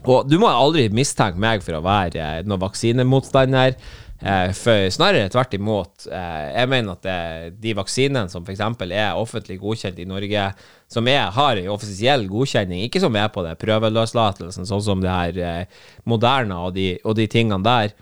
Og 0.04 0.28
du 0.28 0.36
må 0.40 0.50
aldri 0.50 0.88
mistenke 0.92 1.40
meg 1.40 1.62
for 1.64 1.78
å 1.78 1.84
være 1.84 2.20
eh, 2.20 2.42
noen 2.44 2.62
vaksinemotstander. 2.66 3.78
Eh, 4.20 4.52
for 4.56 4.90
snarere 4.94 5.28
tvert 5.32 5.54
imot. 5.56 6.06
Eh, 6.06 6.44
jeg 6.54 6.70
mener 6.70 6.94
at 6.94 7.04
det, 7.04 7.56
de 7.60 7.74
vaksinene 7.76 8.30
som 8.32 8.46
f.eks. 8.46 8.62
er 8.86 9.18
offentlig 9.18 9.58
godkjent 9.60 9.98
i 10.00 10.06
Norge, 10.08 10.46
som 10.88 11.08
er, 11.10 11.26
har 11.34 11.60
en 11.60 11.72
offisiell 11.74 12.28
godkjenning, 12.30 12.84
ikke 12.86 13.02
som 13.02 13.16
er 13.18 13.28
på 13.34 13.44
det 13.44 13.56
prøveløslatelsen, 13.60 14.68
sånn 14.70 14.84
som 14.86 15.02
det 15.02 15.12
her 15.12 15.40
eh, 15.42 15.88
Moderna 16.08 16.62
og 16.68 16.76
de, 16.78 16.94
og 17.04 17.18
de 17.18 17.26
tingene 17.30 17.60
der, 17.66 17.96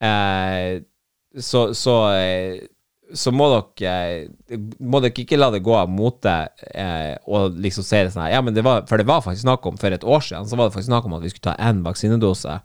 eh, 0.00 0.80
så, 1.36 1.70
så, 1.74 1.96
eh, 2.14 2.62
så 3.14 3.32
må 3.34 3.48
dere 3.50 3.92
må 4.78 5.00
dere 5.02 5.22
ikke 5.22 5.38
la 5.38 5.48
det 5.50 5.62
gå 5.66 5.74
av 5.74 5.90
mote 5.90 6.34
eh, 6.70 7.16
og 7.26 7.58
liksom 7.58 7.86
si 7.86 7.98
det 7.98 8.12
sånn 8.14 8.22
her 8.22 8.36
ja, 8.36 8.42
men 8.44 8.54
det 8.54 8.62
var, 8.66 8.84
For 8.86 9.02
det 9.02 9.06
var 9.08 9.22
faktisk 9.24 9.42
snakk 9.42 9.66
om 9.66 9.78
for 9.80 9.94
et 9.94 10.06
år 10.06 10.22
siden 10.22 10.46
så 10.46 10.58
var 10.58 10.68
det 10.68 10.76
faktisk 10.76 10.90
snakk 10.92 11.08
om 11.08 11.16
at 11.18 11.24
vi 11.24 11.32
skulle 11.32 11.48
ta 11.50 11.56
én 11.58 11.82
vaksinedose. 11.86 12.60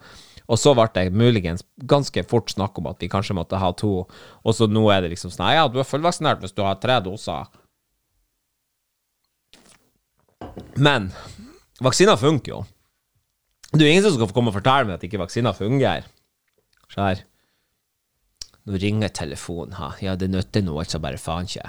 Og 0.45 0.59
så 0.61 0.75
ble 0.77 0.85
det 0.93 1.13
muligens 1.15 1.65
ganske 1.89 2.23
fort 2.29 2.51
snakk 2.53 2.77
om 2.79 2.89
at 2.91 3.01
vi 3.01 3.09
kanskje 3.11 3.37
måtte 3.37 3.59
ha 3.61 3.71
to. 3.77 4.05
Og 4.43 4.57
så 4.57 4.67
nå 4.69 4.83
er 4.93 5.03
det 5.03 5.13
liksom 5.15 5.33
sånn 5.33 5.55
Ja, 5.55 5.67
du 5.67 5.79
er 5.81 5.87
fullvaksinert 5.87 6.43
hvis 6.43 6.55
du 6.55 6.61
har 6.65 6.77
tre 6.81 6.99
doser. 7.05 7.49
Men 10.77 11.09
vaksiner 11.83 12.19
funker 12.19 12.53
jo. 12.53 12.63
Det 13.73 13.83
er 13.83 13.95
ingen 13.95 14.05
som 14.05 14.15
skal 14.15 14.35
komme 14.35 14.53
og 14.53 14.59
fortelle 14.59 14.87
meg 14.87 14.99
at 14.99 15.07
ikke 15.07 15.23
vaksiner 15.23 15.55
fungerer. 15.57 16.05
Se 16.93 17.01
her. 17.01 17.23
Nå 18.65 18.79
ringer 18.81 19.11
telefonen, 19.13 19.75
ha. 19.77 19.91
Ja, 20.01 20.15
det 20.17 20.31
nytter 20.33 20.63
nå 20.65 20.77
altså 20.81 21.01
bare 21.01 21.19
faen 21.21 21.49
ikke. 21.49 21.67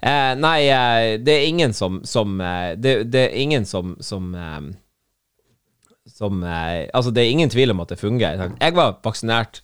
Eh, 0.00 0.34
nei, 0.38 0.58
eh, 0.72 1.16
det 1.20 1.34
er 1.34 1.48
ingen 1.48 1.74
som, 1.76 2.00
som 2.08 2.38
eh, 2.40 2.76
det, 2.78 3.10
det, 3.12 3.26
er 3.26 3.42
ingen 3.42 3.66
som, 3.68 3.96
som 4.00 4.30
eh, 4.34 4.60
som 6.20 6.44
eh, 6.44 6.86
Altså, 6.92 7.12
det 7.14 7.24
er 7.24 7.32
ingen 7.32 7.50
tvil 7.52 7.72
om 7.72 7.82
at 7.84 7.92
det 7.94 8.00
fungerer. 8.00 8.54
Jeg 8.60 8.76
var 8.76 8.98
vaksinert 9.04 9.62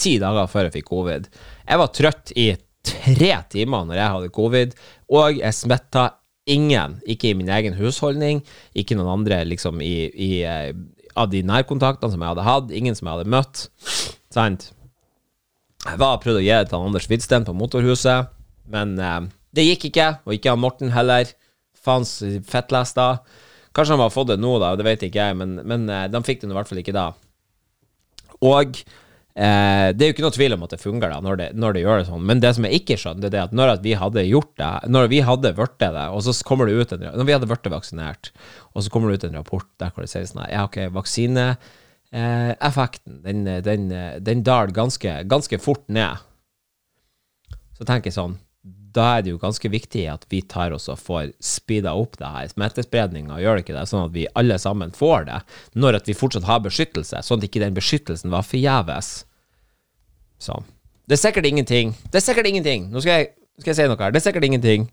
ti 0.00 0.16
dager 0.22 0.48
før 0.50 0.68
jeg 0.68 0.78
fikk 0.78 0.88
covid. 0.90 1.28
Jeg 1.66 1.80
var 1.82 1.92
trøtt 1.96 2.32
i 2.38 2.48
tre 2.86 3.32
timer 3.52 3.84
når 3.88 3.98
jeg 3.98 4.14
hadde 4.14 4.32
covid, 4.32 4.78
og 5.12 5.40
jeg 5.42 5.56
smitta 5.56 6.06
ingen. 6.50 6.98
Ikke 7.10 7.30
i 7.30 7.36
min 7.36 7.50
egen 7.52 7.76
husholdning, 7.78 8.42
ikke 8.74 8.96
noen 8.98 9.12
andre 9.18 9.42
liksom 9.48 9.82
i, 9.84 9.94
i 10.08 10.30
eh, 10.48 10.70
av 11.18 11.30
de 11.32 11.42
nærkontaktene 11.46 12.14
som 12.14 12.22
jeg 12.22 12.32
hadde 12.32 12.46
hatt, 12.46 12.72
ingen 12.74 12.96
som 12.96 13.10
jeg 13.10 13.18
hadde 13.18 13.34
møtt. 13.34 13.66
Sant? 14.32 14.70
Jeg 15.84 16.00
var 16.00 16.20
prøvd 16.22 16.40
å 16.40 16.44
gi 16.44 16.54
det 16.54 16.70
til 16.70 16.86
Anders 16.86 17.08
Widsten 17.10 17.46
på 17.48 17.56
Motorhuset, 17.56 18.32
men 18.72 18.96
eh, 19.00 19.20
det 19.56 19.66
gikk 19.66 19.90
ikke. 19.90 20.08
Og 20.26 20.36
ikke 20.36 20.54
han 20.54 20.62
Morten 20.62 20.94
heller. 20.94 21.30
Faens 21.80 22.18
fettlesta. 22.48 23.22
Kanskje 23.76 23.96
han 23.96 24.02
har 24.04 24.14
fått 24.14 24.32
det 24.32 24.40
nå, 24.42 24.56
da, 24.62 24.72
det 24.78 24.86
vet 24.86 25.04
ikke 25.06 25.22
jeg, 25.22 25.38
men, 25.38 25.60
men 25.66 25.86
eh, 25.90 26.08
de 26.10 26.22
fikk 26.26 26.42
det 26.42 26.50
i 26.50 26.56
hvert 26.58 26.70
fall 26.70 26.82
ikke 26.82 26.96
da. 26.96 27.06
Og 28.40 28.78
eh, 28.80 29.88
det 29.94 30.04
er 30.04 30.08
jo 30.08 30.14
ikke 30.14 30.24
noe 30.26 30.36
tvil 30.36 30.56
om 30.56 30.64
at 30.66 30.74
det 30.74 30.80
fungerer 30.82 31.14
da, 31.14 31.20
når 31.24 31.40
det, 31.40 31.50
når 31.60 31.76
det, 31.76 31.84
gjør 31.84 32.00
det 32.00 32.08
sånn, 32.08 32.24
men 32.30 32.42
det 32.42 32.54
som 32.56 32.66
jeg 32.66 32.80
ikke 32.82 32.98
skjønner, 33.00 33.30
det 33.30 33.38
er 33.38 33.50
at 33.50 33.54
når 33.56 33.76
vi 33.84 33.98
hadde 34.00 34.26
gjort 34.26 34.54
det, 34.60 34.72
når 34.90 35.12
vi 35.12 35.20
hadde 35.26 35.54
blitt 35.58 35.76
det, 35.82 36.06
og 36.08 36.24
så 36.26 36.34
kommer 36.46 36.70
det 36.70 36.80
ut 36.80 36.96
en, 36.96 37.06
Når 37.20 37.28
vi 37.28 37.36
hadde 37.36 37.50
blitt 37.50 37.70
vaksinert, 37.74 38.32
og 38.74 38.82
så 38.82 38.94
kommer 38.94 39.10
det 39.10 39.20
ut 39.20 39.30
en 39.30 39.38
rapport 39.42 39.70
der 39.82 39.94
hvor 39.94 40.06
det 40.06 40.10
sier 40.12 40.26
sånn 40.26 40.48
Ja, 40.50 40.66
ok, 40.66 40.82
vaksine 40.94 41.52
Eh, 42.10 42.98
den, 43.04 43.44
den, 43.62 43.90
den 44.24 44.42
daler 44.42 44.72
ganske, 44.74 45.22
ganske 45.30 45.58
fort 45.58 45.86
ned. 45.88 46.18
Så 47.78 47.86
tenker 47.86 48.10
jeg 48.10 48.18
sånn 48.18 48.38
da 48.94 49.06
er 49.16 49.24
det 49.24 49.34
jo 49.34 49.40
ganske 49.40 49.70
viktig 49.70 50.04
at 50.10 50.26
vi 50.32 50.40
tar 50.42 50.74
oss 50.74 50.88
og 50.90 50.98
får 50.98 51.32
speeda 51.44 51.92
opp 51.98 52.16
det 52.20 52.30
her 52.34 52.50
smittespredninga, 52.52 53.40
gjør 53.42 53.58
det 53.58 53.64
ikke 53.64 53.76
det, 53.76 53.86
sånn 53.90 54.06
at 54.08 54.14
vi 54.14 54.28
alle 54.38 54.58
sammen 54.62 54.94
får 54.96 55.26
det, 55.28 55.40
når 55.78 56.00
at 56.00 56.10
vi 56.10 56.16
fortsatt 56.18 56.48
har 56.48 56.62
beskyttelse, 56.64 57.22
sånn 57.26 57.42
at 57.42 57.48
ikke 57.48 57.62
den 57.62 57.76
beskyttelsen 57.76 58.32
var 58.34 58.46
forgjeves. 58.46 59.12
Så 60.40 60.62
Det 61.10 61.18
er 61.18 61.24
sikkert 61.24 61.46
ingenting. 61.46 61.94
Det 62.10 62.20
er 62.20 62.22
sikkert 62.22 62.46
ingenting. 62.46 62.84
Nå 62.92 63.02
skal 63.02 63.16
jeg, 63.18 63.30
skal 63.58 63.72
jeg 63.72 63.78
si 63.80 63.86
noe 63.90 63.98
her. 63.98 64.12
Det 64.14 64.20
er 64.20 64.26
sikkert 64.28 64.46
ingenting. 64.46 64.84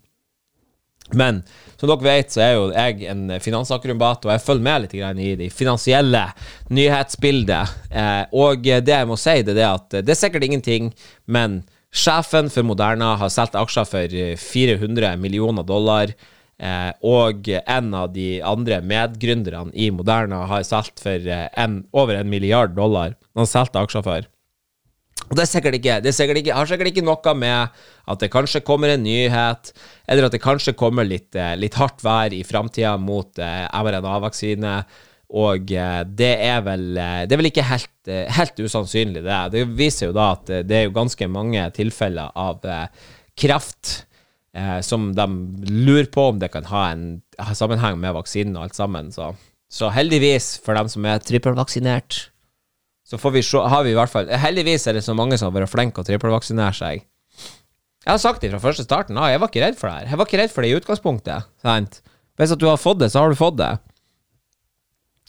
Men 1.14 1.40
som 1.78 1.88
dere 1.88 2.04
vet, 2.04 2.32
så 2.34 2.42
er 2.42 2.52
jo 2.56 2.64
jeg 2.74 3.06
en 3.08 3.30
finansakrumbat, 3.40 4.26
og 4.26 4.32
jeg 4.34 4.44
følger 4.44 4.66
med 4.66 4.82
litt 4.84 4.96
i 4.98 5.30
det 5.38 5.48
finansielle 5.54 6.24
nyhetsbildet. 6.74 7.76
Eh, 7.90 8.24
og 8.34 8.66
det 8.66 8.92
jeg 8.92 9.08
må 9.08 9.16
si, 9.16 9.38
det 9.46 9.56
er 9.56 9.70
at 9.70 10.00
det 10.02 10.12
er 10.12 10.18
sikkert 10.18 10.44
ingenting, 10.44 10.90
men 11.24 11.62
Sjefen 11.94 12.50
for 12.52 12.66
Moderna 12.68 13.14
har 13.20 13.30
solgt 13.32 13.56
aksjer 13.56 13.86
for 13.88 14.18
400 14.42 15.14
millioner 15.20 15.64
dollar. 15.66 16.12
Eh, 16.58 16.90
og 17.06 17.46
en 17.54 17.92
av 17.94 18.10
de 18.12 18.40
andre 18.42 18.80
medgründerne 18.82 19.70
i 19.78 19.92
Moderna 19.94 20.42
har 20.50 20.66
solgt 20.66 20.98
for 21.00 21.22
eh, 21.22 21.46
en, 21.56 21.84
over 21.94 22.18
en 22.18 22.28
milliard 22.28 22.74
dollar. 22.76 23.14
Han 23.38 23.48
solgte 23.48 23.80
aksjer 23.80 24.04
for. 24.04 24.26
Og 25.28 25.36
det 25.36 25.44
er 25.44 25.50
sikkert 25.50 25.76
ikke, 25.76 25.98
det 26.02 26.10
er 26.10 26.16
sikkert 26.16 26.40
ikke, 26.40 26.54
har 26.56 26.68
sikkert 26.70 26.90
ikke 26.92 27.04
noe 27.04 27.34
med 27.36 27.80
at 28.08 28.22
det 28.22 28.30
kanskje 28.32 28.62
kommer 28.64 28.94
en 28.94 29.02
nyhet, 29.04 29.72
eller 30.08 30.28
at 30.28 30.34
det 30.34 30.40
kanskje 30.40 30.76
kommer 30.78 31.04
litt, 31.04 31.34
eh, 31.36 31.54
litt 31.58 31.76
hardt 31.76 32.04
vær 32.04 32.32
i 32.32 32.44
framtida 32.46 32.94
mot 33.00 33.40
eh, 33.42 33.66
mRNA-vaksine. 33.68 34.80
Og 35.28 35.72
eh, 35.76 36.02
det 36.16 36.32
er 36.40 36.62
vel 36.64 36.96
eh, 36.96 37.22
Det 37.28 37.34
er 37.34 37.40
vel 37.42 37.50
ikke 37.50 37.66
helt, 37.68 37.96
eh, 38.08 38.28
helt 38.32 38.60
usannsynlig, 38.64 39.22
det. 39.26 39.40
Det 39.52 39.64
viser 39.76 40.08
jo 40.08 40.16
da 40.16 40.30
at 40.38 40.48
det 40.64 40.76
er 40.76 40.86
jo 40.86 40.96
ganske 40.96 41.28
mange 41.28 41.66
tilfeller 41.76 42.32
av 42.32 42.64
kreft 43.38 44.08
eh, 44.56 44.80
som 44.84 45.12
de 45.16 45.26
lurer 45.68 46.08
på 46.12 46.30
om 46.32 46.40
det 46.40 46.50
kan 46.54 46.66
ha 46.72 46.88
en 46.92 47.04
ha 47.38 47.54
sammenheng 47.54 48.00
med 48.00 48.16
vaksinen 48.16 48.56
og 48.56 48.68
alt 48.68 48.78
sammen. 48.78 49.12
Så, 49.14 49.30
så 49.70 49.92
heldigvis, 49.94 50.56
for 50.64 50.78
dem 50.78 50.90
som 50.90 51.06
er 51.06 51.22
trippelvaksinert, 51.22 52.24
så 53.08 53.20
får 53.20 53.36
vi 53.38 53.44
se, 53.46 53.60
har 53.72 53.86
vi 53.86 53.94
i 53.94 53.96
hvert 53.96 54.12
fall 54.12 54.28
Heldigvis 54.28 54.84
er 54.90 54.98
det 54.98 55.04
så 55.06 55.14
mange 55.16 55.38
som 55.40 55.48
har 55.48 55.62
vært 55.62 55.72
flinke 55.72 56.02
å 56.02 56.08
trippelvaksinere 56.08 56.76
seg. 56.76 57.06
Jeg 58.04 58.10
har 58.14 58.20
sagt 58.20 58.44
det 58.44 58.50
fra 58.52 58.60
første 58.62 58.84
starten. 58.84 59.16
av, 59.20 59.30
jeg 59.32 59.40
var 59.40 59.50
ikke 59.50 59.62
redd 59.64 59.78
for 59.78 59.88
det 59.88 59.96
her. 59.96 60.10
Jeg 60.10 60.18
var 60.18 60.28
ikke 60.28 60.40
redd 60.40 60.52
for 60.52 60.64
det 60.64 60.70
i 60.70 60.76
utgangspunktet. 60.78 61.48
Sant? 61.64 62.00
Hvis 62.38 62.52
at 62.54 62.60
du 62.60 62.68
har 62.68 62.80
fått 62.80 63.00
det, 63.02 63.10
så 63.12 63.24
har 63.24 63.32
du 63.32 63.38
fått 63.38 63.58
det. 63.58 63.72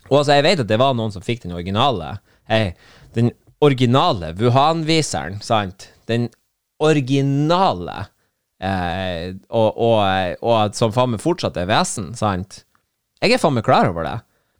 Og 0.09 0.21
altså, 0.21 0.37
jeg 0.37 0.45
vet 0.45 0.63
at 0.63 0.69
det 0.69 0.79
var 0.81 0.95
noen 0.97 1.13
som 1.13 1.25
fikk 1.25 1.43
den 1.45 1.55
originale. 1.55 2.17
Hey, 2.49 2.73
den 3.17 3.31
originale 3.61 4.33
Wuhan-viseren, 4.39 5.39
sant? 5.45 5.89
Den 6.09 6.29
originale 6.81 8.07
eh, 8.63 9.35
og, 9.49 9.77
og, 9.77 10.01
og, 10.41 10.75
som 10.77 10.93
faen 10.95 11.13
meg 11.13 11.23
fortsatt 11.23 11.59
er 11.59 11.69
vesen, 11.69 12.13
sant? 12.17 12.63
Jeg 13.19 13.35
er 13.35 13.41
faen 13.41 13.57
meg 13.57 13.67
klar 13.67 13.91
over 13.91 14.07
det. 14.07 14.17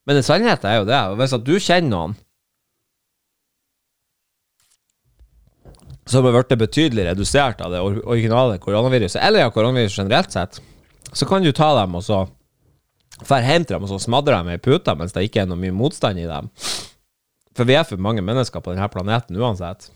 Men 0.09 0.23
sannheten 0.25 0.69
er 0.69 0.81
jo 0.81 0.89
det. 0.89 0.99
Hvis 1.19 1.37
at 1.37 1.45
du 1.45 1.55
kjenner 1.57 1.93
noen 1.93 2.17
som 6.09 6.25
har 6.25 6.33
blitt 6.33 6.57
betydelig 6.57 7.05
redusert 7.05 7.59
av 7.61 7.73
det 7.73 7.81
originale 7.85 8.57
koronaviruset, 8.61 9.21
eller 9.21 9.45
av 9.45 9.53
koronaviruset 9.53 10.01
generelt 10.01 10.33
sett, 10.33 10.57
så 11.13 11.27
kan 11.29 11.45
du 11.45 11.51
ta 11.53 11.69
dem 11.77 11.93
og 11.99 12.01
så 12.05 12.23
drar 13.23 13.45
hjem 13.45 13.65
til 13.65 13.75
dem 13.75 13.85
og 13.85 13.91
så 13.91 13.99
smadrer 14.03 14.39
dem 14.39 14.53
i 14.53 14.61
puta 14.61 14.95
mens 14.97 15.15
det 15.15 15.25
ikke 15.27 15.43
er 15.43 15.49
noe 15.49 15.59
mye 15.59 15.75
motstand 15.75 16.21
i 16.21 16.27
dem. 16.29 16.49
For 17.57 17.67
vi 17.67 17.75
er 17.75 17.87
for 17.87 18.01
mange 18.01 18.23
mennesker 18.23 18.63
på 18.63 18.73
denne 18.73 18.87
planeten 18.91 19.39
uansett. 19.39 19.89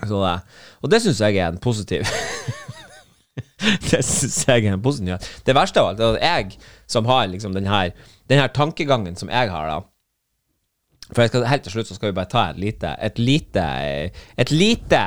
Så 0.00 0.18
det, 0.22 0.36
og 0.80 0.92
det 0.92 1.02
syns 1.04 1.20
jeg 1.20 1.36
er 1.36 1.50
en 1.52 1.60
positiv 1.60 2.06
Det 3.90 4.00
syns 4.04 4.38
jeg 4.48 4.64
er 4.64 4.74
en 4.74 4.82
positiv. 4.82 5.20
Det 5.44 5.54
verste 5.56 5.82
av 5.82 5.90
alt 5.90 6.00
er 6.00 6.16
at 6.16 6.24
jeg 6.24 6.60
som 6.90 7.08
har 7.08 7.28
liksom 7.30 7.54
den 7.56 7.68
her, 7.68 7.92
den 8.30 8.40
her 8.40 8.48
tankegangen 8.52 9.16
som 9.16 9.30
jeg 9.32 9.50
har, 9.52 9.68
da 9.68 11.12
For 11.12 11.28
skal, 11.28 11.44
helt 11.48 11.66
til 11.66 11.74
slutt 11.76 11.90
så 11.90 11.98
skal 11.98 12.12
vi 12.12 12.16
bare 12.16 12.32
ta 12.32 12.48
et 12.50 12.58
lite 12.60 12.96
Et 13.02 13.18
lite 13.18 13.66
Et 14.38 14.50
lite 14.50 15.02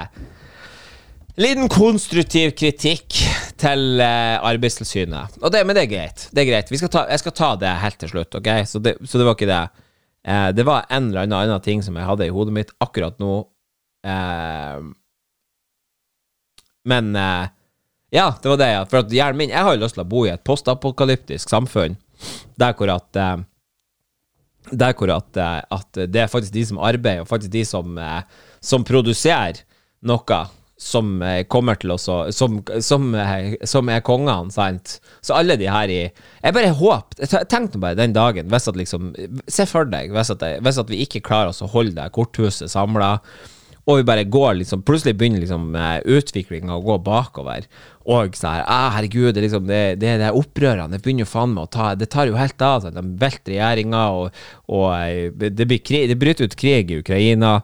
Liten 1.36 1.68
konstruktiv 1.68 2.54
kritikk 2.56 3.18
til 3.60 4.00
uh, 4.00 4.40
Arbeidstilsynet. 4.48 5.36
Det, 5.52 5.64
men 5.68 5.76
det 5.76 5.82
er 5.84 5.92
greit. 5.92 6.22
Det 6.32 6.46
er 6.46 6.48
greit. 6.48 6.72
Skal 6.80 6.92
ta, 6.94 7.02
jeg 7.12 7.22
skal 7.26 7.36
ta 7.36 7.50
det 7.60 7.74
helt 7.82 8.00
til 8.00 8.12
slutt, 8.14 8.38
okay? 8.40 8.64
Så 8.70 8.80
det, 8.80 8.96
så 9.04 9.20
det 9.20 9.28
var 9.28 9.36
ikke 9.36 9.50
det. 9.50 9.64
Uh, 10.24 10.48
det 10.56 10.64
var 10.68 10.88
en 10.88 11.10
eller 11.10 11.26
annen, 11.26 11.36
annen 11.42 11.66
ting 11.66 11.84
som 11.84 12.00
jeg 12.00 12.08
hadde 12.08 12.30
i 12.30 12.32
hodet 12.32 12.56
mitt 12.56 12.72
akkurat 12.80 13.20
nå. 13.20 13.42
Uh, 14.08 14.88
men 16.88 17.12
ja, 18.14 18.28
det 18.38 18.50
var 18.52 18.60
det, 18.62 18.68
ja. 18.70 18.82
For 18.86 19.02
at 19.02 19.10
hjernen 19.10 19.40
min 19.40 19.50
Jeg 19.50 19.66
har 19.66 19.74
jo 19.74 19.80
lyst 19.82 19.96
til 19.98 20.04
å 20.04 20.08
bo 20.08 20.20
i 20.28 20.30
et 20.30 20.44
postapokalyptisk 20.46 21.50
samfunn 21.50 21.96
der 22.62 22.76
hvor 22.78 22.92
at 22.94 23.10
der 24.70 24.94
hvor 24.94 25.10
at, 25.16 25.40
at, 25.74 25.90
det 26.14 26.22
er 26.22 26.30
faktisk 26.30 26.54
de 26.54 26.62
som 26.70 26.78
arbeider, 26.78 27.26
og 27.26 27.32
faktisk 27.32 27.56
de 27.58 27.64
som, 27.66 27.98
som 28.62 28.86
produserer 28.86 29.64
noe 30.06 30.46
som 30.76 31.22
eh, 31.24 31.46
kommer 31.48 31.78
til 31.80 31.94
å 31.94 31.98
som, 32.00 32.60
som, 32.84 33.08
eh, 33.16 33.56
som, 33.64 33.90
er 33.90 34.04
kongene, 34.04 34.52
sant. 34.52 34.98
Så 35.24 35.38
alle 35.38 35.56
de 35.60 35.70
her 35.72 35.92
i 35.92 36.02
Jeg 36.04 36.56
bare 36.56 36.74
håper 36.76 37.46
Tenk 37.48 37.74
nå 37.74 37.84
bare 37.84 38.00
den 38.00 38.16
dagen, 38.16 38.50
hvis 38.52 38.68
at 38.68 38.80
liksom 38.80 39.14
Se 39.48 39.66
for 39.70 39.88
deg 39.88 40.12
hvis 40.12 40.34
at, 40.34 40.44
hvis 40.44 40.82
at 40.82 40.92
vi 40.92 41.04
ikke 41.06 41.24
klarer 41.24 41.54
oss 41.54 41.64
å 41.64 41.72
holde 41.72 41.96
det 41.96 42.12
korthuset 42.16 42.72
samla, 42.72 43.16
og 43.86 44.00
vi 44.00 44.08
bare 44.08 44.28
går 44.28 44.60
liksom 44.60 44.84
Plutselig 44.86 45.16
begynner 45.16 45.46
liksom 45.46 45.72
eh, 45.80 45.98
utviklinga 46.18 46.76
å 46.76 46.84
gå 46.84 47.00
bakover. 47.06 47.70
Og 48.06 48.36
så 48.38 48.52
her, 48.58 48.68
ah, 48.68 48.92
herregud, 48.98 49.32
det, 49.32 49.40
er 49.40 49.48
liksom, 49.48 49.68
det, 49.70 49.82
det, 50.02 50.16
det 50.22 50.28
er 50.28 50.38
opprørende. 50.38 50.98
Det 50.98 51.06
begynner 51.06 51.30
faen 51.30 51.56
meg 51.56 51.70
å 51.70 51.74
ta 51.74 51.92
Det 51.98 52.10
tar 52.12 52.30
jo 52.30 52.38
helt 52.38 52.62
av. 52.66 52.84
Så 52.84 52.94
de 52.94 53.04
velter 53.22 53.56
regjeringa, 53.56 54.06
og, 54.18 54.46
og 54.74 55.40
det, 55.40 55.70
blir 55.70 56.10
det 56.12 56.20
bryter 56.22 56.50
ut 56.50 56.58
krig 56.60 56.92
i 56.92 57.00
Ukraina. 57.02 57.60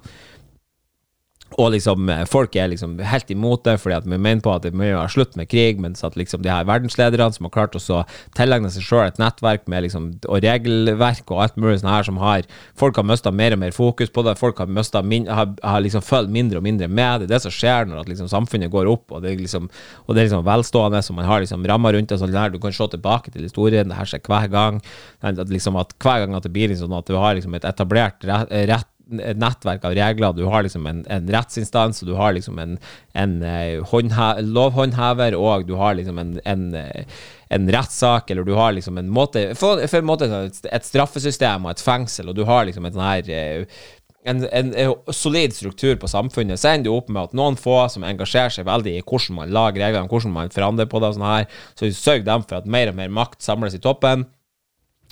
Og 1.60 1.74
liksom, 1.74 2.10
eh, 2.14 2.24
folk 2.30 2.56
er 2.56 2.70
liksom 2.72 2.99
helt 3.04 3.32
imot 3.34 3.66
det, 3.66 3.78
fordi 3.82 3.97
at 3.97 4.06
vi 4.08 4.18
mener 4.18 4.43
på 4.45 4.54
at 4.54 4.64
det 4.64 4.74
må 4.74 4.88
være 4.88 5.10
slutt 5.12 5.36
med 5.36 5.49
krig, 5.52 5.82
mens 5.82 6.04
at 6.04 6.16
liksom 6.16 6.43
de 6.45 6.52
her 6.52 6.64
verdenslederne 6.70 7.34
som 7.36 7.47
har 7.47 7.56
klart 7.56 7.76
å 7.76 8.04
tilegne 8.38 8.70
seg 8.72 8.86
sjøl 8.86 9.08
et 9.08 9.20
nettverk 9.20 9.68
med 9.68 9.84
liksom, 9.88 10.08
og 10.28 10.41
regelverk 10.45 11.32
og 11.32 11.43
alt 11.43 11.58
mulig 11.58 11.82
sånn 11.82 11.91
her 11.91 12.08
som 12.08 12.22
har 12.22 12.47
Folk 12.78 12.95
har 12.95 13.04
mista 13.06 13.32
mer 13.32 13.54
og 13.54 13.60
mer 13.62 13.74
fokus 13.76 14.10
på 14.10 14.24
det, 14.26 14.38
folk 14.39 14.58
har, 14.58 14.70
min, 15.04 15.28
har, 15.28 15.52
har 15.64 15.82
liksom 15.84 16.02
følt 16.02 16.32
mindre 16.32 16.60
og 16.60 16.64
mindre 16.66 16.88
med. 16.88 17.26
Det 17.26 17.32
det 17.32 17.41
som 17.43 17.54
skjer 17.54 17.89
når 17.89 18.04
at 18.04 18.12
liksom 18.12 18.30
samfunnet 18.32 18.72
går 18.74 18.89
opp, 18.91 19.12
og 19.12 19.24
det 19.24 19.34
er 19.34 19.41
liksom, 19.41 19.68
og 20.06 20.14
det 20.14 20.24
er 20.24 20.30
liksom 20.30 20.45
velstående, 20.47 21.02
så 21.06 21.16
man 21.18 21.28
har 21.30 21.43
liksom 21.43 21.66
rammer 21.70 21.95
rundt 21.97 22.12
det. 22.12 22.20
Sånn 22.22 22.34
der, 22.34 22.54
du 22.54 22.60
kan 22.62 22.76
se 22.76 22.88
tilbake 22.93 23.34
til 23.34 23.47
historien, 23.47 23.89
det 23.91 23.99
her 23.99 24.10
skjer 24.10 24.24
hver 24.28 24.47
gang. 24.52 24.82
At 25.22 25.52
liksom 25.52 25.80
at 25.80 25.95
Hver 26.02 26.24
gang 26.24 26.36
at 26.38 26.47
det 26.47 26.54
blir 26.54 26.72
liksom 26.72 26.89
sånn 26.89 26.99
at 26.99 27.10
du 27.10 27.18
har 27.20 27.36
liksom 27.38 27.56
et 27.58 27.68
etablert 27.68 28.26
rett, 28.28 28.52
rett 28.72 28.89
et 29.20 29.39
nettverk 29.39 29.84
av 29.88 29.95
regler. 29.97 30.34
Du 30.38 30.45
har 30.51 30.64
liksom 30.66 30.88
en, 30.89 31.03
en 31.12 31.30
rettsinstans, 31.36 32.01
og 32.03 32.12
du 32.12 32.16
har 32.20 32.36
liksom 32.38 32.59
en, 32.62 32.78
en 33.14 33.38
uh, 33.43 34.41
lovhåndhever, 34.41 35.38
og 35.38 35.68
du 35.68 35.76
har 35.80 35.97
liksom 35.99 36.22
en, 36.22 36.36
en, 36.45 36.68
uh, 36.76 37.24
en 37.51 37.72
rettssak, 37.76 38.32
eller 38.32 38.47
du 38.47 38.53
har 38.57 38.76
liksom 38.78 39.01
en 39.01 39.09
måte 39.12 39.49
For, 39.59 39.82
for 39.88 39.99
en 39.99 40.07
måte 40.07 40.30
et, 40.32 40.86
straffesystem 40.88 41.66
og 41.66 41.74
et 41.74 41.84
fengsel, 41.84 42.32
og 42.32 42.38
du 42.38 42.45
har 42.47 42.68
liksom 42.70 42.88
et 42.88 42.95
sånn 42.95 43.09
her 43.09 43.34
uh, 43.66 43.82
en, 44.24 44.43
en, 44.53 44.74
solid 45.09 45.53
struktur 45.53 45.95
på 45.97 46.09
samfunnet, 46.09 46.59
så 46.59 46.72
ender 46.72 46.89
det 46.89 46.93
opp 46.93 47.09
med 47.09 47.24
at 47.24 47.34
noen 47.38 47.57
få 47.57 47.80
som 47.89 48.05
engasjerer 48.05 48.53
seg 48.53 48.68
veldig 48.68 48.99
i 48.99 49.01
hvordan 49.01 49.39
man 49.39 49.55
lager 49.55 49.82
reglene, 49.82 50.09
hvordan 50.12 50.36
man 50.36 50.53
forandrer 50.53 50.89
på 50.89 51.01
det, 51.01 51.09
og 51.09 51.18
sånn 51.18 51.26
her, 51.26 51.64
så 51.80 51.89
sørger 51.89 52.28
de 52.28 52.38
for 52.45 52.59
at 52.59 52.70
mer 52.70 52.91
og 52.91 52.99
mer 52.99 53.14
makt 53.22 53.41
samles 53.45 53.78
i 53.78 53.82
toppen. 53.82 54.28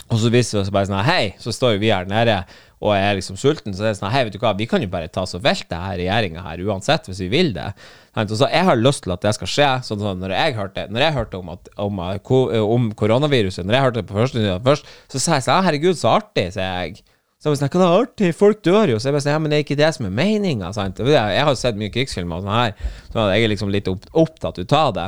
Og 0.10 0.22
så 0.22 0.32
viser 0.34 0.60
det 0.60 0.68
seg 0.68 0.74
bare 0.74 0.90
sånn 0.90 1.02
her, 1.02 1.10
Hei, 1.10 1.24
så 1.42 1.54
står 1.54 1.76
jo 1.76 1.84
vi 1.84 1.94
her 1.94 2.10
nede 2.10 2.42
og 2.80 2.94
er 2.96 3.18
liksom 3.18 3.36
sulten, 3.40 3.74
så 3.76 3.84
er 3.84 3.92
det 3.92 4.00
sånn 4.00 4.12
Hei, 4.14 4.24
vet 4.28 4.36
du 4.36 4.40
hva, 4.40 4.54
vi 4.56 4.68
kan 4.70 4.84
jo 4.84 4.88
bare 4.92 5.10
ta 5.12 5.26
så 5.28 5.42
velte 5.44 5.76
her 5.76 5.98
regjeringa 6.00 6.44
her 6.46 6.64
uansett, 6.64 7.10
hvis 7.10 7.20
vi 7.26 7.30
vil 7.34 7.52
det. 7.56 7.68
Så 8.16 8.48
Jeg 8.48 8.66
har 8.68 8.80
lyst 8.80 9.04
til 9.04 9.14
at 9.16 9.24
det 9.24 9.34
skal 9.36 9.52
skje. 9.52 9.70
sånn 9.84 10.00
sånn, 10.00 10.24
Når 10.24 10.36
jeg 10.36 10.56
hørte, 10.56 10.88
når 10.90 11.06
jeg 11.06 11.16
hørte 11.18 11.40
om, 11.40 11.50
at, 11.56 11.70
om, 11.78 12.00
om, 12.00 12.92
koronaviruset, 12.96 13.66
når 13.66 13.76
jeg 13.76 13.86
hørte 13.88 14.02
det 14.02 14.08
på 14.10 14.20
første 14.20 14.60
først, 14.64 14.92
så 15.12 15.20
sa 15.20 15.38
jeg 15.38 15.48
sånn 15.48 15.68
Herregud, 15.68 16.00
så 16.00 16.16
artig, 16.20 16.50
sier 16.56 16.88
jeg. 16.88 17.04
Så 17.40 17.54
jeg 17.54 17.56
sånn, 17.62 17.70
det 17.72 17.86
er 17.86 18.02
artig, 18.02 18.30
folk 18.36 18.58
dør 18.68 18.92
jo. 18.92 18.98
Så 19.00 19.08
jeg 19.08 19.16
bare 19.16 19.24
sånn, 19.24 19.32
ja, 19.32 19.40
men 19.40 19.54
det 19.54 19.60
er 19.60 19.62
ikke 19.64 19.78
det 19.80 19.90
som 19.96 20.08
er 20.10 20.12
meninga. 20.12 20.74
Jeg 20.76 21.46
har 21.48 21.54
sett 21.56 21.78
mye 21.80 21.94
krigsfilmer 21.94 22.42
og 22.42 22.44
sånn 22.44 22.52
her, 22.52 22.74
så 23.14 23.28
jeg 23.32 23.46
er 23.46 23.52
liksom 23.54 23.72
litt 23.72 23.88
opptatt 23.88 24.60
ut 24.60 24.76
av 24.76 24.90
det. 24.98 25.06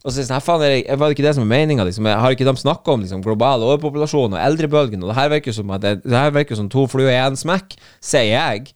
Og 0.00 0.06
så 0.06 0.14
er 0.14 0.22
jeg 0.22 0.30
sånn, 0.30 0.44
faen, 0.46 0.64
var 0.64 1.04
det 1.04 1.18
ikke 1.18 1.26
det 1.26 1.34
som 1.36 1.44
er 1.44 1.50
meninga? 1.50 1.84
Liksom? 1.84 2.08
Har 2.08 2.32
ikke 2.32 2.46
de 2.48 2.56
snakka 2.62 2.94
om 2.94 3.04
liksom, 3.04 3.20
global 3.26 3.66
overpopulasjon 3.68 4.32
og 4.32 4.40
eldrebølgen? 4.40 5.04
Og 5.04 5.12
det 5.12 5.18
her 5.18 5.28
virker 5.34 5.58
som, 5.58 5.74
at 5.76 5.84
det, 5.84 5.92
det 6.06 6.16
her 6.16 6.32
virker 6.32 6.56
som 6.56 6.72
to 6.72 6.86
fluer 6.88 7.12
i 7.12 7.20
én 7.20 7.36
smekk, 7.36 7.76
sier 8.00 8.30
jeg. 8.32 8.72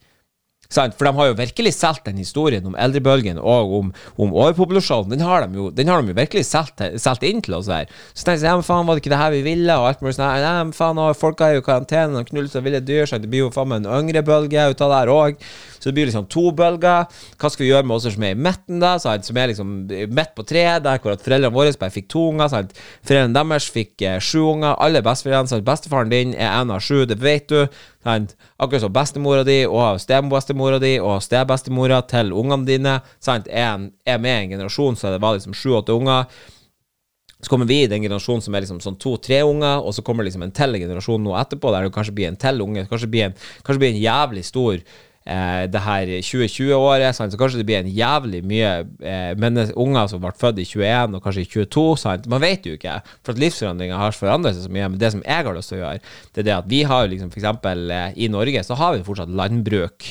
For 0.69 1.07
de 1.07 1.11
har 1.17 1.25
jo 1.31 1.33
virkelig 1.33 1.71
solgt 1.73 2.03
den 2.05 2.19
historien 2.21 2.67
om 2.69 2.75
eldrebølgen 2.77 3.39
og 3.41 3.71
om, 3.73 3.87
om 4.21 4.35
overpopulasjonen. 4.37 5.15
Den 5.15 5.23
har 5.25 5.41
de 5.41 5.57
jo, 5.57 5.71
har 5.73 6.03
de 6.03 6.11
jo 6.13 6.17
virkelig 6.19 6.43
solgt 6.45 7.25
inn 7.25 7.41
til 7.41 7.55
oss 7.57 7.71
her. 7.73 7.89
Så 8.13 8.27
tenker 8.27 8.43
jeg 8.45 8.51
ja, 8.51 8.59
men 8.59 8.67
faen, 8.67 8.85
var 8.85 8.93
det 8.93 9.01
ikke 9.01 9.13
det 9.15 9.21
her 9.23 9.33
vi 9.33 9.39
ville? 9.47 9.79
Og 9.81 9.87
alt 9.89 10.03
mulig 10.05 10.13
sånn. 10.19 10.29
Nei, 10.29 10.51
men 10.67 10.75
faen, 10.77 11.01
folk 11.17 11.41
er 11.41 11.55
jo 11.55 11.63
i 11.63 11.65
karantene 11.65 12.21
de 12.21 12.29
knuller 12.29 12.53
seg 12.53 12.67
ville 12.67 12.83
dyr, 12.85 13.09
så 13.09 13.17
det 13.17 13.31
blir 13.33 13.47
jo 13.47 13.49
faen 13.55 13.71
meg 13.71 13.81
en 13.81 13.89
yngre 13.97 14.21
bølge 14.27 14.67
ut 14.69 14.85
av 14.85 14.93
det 14.93 14.99
her 15.01 15.13
òg. 15.15 15.41
Så 15.79 15.89
det 15.89 15.95
blir 15.97 16.09
liksom 16.09 16.27
to 16.31 16.49
bølger. 16.55 17.07
Hva 17.39 17.51
skal 17.51 17.65
vi 17.65 17.71
gjøre 17.71 17.87
med 17.87 17.95
oss 17.95 18.07
som 18.11 18.25
er 18.27 18.35
i 18.35 18.39
midten, 18.39 18.81
da? 18.83 18.97
Sant? 19.01 19.27
Som 19.27 19.39
er 19.39 19.51
liksom 19.53 19.71
midt 19.87 20.35
på 20.35 20.45
treet, 20.47 20.83
der 20.85 20.99
hvor 20.99 21.15
at 21.15 21.23
foreldrene 21.23 21.55
våre 21.55 21.73
bare 21.79 21.95
fikk 21.95 22.09
to 22.11 22.25
unger. 22.33 22.51
Sant? 22.51 22.75
Foreldrene 23.07 23.37
deres 23.37 23.69
fikk 23.73 24.05
eh, 24.05 24.19
sju 24.19 24.41
unger. 24.43 24.75
Alle 24.75 25.03
besteforeldrene. 25.05 25.63
Bestefaren 25.65 26.11
din 26.13 26.35
er 26.35 26.51
en 26.51 26.75
av 26.75 26.83
sju, 26.83 27.05
det 27.09 27.19
vet 27.23 27.47
du. 27.49 27.81
Sant? 28.03 28.35
Akkurat 28.59 28.83
som 28.83 28.93
bestemora 28.93 29.47
di 29.47 29.63
og 29.67 29.99
stebestemora 30.03 30.79
di 30.83 30.93
og 30.99 31.23
stebestemora 31.23 32.03
til 32.11 32.35
ungene 32.35 32.67
dine 32.67 32.99
sant? 33.23 33.47
Er, 33.47 33.89
er 34.05 34.21
med 34.21 34.35
i 34.35 34.45
en 34.45 34.55
generasjon 34.57 34.99
så 34.99 35.13
det 35.13 35.23
var 35.23 35.39
liksom 35.39 35.55
sju-åtte 35.57 35.95
unger. 35.95 36.27
Så 37.41 37.49
kommer 37.49 37.65
vi 37.65 37.83
i 37.83 37.87
den 37.87 38.03
generasjonen 38.03 38.43
som 38.43 38.55
er 38.55 38.65
liksom 38.65 38.81
sånn 38.83 38.97
to-tre 38.99 39.37
unger, 39.47 39.79
og 39.79 39.93
så 39.95 40.03
kommer 40.03 40.27
liksom 40.27 40.43
en 40.43 40.51
til 40.51 40.75
generasjon 40.75 41.23
nå 41.23 41.37
etterpå, 41.39 41.71
der 41.71 41.87
det 41.87 41.93
kanskje 41.95 42.15
blir 42.17 42.27
en 42.27 42.39
til 42.39 42.65
unge. 42.65 42.83
Kanskje 42.89 43.07
blir 43.13 43.29
en, 43.29 43.37
kanskje 43.63 43.83
blir 43.83 43.93
en 43.93 44.01
jævlig 44.01 44.43
stor 44.47 44.81
eh, 45.29 45.65
det 45.71 45.81
her 45.85 46.11
2020-året, 46.25 47.15
så 47.15 47.27
kanskje 47.39 47.61
det 47.61 47.65
blir 47.69 47.79
en 47.79 47.91
jævlig 47.93 48.41
mye 48.49 48.71
eh, 49.05 49.73
unger 49.77 50.09
som 50.09 50.23
ble 50.23 50.31
født 50.35 50.61
i 50.63 50.65
21 50.67 51.19
og 51.19 51.25
kanskje 51.25 51.43
i 51.45 51.49
22. 51.53 51.83
Sant? 52.01 52.25
Man 52.31 52.41
vet 52.43 52.65
jo 52.65 52.73
ikke, 52.77 52.97
for 53.21 53.35
at 53.35 53.43
livsforandringer 53.43 54.01
har 54.01 54.17
forandret 54.17 54.57
seg 54.57 54.65
så 54.65 54.73
mye. 54.73 54.89
Men 54.89 55.01
det 55.01 55.13
som 55.13 55.23
jeg 55.25 55.47
har 55.47 55.59
lyst 55.59 55.73
til 55.73 55.79
å 55.79 55.83
gjøre, 55.83 56.01
det 56.33 56.43
er 56.43 56.49
det 56.49 56.57
at 56.57 56.73
vi 56.73 56.81
har 56.89 57.13
liksom 57.13 57.31
f.eks. 57.31 57.47
Eh, 57.69 58.17
i 58.25 58.31
Norge 58.33 58.65
så 58.65 58.79
har 58.81 58.97
vi 58.97 59.05
fortsatt 59.05 59.37
landbruk. 59.41 60.09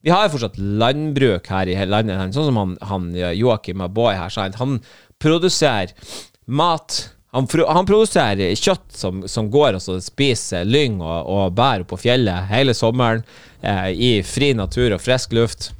Vi 0.00 0.12
har 0.14 0.24
jo 0.24 0.34
fortsatt 0.38 0.58
landbruk 0.58 1.52
her 1.52 1.68
i 1.68 1.76
hele 1.76 1.98
landet, 1.98 2.34
sånn 2.34 2.48
som 2.48 2.60
han, 2.60 2.76
han 2.88 3.08
Joakim 3.36 3.84
Aboy 3.84 4.16
her, 4.16 4.32
sant? 4.32 4.56
han 4.56 4.78
produserer 5.20 5.92
mat 6.48 7.02
han, 7.30 7.46
han, 7.46 7.86
produserer 7.86 8.56
kjøtt 8.58 8.96
som, 8.96 9.22
som 9.30 9.50
går 9.52 9.78
og 9.78 10.02
spiser 10.02 10.66
lyng 10.66 10.98
og, 10.98 11.28
og 11.30 11.52
bær 11.54 11.84
på 11.86 11.98
fjellet 12.02 12.48
hele 12.50 12.74
sommeren 12.74 13.22
eh, 13.62 13.90
i 13.94 14.10
fri 14.26 14.50
natur 14.58 14.96
og 14.96 15.02
frisk 15.04 15.36
luft. 15.38 15.70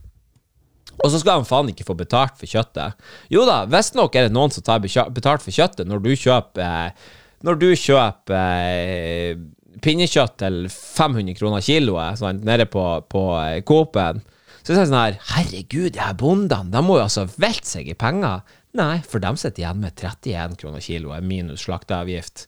Og 1.00 1.10
så 1.10 1.20
skal 1.20 1.40
han 1.40 1.48
faen 1.48 1.70
ikke 1.72 1.86
få 1.88 1.96
betalt 1.98 2.36
for 2.38 2.50
kjøttet. 2.50 2.98
Jo 3.32 3.46
da, 3.48 3.64
visstnok 3.70 4.14
er 4.14 4.28
det 4.28 4.36
noen 4.36 4.52
som 4.54 4.64
tar 4.66 4.82
betalt 4.82 5.42
for 5.42 5.54
kjøttet 5.54 5.88
når 5.88 6.04
du 6.04 6.12
kjøper 6.14 6.66
eh, 6.66 7.08
Når 7.40 7.56
du 7.56 7.70
kjøper 7.72 8.58
eh, 8.68 9.38
pinnekjøtt 9.80 10.36
til 10.42 10.66
500 10.68 11.38
kroner 11.38 11.64
kiloet 11.64 12.20
sånn, 12.20 12.42
nede 12.44 12.66
på, 12.68 12.84
på 13.08 13.24
eh, 13.40 13.62
Coop-en. 13.66 14.20
Så 14.60 14.74
det 14.74 14.84
sånn 14.84 14.98
her 14.98 15.16
Herregud, 15.32 15.94
de 15.94 16.02
her 16.02 16.16
bondene, 16.20 16.68
de 16.70 16.82
må 16.84 16.98
jo 16.98 17.06
altså 17.06 17.24
velte 17.40 17.66
seg 17.66 17.88
i 17.88 17.96
penger. 17.96 18.44
Nei, 18.78 19.00
for 19.02 19.18
de 19.18 19.32
sitter 19.34 19.64
igjen 19.64 19.80
med 19.82 19.98
31 19.98 20.54
kroner 20.60 20.82
kiloet 20.84 21.24
minus 21.26 21.64
slakteavgift. 21.66 22.44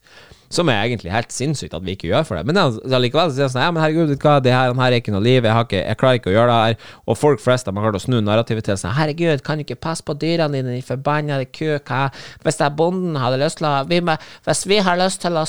Som 0.53 0.69
er 0.69 0.85
egentlig 0.85 1.11
helt 1.11 1.33
sinnssykt 1.33 1.73
at 1.75 1.83
vi 1.83 1.95
ikke 1.97 2.11
gjør 2.11 2.27
for 2.29 2.39
det. 2.39 2.45
Men 2.47 2.61
allikevel 2.61 3.33
sier 3.33 3.49
sånn 3.51 3.65
Ja, 3.65 3.71
men 3.73 3.83
herregud, 3.83 4.13
hva, 4.21 4.37
det 4.45 4.53
her, 4.53 4.75
her 4.77 4.93
er 4.93 5.01
ikke 5.01 5.15
noe 5.15 5.25
liv, 5.25 5.49
jeg, 5.49 5.67
ikke, 5.67 5.81
jeg, 5.81 5.99
klarer 5.99 6.21
ikke 6.21 6.31
å 6.31 6.35
gjøre 6.37 6.53
det 6.53 6.59
her. 6.61 6.95
Og 7.09 7.19
folk 7.19 7.43
flest 7.43 7.67
har 7.67 7.75
klart 7.75 7.99
å 7.99 8.03
snu 8.05 8.21
narrativet 8.23 8.69
til 8.69 8.79
sånn 8.79 8.95
Herregud, 8.95 9.43
kan 9.43 9.59
du 9.59 9.65
ikke 9.65 9.81
passe 9.83 10.05
på 10.07 10.15
dyrene 10.21 10.61
dine, 10.61 10.77
din 10.77 10.87
forbannede 10.87 11.49
ku? 11.51 11.73
Hva? 11.81 12.05
Hvis 12.45 12.61
jeg 12.63 12.77
bonden 12.79 13.19
hadde 13.19 13.43
lyst 13.43 13.59
til 13.59 13.71
å 13.73 13.75
vi 13.91 14.03
må, 14.05 14.19
Hvis 14.47 14.67
vi 14.71 14.79
har 14.85 15.01
lyst 15.01 15.25
til 15.25 15.41
å 15.41 15.47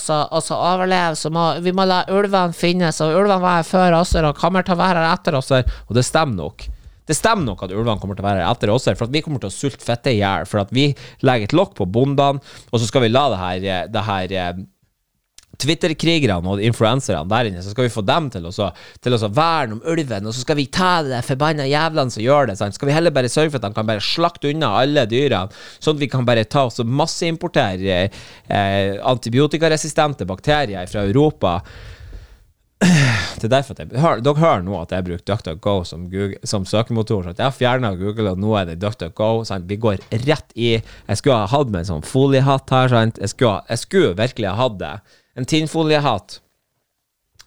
overleve, 0.57 1.19
så 1.19 1.30
må 1.36 1.49
vi 1.61 1.76
må 1.76 1.86
la 1.86 2.05
ulvene 2.09 2.55
finnes. 2.57 3.03
Og 3.03 3.19
ulvene 3.19 3.43
var 3.43 3.59
her 3.59 3.69
før 3.69 3.99
oss, 3.99 4.15
og 4.17 4.39
kommer 4.39 4.65
til 4.65 4.74
å 4.74 4.82
være 4.82 5.03
her 5.03 5.13
etter 5.19 5.38
oss. 5.38 5.53
Og 5.53 5.99
det 5.99 6.07
stemmer 6.07 6.47
nok. 6.47 6.71
Det 7.08 7.18
stemmer 7.18 7.47
nok 7.47 7.66
at 7.66 7.74
ulvene 7.76 7.99
kommer 8.01 8.18
til 8.18 8.26
å 8.26 8.30
være 8.30 8.45
etter 8.47 8.72
oss, 8.74 8.88
for 8.93 9.08
at 9.08 9.16
vi 9.16 9.24
kommer 9.26 9.43
til 9.43 9.51
å 9.51 9.56
sulte 9.56 9.84
fette 9.84 10.14
i 10.14 10.22
hjel. 10.22 10.47
For 10.49 10.64
at 10.64 10.72
vi 10.76 10.89
legger 11.26 11.49
et 11.49 11.58
lokk 11.58 11.76
på 11.80 11.89
bondene, 11.89 12.43
og 12.72 12.80
så 12.80 12.88
skal 12.88 13.06
vi 13.06 13.12
la 13.12 13.26
det 13.34 13.41
her, 13.41 13.68
eh, 13.74 13.89
det 13.91 14.06
her 14.08 14.38
eh, 14.39 14.64
Twitter-krigerne 15.64 16.49
og 16.49 16.62
influenserne 16.66 17.22
der 17.30 17.49
inne, 17.49 17.62
så 17.64 17.74
skal 17.74 17.86
vi 17.86 17.93
få 17.93 18.04
dem 18.06 18.30
til 18.34 18.47
å, 18.49 18.70
til 19.04 19.16
å 19.16 19.30
verne 19.30 19.78
om 19.78 19.84
ulven, 19.93 20.28
og 20.28 20.36
så 20.36 20.43
skal 20.43 20.58
vi 20.60 20.66
ta 20.74 20.95
de 21.06 21.22
forbanna 21.26 21.68
jævlene 21.70 22.14
som 22.14 22.24
gjør 22.24 22.49
det. 22.49 22.58
Sant? 22.60 22.78
Skal 22.78 22.89
vi 22.89 22.95
heller 22.95 23.14
bare 23.14 23.32
sørge 23.32 23.54
for 23.54 23.62
at 23.62 23.68
de 23.68 23.78
kan 23.78 23.89
bare 23.89 24.04
slakte 24.04 24.49
unna 24.51 24.74
alle 24.82 25.06
dyrene, 25.10 25.54
sånn 25.78 25.97
at 25.97 26.04
vi 26.04 26.12
kan 26.12 26.28
bare 26.28 26.47
ta 26.49 26.66
oss 26.70 26.82
masseimportere 26.84 27.99
eh, 28.04 28.95
antibiotikaresistente 29.14 30.28
bakterier 30.30 30.89
fra 30.89 31.06
Europa? 31.06 31.60
Det 33.39 33.47
er 33.47 33.51
derfor 33.51 33.75
at 33.75 33.81
jeg, 33.84 34.01
hør, 34.01 34.21
Dere 34.23 34.39
hører 34.39 34.63
nå 34.65 34.75
at 34.79 34.93
jeg 34.93 35.05
bruker 35.07 35.25
DuckDuckGo 35.27 35.75
som, 35.88 36.05
som 36.47 36.67
søkemotor. 36.67 37.29
Jeg 37.31 37.43
har 37.43 37.55
fjerna 37.55 37.93
Google, 37.99 38.34
og 38.34 38.41
nå 38.41 38.53
er 38.59 38.69
det 38.69 38.79
DuckDuckGo. 38.84 39.43
Vi 39.69 39.79
går 39.79 40.03
rett 40.27 40.55
i 40.55 40.69
Jeg 40.77 41.19
skulle 41.19 41.41
ha 41.43 41.49
hatt 41.51 41.71
med 41.71 41.84
en 41.84 41.91
sånn 41.93 42.07
foliehatt 42.07 42.71
her. 42.73 42.91
Sant? 42.93 43.19
Jeg, 43.21 43.34
skulle, 43.34 43.59
jeg 43.69 43.84
skulle 43.84 44.15
virkelig 44.19 44.51
ha 44.51 44.55
hatt 44.59 44.79
det. 44.81 44.93
En 45.39 45.49
tinnfoliehatt. 45.49 46.39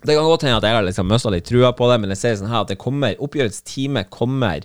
Det 0.06 0.14
kan 0.14 0.28
godt 0.28 0.44
hende 0.44 0.58
at 0.60 0.66
jeg 0.66 0.76
har 0.76 0.84
liksom 0.86 1.08
mista 1.10 1.32
litt 1.32 1.48
trua 1.48 1.72
på 1.74 1.88
det, 1.90 1.96
men 2.02 2.12
jeg 2.12 2.20
ser 2.20 2.36
sånn 2.38 2.52
her 2.52 2.66
at 2.66 2.70
det 2.70 2.78
kommer 2.78 3.16
oppgjørets 3.22 3.64
time 3.66 4.04
kommer 4.12 4.60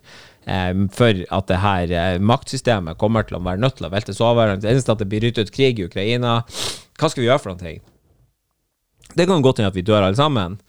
eh, 0.46 0.74
for 0.94 1.24
at 1.38 1.48
det 1.50 1.62
her 1.64 1.94
eh, 1.96 2.18
maktsystemet 2.20 3.00
kommer 3.02 3.26
til 3.26 3.40
å 3.40 3.46
være 3.46 3.64
nødt 3.64 3.80
til 3.80 3.88
å 3.88 3.94
veltes 3.94 4.22
over. 4.22 4.58
Det 4.60 4.70
eneste 4.70 4.94
at 4.94 5.02
det 5.02 5.10
blir 5.10 5.24
ryttet 5.26 5.54
krig 5.56 5.80
i 5.80 5.88
Ukraina. 5.88 6.42
Hva 7.00 7.10
skal 7.10 7.24
vi 7.24 7.32
gjøre 7.32 7.42
for 7.42 7.56
noe? 7.56 7.80
Det 9.16 9.28
kan 9.28 9.44
godt 9.44 9.60
hende 9.60 9.72
at 9.72 9.78
vi 9.78 9.86
dør 9.86 10.06
alle 10.08 10.20
sammen. 10.20 10.60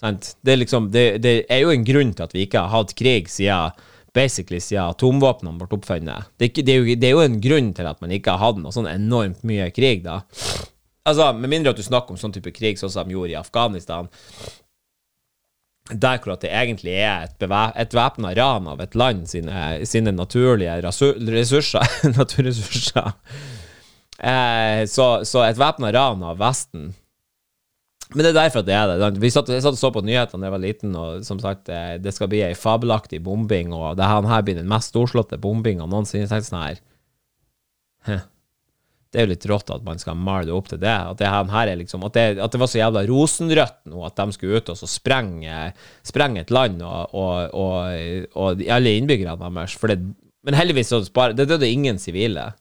Det 0.00 0.52
er, 0.52 0.56
liksom, 0.56 0.88
det, 0.92 1.20
det, 1.20 1.44
er 1.52 1.60
jo 1.60 1.72
en 1.74 1.84
grunn 1.84 2.12
til 2.16 2.24
at 2.24 2.34
vi 2.34 2.46
ikke 2.46 2.62
har 2.64 2.72
hatt 2.72 2.94
krig 2.96 3.28
siden 3.28 3.76
siden 4.10 4.88
atomvåpnene 4.88 5.60
ble 5.60 5.76
oppfunnet. 5.76 6.30
Det, 6.40 6.54
det, 6.64 6.72
er 7.04 7.12
jo, 7.12 7.20
en 7.22 7.40
grunn 7.40 7.72
til 7.76 7.86
at 7.86 8.00
man 8.00 8.10
ikke 8.10 8.32
har 8.32 8.42
hatt 8.42 8.62
noe 8.62 8.72
sånn 8.74 8.88
enormt 8.90 9.44
mye 9.46 9.68
krig, 9.70 10.02
da. 10.02 10.22
Altså, 11.06 11.32
Med 11.36 11.52
mindre 11.52 11.74
at 11.74 11.78
du 11.78 11.84
snakker 11.84 12.14
om 12.14 12.18
sånn 12.18 12.32
type 12.34 12.50
krig 12.56 12.80
sånn 12.80 12.90
som 12.90 13.06
de 13.06 13.14
gjorde 13.14 13.36
i 13.36 13.38
Afghanistan. 13.38 14.08
der 15.90 16.18
hvor 16.22 16.36
det 16.38 16.50
egentlig 16.54 16.92
er 17.02 17.24
et, 17.26 17.42
et 17.42 17.94
væpna 17.94 18.34
ran 18.34 18.66
av 18.68 18.80
et 18.80 18.94
land 18.94 19.28
sine, 19.28 19.84
sine 19.84 20.12
naturlige 20.12 20.80
ressurser 20.82 21.86
Naturressurser. 22.18 23.12
Eh, 24.18 24.86
så, 24.86 25.24
så 25.24 25.44
et 25.44 25.58
væpna 25.58 25.92
ran 25.92 26.22
av 26.22 26.38
Vesten 26.38 26.92
men 28.14 28.24
det 28.24 28.30
er 28.32 28.38
derfor 28.40 28.62
at 28.64 28.66
det 28.68 28.74
er 28.74 28.90
det. 28.90 29.10
Vi 29.22 29.30
satt, 29.32 29.48
jeg 29.52 29.62
satt 29.62 29.76
og 29.76 29.80
så 29.80 29.90
på 29.94 30.02
nyhetene 30.06 30.42
da 30.42 30.48
jeg 30.48 30.54
var 30.56 30.62
liten, 30.64 30.96
og 30.98 31.24
som 31.26 31.38
sagt, 31.42 31.68
eh, 31.72 31.94
det 32.02 32.12
skal 32.16 32.30
bli 32.32 32.42
ei 32.46 32.56
fabelaktig 32.58 33.22
bombing, 33.22 33.72
og 33.76 33.96
det 34.00 34.08
her, 34.10 34.26
her 34.30 34.44
blir 34.46 34.58
den 34.58 34.70
mest 34.70 34.92
storslåtte 34.94 35.38
bombinga 35.40 35.86
noensinne. 35.86 36.26
Jeg 36.26 36.32
tenkte 36.32 36.50
sånn 36.50 36.64
her. 36.66 36.80
Det 39.10 39.18
er 39.18 39.26
jo 39.26 39.32
litt 39.32 39.46
rått 39.50 39.70
at 39.74 39.82
man 39.82 39.98
skal 39.98 40.14
male 40.14 40.46
det 40.46 40.54
opp 40.54 40.68
til 40.70 40.78
det. 40.82 40.92
At 40.92 41.18
det 41.18 41.26
her, 41.30 41.66
er 41.66 41.78
liksom 41.80 42.04
At 42.06 42.14
det, 42.14 42.26
at 42.38 42.52
det 42.54 42.60
var 42.62 42.70
så 42.70 42.78
jævla 42.78 43.02
rosenrødt 43.08 43.80
nå 43.90 44.04
at 44.06 44.20
de 44.20 44.36
skulle 44.36 44.60
ut 44.60 44.70
og 44.70 44.78
så 44.78 44.86
sprenge, 44.86 45.72
sprenge 46.06 46.44
et 46.44 46.52
land 46.54 46.78
og, 46.86 47.16
og, 47.18 47.56
og, 47.58 48.28
og 48.38 48.62
alle 48.70 48.92
innbyggerne 49.00 49.50
deres. 49.50 49.74
For 49.74 49.90
det, 49.90 49.98
men 50.46 50.54
heldigvis 50.56 50.92
så 50.94 51.02
spar- 51.08 51.34
det 51.34 51.48
døde 51.50 51.66
ingen 51.66 51.98
sivile. 51.98 52.52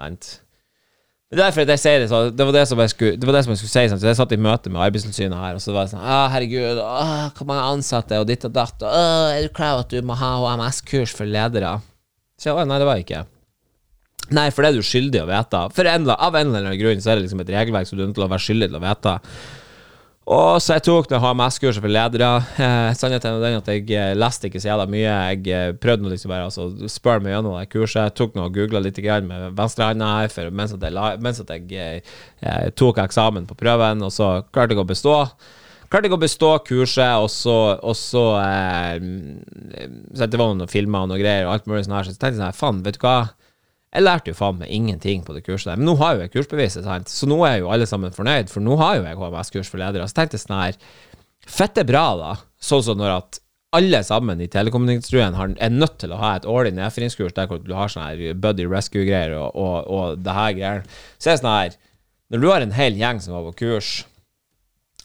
Sant? 0.00 0.38
Er 1.34 1.40
derfor 1.40 1.66
jeg 1.66 1.80
sier 1.82 2.02
det 2.04 2.08
så 2.12 2.20
Det 2.30 2.44
var 2.46 2.54
det 2.54 2.62
som 2.70 2.78
jeg 2.78 2.92
skulle, 2.92 3.18
det 3.18 3.26
var 3.26 3.34
det 3.34 3.42
som 3.46 3.52
jeg 3.54 3.60
skulle 3.60 3.74
si. 3.74 3.84
Så 3.90 4.06
jeg 4.06 4.18
satt 4.20 4.34
i 4.36 4.38
møte 4.38 4.70
med 4.70 4.84
Arbeidstilsynet 4.86 5.34
her, 5.34 5.58
og 5.58 5.62
så 5.64 5.74
var 5.74 5.88
det 5.88 5.94
sånn 5.96 6.04
Å, 6.04 6.18
herregud, 6.30 6.80
ah, 6.84 7.28
hvor 7.34 7.48
mange 7.50 7.64
ansatte, 7.74 8.20
og 8.22 8.28
ditt 8.30 8.46
og 8.46 8.54
datt, 8.54 8.84
og 8.86 9.34
er 9.34 9.42
du 9.42 9.50
klar 9.54 9.74
over 9.74 9.88
at 9.88 9.94
du 9.94 10.06
må 10.06 10.16
ha 10.20 10.36
HMS-kurs 10.44 11.14
for 11.16 11.26
ledere? 11.26 11.80
Så 12.38 12.50
jeg, 12.50 12.58
«Å, 12.58 12.66
nei, 12.68 12.78
det 12.82 12.86
var 12.86 13.00
jeg 13.00 13.06
ikke. 13.08 13.24
Nei, 14.34 14.46
for 14.54 14.64
det 14.64 14.70
er 14.70 14.78
du 14.78 14.86
skyldig 14.86 15.20
å 15.24 15.28
vite. 15.28 15.60
For 15.76 15.90
en, 15.90 16.06
av 16.14 16.38
en 16.38 16.48
eller 16.48 16.70
annen 16.70 16.80
grunn 16.80 17.02
så 17.02 17.12
er 17.12 17.18
det 17.18 17.26
liksom 17.26 17.42
et 17.44 17.52
regelverk 17.52 17.90
som 17.90 17.98
du 17.98 18.04
er 18.04 18.08
nødt 18.08 18.16
til 18.16 18.24
å 18.24 18.30
være 18.32 18.46
skyldig 18.46 18.70
til 18.70 18.78
å 18.78 18.84
vite. 18.84 19.14
Og 20.24 20.56
så 20.64 20.78
jeg 20.78 20.86
tok 20.86 21.08
det 21.10 21.18
HMS-kurset 21.20 21.82
for 21.84 21.92
ledere. 21.92 22.28
Eh, 22.56 22.94
Sannheten 22.96 23.34
er 23.34 23.42
den 23.42 23.58
at 23.58 23.66
jeg 23.68 23.90
eh, 23.92 24.14
leste 24.16 24.48
ikke 24.48 24.62
så 24.62 24.70
jævla 24.70 24.86
mye. 24.88 25.16
Jeg 25.34 25.50
eh, 25.52 25.74
prøvde 25.76 26.08
liksom 26.08 26.32
bare 26.32 26.46
altså, 26.48 26.70
spørre 26.88 27.20
meg 27.20 27.34
gjennom 27.34 27.58
det 27.58 27.66
kurset. 27.74 28.06
Jeg 28.06 28.14
tok 28.16 28.38
nå 28.38 28.46
og 28.46 28.56
googla 28.56 28.80
litt 28.80 29.02
med 29.28 29.52
venstrehånda 29.58 30.08
her 30.22 30.48
mens, 30.48 30.72
at 30.72 30.86
jeg, 30.88 31.20
mens 31.20 31.42
at 31.44 31.52
jeg 31.52 31.68
eh, 31.76 32.16
eh, 32.40 32.70
tok 32.72 33.02
eksamen 33.04 33.44
på 33.50 33.58
prøven, 33.60 34.00
og 34.00 34.14
så 34.16 34.30
klarte 34.48 34.72
jeg 34.72 34.80
å 34.80 34.88
bestå. 34.88 35.18
Klarte 35.92 36.08
jeg 36.08 36.16
å 36.16 36.22
bestå 36.24 36.54
kurset, 36.64 37.20
og 37.20 37.28
så, 37.28 37.58
og 37.84 37.94
så 37.94 38.24
eh, 38.40 38.96
Så 40.16 40.24
det 40.24 40.40
var 40.40 40.54
noen 40.54 40.72
filmer 40.72 41.04
og 41.04 41.12
noen 41.12 41.20
greier, 41.20 41.44
og 41.44 41.58
alt 41.58 41.68
mulig 41.68 41.84
sånn 41.84 41.98
her, 41.98 42.08
så 42.08 42.16
tenkte 42.16 42.38
jeg 42.38 42.46
sånn, 42.46 42.60
faen, 42.64 42.80
vet 42.86 42.96
du 42.96 43.04
hva? 43.04 43.18
Jeg 43.94 44.02
lærte 44.02 44.32
jo 44.32 44.38
faen 44.38 44.58
meg 44.58 44.72
ingenting 44.74 45.22
på 45.22 45.36
det 45.36 45.44
kurset 45.46 45.70
der. 45.70 45.78
Men 45.78 45.86
nå 45.86 45.94
har 46.00 46.16
jo 46.16 46.24
jeg 46.24 46.32
kursbeviset, 46.34 46.82
sant? 46.86 47.12
så 47.12 47.28
nå 47.30 47.38
er 47.46 47.60
jo 47.60 47.70
alle 47.70 47.86
sammen 47.86 48.14
fornøyd, 48.14 48.50
for 48.50 48.64
nå 48.64 48.74
har 48.80 48.98
jo 48.98 49.06
jeg 49.06 49.20
HMS-kurs 49.20 49.70
for 49.70 49.82
ledere. 49.82 50.08
Så 50.10 50.18
tenkte 50.18 50.38
jeg 50.38 50.46
sånn 50.46 50.60
her 50.60 50.78
Fette 51.44 51.82
bra, 51.84 52.06
da. 52.16 52.30
Sånn 52.56 52.82
som 52.86 52.96
når 52.96 53.18
at 53.18 53.38
alle 53.76 54.00
sammen 54.06 54.40
i 54.40 54.48
telekommunikasjonen 54.50 55.58
er 55.62 55.74
nødt 55.74 55.98
til 56.00 56.14
å 56.14 56.20
ha 56.20 56.30
et 56.38 56.46
årlig 56.48 56.72
nedfringskurs 56.76 57.34
der 57.36 57.50
hvor 57.50 57.60
du 57.60 57.72
har 57.76 57.90
sånn 57.92 58.06
her 58.06 58.38
buddy 58.38 58.64
rescue-greier 58.70 59.34
og, 59.36 59.50
og, 59.58 59.76
og 59.90 60.24
det 60.24 60.36
her 60.36 60.56
greier. 60.56 60.84
Så 61.18 61.30
er 61.30 61.36
det 61.36 61.42
sånn 61.42 61.52
her 61.52 61.78
Når 62.32 62.40
du 62.40 62.48
har 62.48 62.64
en 62.64 62.74
hel 62.74 62.96
gjeng 62.98 63.20
som 63.20 63.34
var 63.36 63.44
på 63.50 63.58
kurs, 63.60 63.90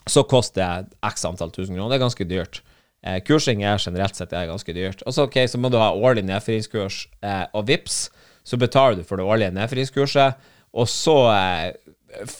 så 0.09 0.23
koster 0.25 0.61
det 0.61 0.97
x 1.05 1.25
antall 1.27 1.51
tusen 1.53 1.75
kroner. 1.75 1.91
Det 1.91 1.97
er 1.99 2.05
ganske 2.05 2.29
dyrt. 2.29 2.61
Eh, 3.05 3.19
kursing 3.23 3.61
er 3.63 3.79
generelt 3.79 4.17
sett 4.17 4.33
er 4.33 4.47
ganske 4.49 4.73
dyrt. 4.73 5.03
Og 5.05 5.15
så, 5.15 5.27
ok, 5.27 5.37
så 5.51 5.59
må 5.61 5.71
du 5.71 5.77
ha 5.79 5.91
årlig 5.93 6.23
nedfringskurs, 6.27 7.03
eh, 7.21 7.45
og 7.53 7.67
vips, 7.69 8.07
så 8.47 8.59
betaler 8.59 8.99
du 8.99 9.07
for 9.07 9.19
det 9.19 9.27
årlige 9.27 9.55
nedfyringskurset, 9.55 10.47
og 10.73 10.89
så 10.89 11.17
eh, 11.33 12.33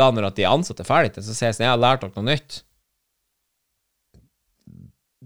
da 0.00 0.10
når 0.14 0.30
de 0.36 0.46
ansatte 0.48 0.84
er 0.84 0.88
ferdige, 0.88 1.24
så 1.24 1.34
sies 1.34 1.58
sånn, 1.58 1.66
jeg 1.66 1.72
har 1.72 1.80
lært 1.80 2.04
dere 2.04 2.14
noe 2.16 2.30
nytt. 2.30 2.62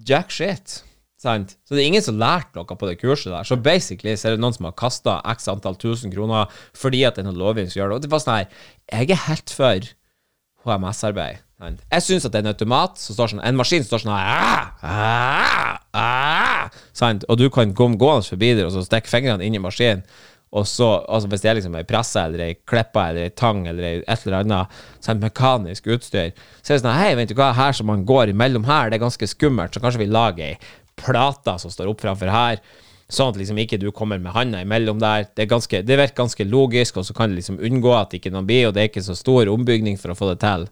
Jack 0.08 0.34
shit. 0.34 0.80
Sant? 1.24 1.54
Så 1.64 1.72
det 1.72 1.84
er 1.84 1.88
ingen 1.88 2.04
som 2.04 2.18
lærte 2.20 2.58
noe 2.58 2.76
på 2.76 2.88
det 2.88 2.98
kurset 3.00 3.32
der. 3.32 3.46
Så 3.48 3.56
basically 3.56 4.16
så 4.18 4.28
er 4.28 4.36
det 4.36 4.42
noen 4.44 4.56
som 4.56 4.68
har 4.68 4.76
kasta 4.76 5.20
x 5.32 5.48
antall 5.48 5.78
tusen 5.80 6.12
kroner 6.12 6.50
fordi 6.76 7.04
at 7.08 7.16
det 7.16 7.24
er 7.24 7.30
noe 7.30 7.40
lovgivning 7.40 7.72
som 7.72 7.80
gjør 7.80 7.94
det. 7.94 7.98
Og 7.98 8.04
det 8.04 8.12
var 8.12 8.24
sånn 8.24 8.40
her 8.42 8.66
Jeg 8.92 9.14
er 9.14 9.22
helt 9.28 9.54
for 9.54 9.88
HMS-arbeid. 10.64 11.40
Jeg 11.72 12.04
syns 12.04 12.26
at 12.26 12.34
det 12.34 12.40
er 12.40 12.46
en 12.46 12.52
automat 12.52 13.00
som 13.00 13.16
står 13.16 13.32
sånn 13.32 13.42
En 13.46 13.56
maskin 13.58 13.84
som 13.84 13.94
står 13.94 14.04
sånn 14.04 14.14
ah, 14.14 14.68
ah, 14.84 15.80
ah? 15.96 16.68
Og 17.28 17.38
du 17.40 17.48
kan 17.52 17.74
komme 17.76 17.98
gående 18.00 18.28
forbi 18.28 18.54
der 18.58 18.68
og 18.68 18.74
så 18.74 18.84
stikke 18.86 19.10
fingrene 19.10 19.44
inn 19.46 19.56
i 19.56 19.62
maskinen. 19.62 20.04
Og 20.54 20.68
så, 20.70 20.86
altså 21.10 21.28
hvis 21.30 21.42
det 21.42 21.50
er 21.50 21.56
liksom 21.58 21.74
ei 21.74 21.86
presse 21.86 22.20
eller 22.22 22.44
ei 22.44 22.54
klippe 22.70 23.02
eller 23.02 23.26
ei 23.26 23.32
tang 23.34 23.64
eller 23.66 24.04
et 24.04 24.26
eller 24.26 24.36
annet 24.44 24.76
sånn 25.02 25.22
mekanisk 25.22 25.88
utstyr, 25.90 26.30
så 26.60 26.68
er 26.68 26.76
det 26.76 26.84
sånn 26.84 26.94
Hei, 26.94 27.10
vet 27.18 27.32
du 27.32 27.34
hva, 27.40 27.50
her 27.58 27.74
som 27.74 27.90
man 27.90 28.04
går 28.06 28.30
imellom 28.30 28.66
her, 28.68 28.92
det 28.92 29.00
er 29.00 29.02
ganske 29.02 29.28
skummelt, 29.32 29.74
så 29.74 29.82
kanskje 29.82 30.04
vi 30.04 30.12
lager 30.14 30.52
ei 30.52 30.58
plate 31.00 31.56
som 31.58 31.74
står 31.74 31.90
opp 31.90 32.04
framfor 32.04 32.30
her. 32.30 32.62
Sånn 33.10 33.34
at 33.34 33.40
liksom 33.40 33.58
ikke 33.60 33.80
du 33.82 33.90
kommer 33.92 34.22
med 34.22 34.32
handa 34.32 34.62
imellom 34.62 35.02
der. 35.02 35.26
Det, 35.26 35.44
er 35.44 35.50
ganske, 35.50 35.82
det 35.82 35.98
virker 35.98 36.22
ganske 36.22 36.46
logisk, 36.46 37.02
og 37.02 37.08
så 37.08 37.18
kan 37.18 37.32
det 37.32 37.42
liksom 37.42 37.58
unngå 37.58 37.90
at 37.98 38.14
ikke 38.16 38.32
noen 38.32 38.46
blir, 38.46 38.68
og 38.68 38.76
det 38.76 38.84
er 38.84 38.92
ikke 38.92 39.04
så 39.04 39.18
stor 39.18 39.50
ombygning 39.52 39.98
for 40.00 40.14
å 40.14 40.18
få 40.18 40.30
det 40.30 40.38
til. 40.46 40.70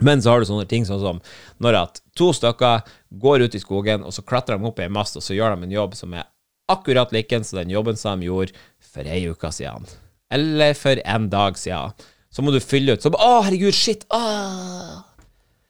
Men 0.00 0.22
så 0.22 0.32
har 0.32 0.40
du 0.40 0.48
sånne 0.48 0.68
ting 0.68 0.86
sånn 0.88 1.02
som 1.02 1.18
når 1.62 1.78
at 1.82 2.00
to 2.18 2.30
stykker 2.32 2.86
går 3.22 3.44
ut 3.46 3.56
i 3.56 3.60
skogen, 3.60 4.06
og 4.06 4.14
så 4.14 4.24
klatrer 4.24 4.58
de 4.58 4.68
opp 4.68 4.80
i 4.80 4.86
en 4.86 4.94
mast, 4.94 5.18
og 5.18 5.24
så 5.24 5.36
gjør 5.36 5.56
de 5.56 5.68
en 5.68 5.76
jobb 5.76 5.96
som 5.98 6.14
er 6.16 6.28
akkurat 6.72 7.12
likens 7.12 7.50
som 7.52 7.60
den 7.60 7.74
jobben 7.74 7.98
som 8.00 8.20
de 8.20 8.30
gjorde 8.30 8.56
for 8.92 9.08
ei 9.08 9.26
uke 9.28 9.52
siden. 9.52 9.86
Eller 10.32 10.74
for 10.78 11.00
en 11.04 11.28
dag 11.32 11.58
siden. 11.60 11.92
Så 12.32 12.40
må 12.40 12.52
du 12.54 12.60
fylle 12.64 12.94
ut. 12.96 13.02
som 13.04 13.12
Å, 13.12 13.42
herregud, 13.44 13.76
shit! 13.76 14.06
Åh. 14.08 15.02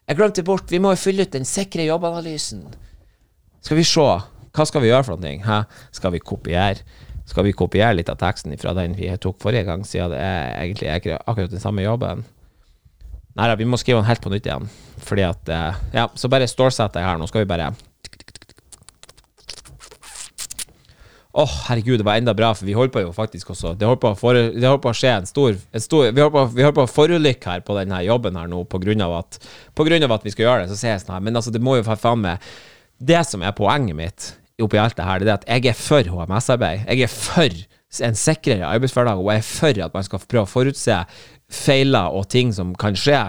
Jeg 0.06 0.18
glemte 0.18 0.44
bort. 0.46 0.70
Vi 0.70 0.78
må 0.82 0.92
jo 0.94 1.00
fylle 1.00 1.26
ut 1.26 1.34
den 1.34 1.46
sikre 1.48 1.88
jobbanalysen. 1.88 2.62
Skal 3.62 3.80
vi 3.80 3.86
se. 3.86 4.04
Hva 4.52 4.66
skal 4.68 4.84
vi 4.84 4.92
gjøre 4.92 5.06
for 5.08 5.22
noe? 5.22 5.38
Hæ? 5.42 5.58
Skal 5.96 6.14
vi 6.14 6.20
kopiere? 6.22 6.84
Skal 7.26 7.46
vi 7.46 7.54
kopiere 7.56 7.96
litt 7.96 8.10
av 8.12 8.18
teksten 8.20 8.54
fra 8.60 8.74
den 8.76 8.94
vi 8.98 9.08
tok 9.22 9.38
forrige 9.42 9.64
gang, 9.66 9.84
siden 9.86 10.12
det 10.12 10.20
er 10.20 10.48
egentlig 10.60 11.16
akkurat 11.18 11.50
den 11.50 11.62
samme 11.62 11.84
jobben? 11.84 12.26
Nei 13.38 13.48
da, 13.48 13.56
vi 13.56 13.68
må 13.68 13.78
skrive 13.80 14.00
den 14.00 14.08
helt 14.10 14.24
på 14.24 14.32
nytt 14.32 14.48
igjen. 14.48 14.68
Fordi 15.06 15.24
at 15.24 15.48
eh, 15.48 15.80
Ja, 15.96 16.08
så 16.14 16.28
bare 16.32 16.50
stålsett 16.50 16.94
deg 16.96 17.06
her. 17.06 17.18
Nå 17.20 17.30
skal 17.30 17.44
vi 17.44 17.50
bare 17.52 17.72
Åh, 21.32 21.52
herregud, 21.68 21.96
det 21.96 22.04
var 22.04 22.18
enda 22.20 22.34
bra, 22.36 22.50
for 22.52 22.68
vi 22.68 22.74
holdt 22.76 22.92
på 22.92 23.00
jo 23.00 23.12
faktisk 23.16 23.54
også 23.54 23.70
Det 23.80 23.88
holdt 23.88 24.02
på 24.02 24.10
å, 24.10 24.16
for, 24.20 24.36
holdt 24.36 24.82
på 24.84 24.90
å 24.90 24.96
skje 24.96 25.14
en 25.14 25.28
stor, 25.28 25.56
en 25.72 25.80
stor 25.84 26.10
Vi 26.10 26.20
holdt 26.20 26.34
på, 26.34 26.42
vi 26.52 26.66
holdt 26.66 26.76
på 26.76 26.84
å 26.84 26.90
forulykke 26.92 27.54
her 27.54 27.62
på 27.64 27.76
denne 27.78 28.02
jobben 28.04 28.36
her 28.36 28.50
nå 28.52 28.60
på 28.68 28.80
grunn 28.82 29.00
av 29.06 29.16
at 29.22 29.38
På 29.72 29.86
grunn 29.88 30.04
av 30.04 30.12
at 30.18 30.26
vi 30.28 30.34
skal 30.34 30.44
gjøre 30.44 30.66
det, 30.66 30.74
så 30.74 30.76
sier 30.76 30.92
jeg 30.92 31.06
sånn 31.06 31.14
her 31.16 31.24
Men 31.24 31.40
altså, 31.40 31.54
det 31.54 31.62
må 31.64 31.78
jo 31.78 31.86
for 31.88 32.04
faen 32.04 32.20
meg 32.26 32.52
Det 33.00 33.24
som 33.30 33.40
er 33.48 33.56
poenget 33.56 33.96
mitt 33.96 34.28
oppi 34.62 34.78
alt 34.78 34.94
det 34.94 35.06
her, 35.08 35.24
det 35.24 35.32
er 35.32 35.38
at 35.40 35.46
jeg 35.48 35.72
er 35.72 35.74
for 35.74 36.06
HMS-arbeid. 36.06 36.84
Jeg 36.86 37.02
er 37.02 37.10
for 37.10 38.04
en 38.06 38.14
sikrere 38.14 38.68
arbeidshverdag, 38.68 39.18
og 39.18 39.30
jeg 39.32 39.40
er 39.40 39.48
for 39.48 39.80
at 39.88 39.96
man 39.96 40.04
skal 40.06 40.22
prøve 40.22 40.44
å 40.46 40.50
forutse 40.52 40.98
feiler 41.52 42.14
og 42.16 42.28
ting 42.32 42.52
som 42.56 42.74
kan 42.78 42.96
skje 42.98 43.22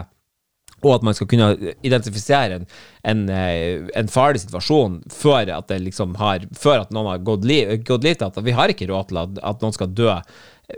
og 0.84 0.98
at 0.98 1.06
man 1.08 1.16
skal 1.16 1.30
kunne 1.32 1.74
identifisere 1.86 2.60
en, 2.60 2.66
en, 3.08 3.24
eh, 3.32 3.86
en 3.96 4.10
farlig 4.12 4.44
situasjon 4.44 5.00
før 5.12 5.52
at, 5.56 5.70
det 5.72 5.80
liksom 5.86 6.18
har, 6.20 6.44
før 6.60 6.84
at 6.84 6.92
noen 6.92 7.14
har 7.14 7.24
gått, 7.24 7.48
liv, 7.48 7.72
gått 7.88 8.04
liv 8.04 8.18
til 8.20 8.28
at 8.28 8.42
vi 8.44 8.56
har 8.56 8.72
ikke 8.72 8.90
råd 8.92 9.10
til 9.12 9.22
at, 9.24 9.40
at 9.54 9.64
noen 9.64 9.76
skal 9.76 9.94
dø 9.96 10.12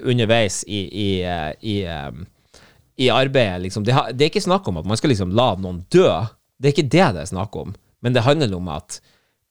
underveis 0.06 0.62
i, 0.68 0.84
i, 0.86 1.10
eh, 1.26 1.52
i, 1.62 1.76
eh, 1.90 2.62
i 3.02 3.10
arbeidet. 3.14 3.64
Liksom. 3.66 3.86
Det, 3.88 3.96
har, 3.98 4.14
det 4.14 4.28
er 4.28 4.34
ikke 4.34 4.46
snakk 4.46 4.70
om 4.70 4.82
at 4.82 4.90
man 4.90 5.02
skal 5.02 5.14
liksom 5.14 5.34
la 5.38 5.52
noen 5.62 5.82
dø. 5.94 6.10
Det 6.58 6.70
er 6.70 6.78
ikke 6.78 6.90
det 6.90 7.10
det 7.18 7.26
er 7.26 7.34
snakk 7.34 7.58
om. 7.60 7.74
Men 8.06 8.14
det 8.14 8.26
handler 8.28 8.54
om 8.58 8.70
at 8.76 9.00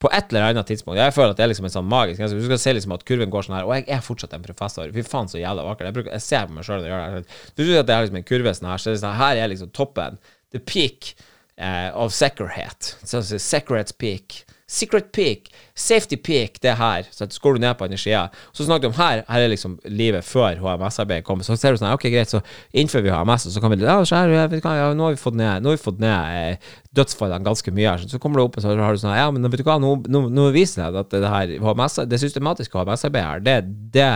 på 0.05 0.11
et 0.13 0.33
eller 0.33 0.51
annet 0.51 0.69
tidspunkt 0.69 1.01
Jeg 1.01 1.15
føler 1.17 1.33
at 1.33 1.39
det 1.41 1.45
er 1.47 1.51
liksom 1.51 1.69
en 1.69 1.75
sånn 1.75 1.89
magisk 1.89 2.21
grense. 2.21 2.39
Du 2.39 2.45
skal 2.45 2.61
se 2.61 2.75
liksom 2.77 2.95
at 2.97 3.05
kurven 3.09 3.33
går 3.33 3.47
sånn 3.47 3.57
her, 3.57 3.69
og 3.69 3.75
jeg 3.79 3.87
er 3.97 4.03
fortsatt 4.05 4.37
en 4.37 4.45
professor. 4.45 4.91
Fy 4.95 5.05
faen, 5.09 5.31
så 5.31 5.41
jævla 5.41 5.65
vakker. 5.67 5.91
Jeg, 5.91 6.09
jeg 6.13 6.25
ser 6.25 6.49
på 6.49 6.57
meg 6.57 6.67
sjøl 6.69 6.83
når 6.83 6.91
jeg 6.91 6.95
gjør 6.95 7.15
det. 7.17 7.39
Du 7.55 7.63
tror 7.63 7.79
at 7.81 7.89
det 7.89 7.95
er 7.97 8.07
liksom 8.07 8.21
en 8.21 8.27
kurve 8.31 8.57
sånn 8.59 8.71
her, 8.71 8.83
så 8.83 8.93
er 8.93 8.99
sånn, 9.01 9.21
her 9.21 9.41
er 9.41 9.53
liksom 9.53 9.73
toppen. 9.77 10.19
The 10.55 10.61
peak 10.63 11.15
eh, 11.57 11.89
of 11.95 12.13
det 12.15 13.33
er 13.35 13.41
Sikkerhets 13.49 13.97
peak. 13.97 14.43
Secret 14.67 15.13
peak. 15.13 15.51
Safety 15.77 16.17
peak, 16.17 16.57
det 16.63 16.71
er 16.73 16.79
her. 16.79 17.09
Så 17.13 17.27
at 17.27 17.35
du 17.37 17.59
ned 17.61 17.75
på 17.77 17.85
andre. 17.85 17.99
Så 17.99 18.65
snakker 18.65 18.89
du 18.89 18.93
om 18.93 18.97
her, 18.97 19.23
her 19.29 19.41
er 19.45 19.51
liksom 19.53 19.77
livet 19.85 20.25
før 20.25 20.57
HMS-arbeidet 20.57 21.25
kommer. 21.25 21.45
Så 21.45 21.57
ser 21.61 21.75
du 21.75 21.81
sånn, 21.83 21.93
ok, 21.93 22.07
greit, 22.09 22.33
så 22.33 22.41
innfører 22.73 23.05
vi 23.05 23.13
HMS, 23.13 23.45
og 23.51 23.53
så 23.53 23.61
kan 23.61 23.75
vi 23.75 23.85
ja, 23.85 23.99
så 24.09 24.23
her, 24.23 24.33
ja, 24.33 24.89
nå 24.97 25.05
har 25.05 25.13
vi 25.13 25.21
fått 25.21 25.37
ned, 25.37 25.61
nå 25.61 25.73
har 25.73 25.77
vi 25.77 25.83
fått 25.85 26.01
ned 26.01 26.39
eh, 26.39 26.73
dødsfallene 26.97 27.45
ganske 27.45 27.75
mye 27.77 27.93
her. 27.93 28.09
Så 28.09 28.23
kommer 28.23 28.41
du 28.41 28.47
opp 28.47 28.57
og 28.57 28.65
så 28.65 28.73
har 28.73 28.97
du 28.97 29.03
sånn, 29.03 29.17
ja, 29.19 29.29
men 29.35 29.45
vet 29.53 29.61
du 29.61 29.69
hva, 29.69 29.77
nå, 29.83 29.99
nå, 30.09 30.25
nå 30.33 30.49
viser 30.55 30.89
det 30.89 31.05
at 31.05 31.13
det 31.13 31.35
her 31.37 31.55
HMS, 31.61 32.01
det 32.09 32.25
systematiske 32.25 32.81
HMS-arbeidet 32.81 33.29
her, 33.29 33.45
det, 33.45 33.59
det, 33.93 34.11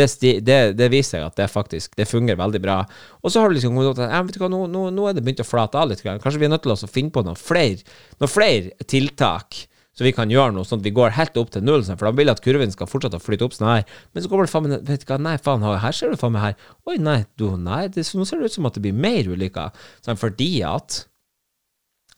det, 0.00 0.34
det, 0.46 0.60
det 0.80 0.92
viser 0.92 1.18
seg 1.18 1.28
at 1.28 1.36
det 1.36 1.50
faktisk 1.52 1.98
det 1.98 2.08
fungerer 2.08 2.40
veldig 2.40 2.62
bra. 2.64 2.80
Og 3.20 3.34
så 3.34 3.42
har 3.42 3.50
du 3.50 3.58
liksom 3.58 3.76
kommet 3.76 3.92
opp 3.92 4.32
til 4.32 4.46
hva, 4.46 4.48
nå, 4.48 4.64
nå, 4.72 4.88
nå 4.96 5.10
er 5.10 5.18
det 5.18 5.26
begynt 5.26 5.44
å 5.44 5.48
flate 5.48 5.76
av 5.76 5.90
litt. 5.90 6.00
Kanskje 6.06 6.40
vi 6.40 6.48
er 6.48 6.54
nødt 6.54 6.64
til 6.64 6.72
å 6.72 6.88
finne 6.88 7.12
på 7.12 7.26
noen 7.26 7.36
flere, 7.36 7.84
noen 8.16 8.32
flere 8.32 8.88
tiltak 8.88 9.66
så 10.00 10.06
vi 10.06 10.14
kan 10.16 10.30
gjøre 10.32 10.54
noe 10.56 10.64
sånn 10.64 10.80
at 10.80 10.86
vi 10.88 10.94
går 10.96 11.12
helt 11.12 11.34
opp 11.36 11.50
til 11.52 11.60
null, 11.60 11.82
sånn, 11.84 11.98
for 12.00 12.08
da 12.08 12.16
vil 12.16 12.30
jeg 12.30 12.38
at 12.38 12.40
kurven 12.40 12.70
skal 12.72 12.88
fortsette 12.88 13.18
å 13.20 13.20
flytte 13.20 13.44
opp 13.44 13.52
sånn 13.52 13.68
her. 13.68 13.82
Men 14.14 14.24
så 14.24 14.30
kommer 14.32 14.48
det 14.48 14.52
faen 14.54 14.64
meg 14.64 14.86
Vet 14.88 15.04
du 15.04 15.10
hva, 15.10 15.18
nei, 15.20 15.34
faen, 15.44 15.66
her 15.84 15.96
ser 15.98 16.14
du 16.14 16.16
faen 16.16 16.32
meg 16.32 16.46
her. 16.46 16.70
Oi, 16.88 16.96
nei, 17.04 17.18
du, 17.36 17.50
nei, 17.60 17.82
det, 17.92 18.06
nå 18.16 18.24
ser 18.24 18.40
det 18.40 18.48
ut 18.48 18.56
som 18.56 18.70
at 18.70 18.78
det 18.78 18.84
blir 18.86 18.96
mer 18.96 19.28
ulykker. 19.28 19.76
Sånn, 20.00 20.16
fordi 20.16 20.48
at 20.64 21.02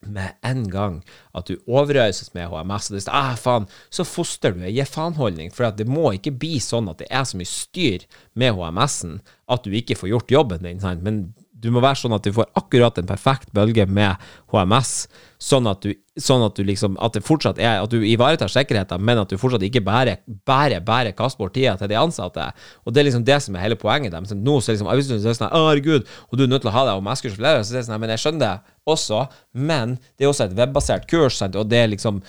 med 0.06 0.38
en 0.46 0.62
gang 0.70 1.00
at 1.34 1.50
du 1.50 1.58
overøses 1.66 2.32
med 2.34 2.50
HMS, 2.54 2.88
og 2.88 2.94
det 2.94 3.00
er 3.00 3.06
sånn, 3.08 3.18
ah, 3.18 3.34
faen, 3.38 3.68
så 3.90 4.06
foster 4.06 4.54
du 4.54 4.62
ei 4.62 4.76
gi 4.76 4.86
faen-holdning. 4.86 5.50
For 5.54 5.74
det 5.74 5.90
må 5.90 6.14
ikke 6.14 6.34
bli 6.38 6.62
sånn 6.62 6.90
at 6.94 7.02
det 7.02 7.10
er 7.10 7.26
så 7.26 7.38
mye 7.38 7.50
styr 7.50 8.06
med 8.38 8.54
HMS-en 8.58 9.20
at 9.50 9.66
du 9.66 9.74
ikke 9.74 9.98
får 9.98 10.14
gjort 10.14 10.34
jobben 10.38 10.66
din. 10.66 10.82
Sant? 10.82 11.02
Men 11.02 11.24
du 11.62 11.68
må 11.70 11.82
være 11.82 12.00
sånn 12.00 12.14
at 12.16 12.24
du 12.26 12.32
får 12.34 12.48
akkurat 12.58 12.96
en 12.98 13.06
perfekt 13.06 13.52
bølge 13.54 13.84
med 13.86 14.18
HMS, 14.50 15.06
sånn 15.42 15.68
at 15.70 15.84
du, 15.84 15.92
sånn 16.20 16.42
at 16.44 16.58
du 16.58 16.62
liksom 16.66 16.96
At 17.02 17.16
det 17.16 17.22
fortsatt 17.26 17.58
er 17.58 17.80
At 17.82 17.90
du 17.90 18.02
ivaretar 18.06 18.50
sikkerheten, 18.52 19.02
men 19.02 19.18
at 19.18 19.30
du 19.32 19.38
fortsatt 19.40 19.64
ikke 19.66 19.82
bare, 19.82 20.18
bare, 20.46 20.78
bare 20.84 21.14
kaster 21.16 21.40
bort 21.40 21.54
tida 21.56 21.72
til 21.80 21.90
de 21.90 21.96
ansatte. 21.98 22.44
Og 22.84 22.94
det 22.94 23.02
er 23.02 23.08
liksom 23.08 23.24
det 23.26 23.38
som 23.42 23.56
er 23.56 23.64
hele 23.64 23.78
poenget 23.80 24.14
deres. 24.14 24.34
Nå 24.36 24.58
så 24.60 24.74
liksom 24.74 24.90
Hvis 24.92 25.10
du 25.10 25.16
er 25.16 25.38
sånn 25.38 25.50
herregud, 25.50 26.06
og 26.28 26.38
du 26.38 26.44
er 26.44 26.52
nødt 26.52 26.66
til 26.66 26.70
å 26.70 26.76
ha 26.76 26.84
deg 26.90 27.00
HMS-kurs 27.00 27.38
så 27.40 27.64
sier 27.70 27.86
sånn 27.88 28.02
Men 28.02 28.14
jeg 28.14 28.24
skjønner 28.26 28.44
det 28.44 28.76
også, 28.92 29.24
men 29.54 29.96
det 30.18 30.26
er 30.26 30.30
også 30.30 30.48
et 30.48 30.54
webbasert 30.58 31.08
kurs, 31.10 31.38
sant, 31.38 31.58
og 31.58 31.70
det 31.70 31.84
er 31.84 31.92
liksom 31.94 32.22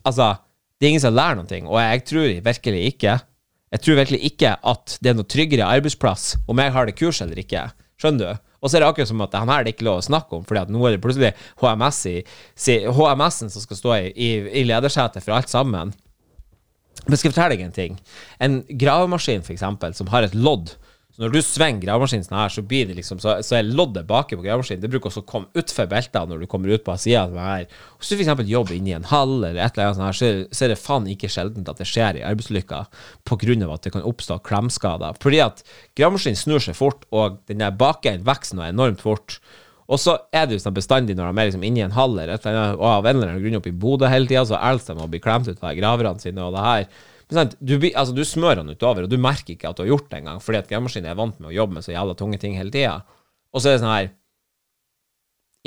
Altså, 0.00 0.32
det 0.80 0.86
er 0.86 0.94
ingen 0.94 1.02
som 1.02 1.12
lærer 1.12 1.36
noe, 1.36 1.58
og 1.68 1.76
jeg 1.76 2.06
tror 2.08 2.30
virkelig 2.46 2.86
ikke 2.94 3.18
jeg 3.70 3.84
tror 3.84 4.00
virkelig 4.00 4.18
ikke 4.26 4.56
at 4.66 4.96
det 4.98 5.12
er 5.12 5.18
noe 5.18 5.28
tryggere 5.30 5.66
arbeidsplass 5.76 6.32
om 6.50 6.58
jeg 6.58 6.72
har 6.74 6.88
det 6.88 6.96
kurset 6.98 7.28
eller 7.28 7.38
ikke. 7.38 7.68
Skjønner 8.02 8.24
du? 8.24 8.48
Og 8.60 8.68
så 8.68 8.76
er 8.76 8.84
det 8.84 8.90
akkurat 8.90 9.08
som 9.08 9.24
at 9.24 9.34
han 9.38 9.50
her 9.52 9.64
det 9.64 9.74
ikke 9.74 9.86
lov 9.88 10.02
å 10.02 10.04
snakke 10.04 10.36
om, 10.36 10.44
fordi 10.44 10.62
at 10.62 10.72
nå 10.72 10.82
er 10.84 10.96
det 10.96 11.02
plutselig 11.04 11.32
HMS-en 11.62 12.92
HMS-en 12.96 13.52
som 13.52 13.64
skal 13.64 13.80
stå 13.80 13.96
i, 13.96 14.12
i, 14.12 14.30
i 14.60 14.66
ledersetet 14.68 15.24
for 15.24 15.36
alt 15.36 15.52
sammen. 15.52 15.94
Men 17.06 17.16
skal 17.16 17.30
jeg 17.30 17.34
fortelle 17.34 17.56
deg 17.56 17.64
en 17.64 17.76
ting? 17.76 17.96
En 18.42 18.60
gravemaskin, 18.68 19.44
eksempel, 19.48 19.96
som 19.96 20.10
har 20.12 20.26
et 20.26 20.36
lodd 20.36 20.74
så 21.10 21.24
når 21.24 21.32
du 21.34 21.38
svinger 21.42 21.82
gravemaskinen 21.82 22.26
sånn 22.26 22.38
her, 22.38 22.52
så 22.54 22.62
blir 22.66 22.86
det 22.86 22.94
liksom 23.00 23.18
Så, 23.22 23.32
så 23.46 23.56
er 23.58 23.66
loddet 23.66 24.06
baki 24.08 24.36
på 24.38 24.44
gravemaskinen 24.44 24.84
Det 24.84 24.90
bruker 24.92 25.10
også 25.10 25.24
å 25.24 25.28
komme 25.28 25.50
utfor 25.58 25.88
beltene 25.90 26.30
når 26.30 26.44
du 26.44 26.48
kommer 26.50 26.70
ut 26.70 26.84
på 26.86 26.94
sida 27.02 27.26
her. 27.34 27.66
Hvis 27.98 28.12
du 28.12 28.20
f.eks. 28.20 28.44
jobber 28.48 28.76
inni 28.76 28.94
en 28.96 29.08
hall 29.10 29.34
eller 29.40 29.58
et 29.58 29.74
eller 29.74 29.90
annet 29.90 29.98
sånt 29.98 30.06
her, 30.06 30.18
så, 30.20 30.30
så 30.54 30.66
er 30.66 30.72
det 30.74 30.78
faen 30.80 31.08
ikke 31.10 31.32
sjeldent 31.32 31.70
at 31.72 31.82
det 31.82 31.88
skjer 31.90 32.20
i 32.20 32.26
arbeidsulykker 32.28 32.86
pga. 33.26 33.72
at 33.74 33.82
det 33.86 33.94
kan 33.96 34.06
oppstå 34.06 34.38
klemskader. 34.46 35.18
Fordi 35.22 35.42
at 35.44 35.64
gravemaskinen 35.98 36.38
snur 36.38 36.62
seg 36.62 36.78
fort, 36.78 37.04
og 37.10 37.40
den 37.50 37.64
der 37.64 37.74
bakenden 37.74 38.26
vokser 38.28 38.58
nå 38.58 38.68
enormt 38.68 39.02
fort. 39.02 39.40
Og 39.90 39.98
så 39.98 40.14
er 40.30 40.46
det 40.46 40.56
jo 40.56 40.62
sånn 40.62 40.76
bestandig 40.76 41.16
når 41.18 41.32
de 41.32 41.42
er 41.42 41.48
liksom 41.50 41.64
inne 41.66 41.80
i 41.82 41.86
en 41.88 41.96
hall 41.96 42.12
eller 42.14 42.36
et 42.36 42.44
eller 42.46 42.60
annet, 42.60 42.78
og 42.78 42.86
av 42.86 43.08
en 43.08 43.16
eller 43.16 43.32
annen 43.32 43.42
grunn 43.42 43.58
oppe 43.58 43.72
i 43.72 43.78
Bodø 43.84 44.10
hele 44.10 44.30
tida, 44.30 44.44
så 44.46 44.60
elsker 44.70 44.94
de 44.94 45.02
å 45.02 45.10
bli 45.10 45.20
klemt 45.22 45.50
ut 45.50 45.58
av 45.58 45.74
graverne 45.74 46.22
sine 46.22 46.44
og 46.46 46.54
det 46.54 46.66
her. 46.66 46.84
Du, 47.30 47.76
altså, 47.94 48.14
du, 48.14 48.24
smører 48.26 48.60
den 48.60 48.72
utover, 48.74 49.06
og 49.06 49.10
du 49.12 49.18
merker 49.20 49.54
ikke 49.54 49.70
at 49.70 49.78
du 49.78 49.84
har 49.84 49.92
gjort 49.92 50.08
det 50.10 50.18
engang, 50.18 50.40
fordi 50.42 50.58
at 50.58 50.70
gravemaskinen 50.70 51.12
er 51.12 51.18
vant 51.18 51.36
med 51.38 51.52
å 51.52 51.54
jobbe 51.54 51.76
med 51.76 51.86
så 51.86 51.94
jævla 51.94 52.16
tunge 52.18 52.40
ting 52.42 52.56
hele 52.58 52.74
tida. 52.74 52.96
Og 53.54 53.62
så 53.62 53.70
er 53.70 53.76
det 53.76 53.84
sånn 53.84 53.94
her 53.94 54.10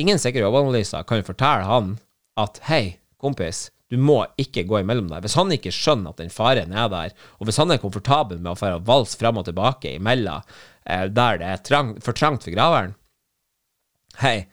Ingen 0.01 0.17
sikre 0.17 0.41
jobbanalyser 0.41 1.03
kan 1.05 1.19
jo 1.19 1.27
fortelle 1.27 1.67
han 1.69 1.89
at 2.41 2.55
hei, 2.65 2.95
kompis, 3.21 3.67
du 3.93 3.99
må 4.01 4.23
ikke 4.41 4.63
gå 4.65 4.79
imellom 4.81 5.11
der. 5.11 5.21
Hvis 5.21 5.35
han 5.37 5.53
ikke 5.53 5.73
skjønner 5.73 6.15
at 6.15 6.21
den 6.23 6.33
faren 6.33 6.73
er 6.73 6.87
der, 6.89 7.13
og 7.37 7.45
hvis 7.45 7.59
han 7.61 7.69
er 7.69 7.81
komfortabel 7.81 8.39
med 8.39 8.55
å 8.55 8.57
få 8.57 8.71
valse 8.87 9.19
fram 9.21 9.37
og 9.37 9.45
tilbake 9.45 9.91
imellom 9.99 10.41
eh, 10.41 11.05
der 11.13 11.37
det 11.37 11.51
er 11.51 11.61
trang, 11.61 11.93
for 12.01 12.17
trangt 12.17 12.47
for 12.47 12.55
graveren 12.55 12.95
Hei, 14.21 14.47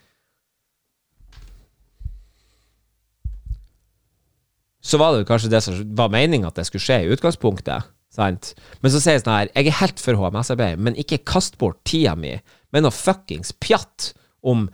så 4.80 5.00
var 5.00 5.14
det 5.14 5.28
kanskje 5.28 5.50
det 5.52 5.62
som 5.64 5.80
var 5.96 6.12
meninga 6.12 6.48
at 6.50 6.60
det 6.60 6.66
skulle 6.68 6.84
skje 6.84 7.02
i 7.04 7.10
utgangspunktet. 7.14 7.88
Sant? 8.10 8.54
Men 8.82 8.92
så 8.92 8.98
sier 8.98 9.18
jeg 9.18 9.22
sånn 9.22 9.36
her 9.36 9.50
Jeg 9.54 9.68
er 9.70 9.78
helt 9.84 10.00
for 10.02 10.18
HMS-arbeid, 10.18 10.80
men 10.82 10.98
ikke 10.98 11.20
kast 11.30 11.60
bort 11.60 11.78
tida 11.86 12.16
mi 12.18 12.34
med 12.74 12.84
noe 12.84 12.94
fuckings 12.94 13.52
pjatt 13.62 14.10
om 14.46 14.68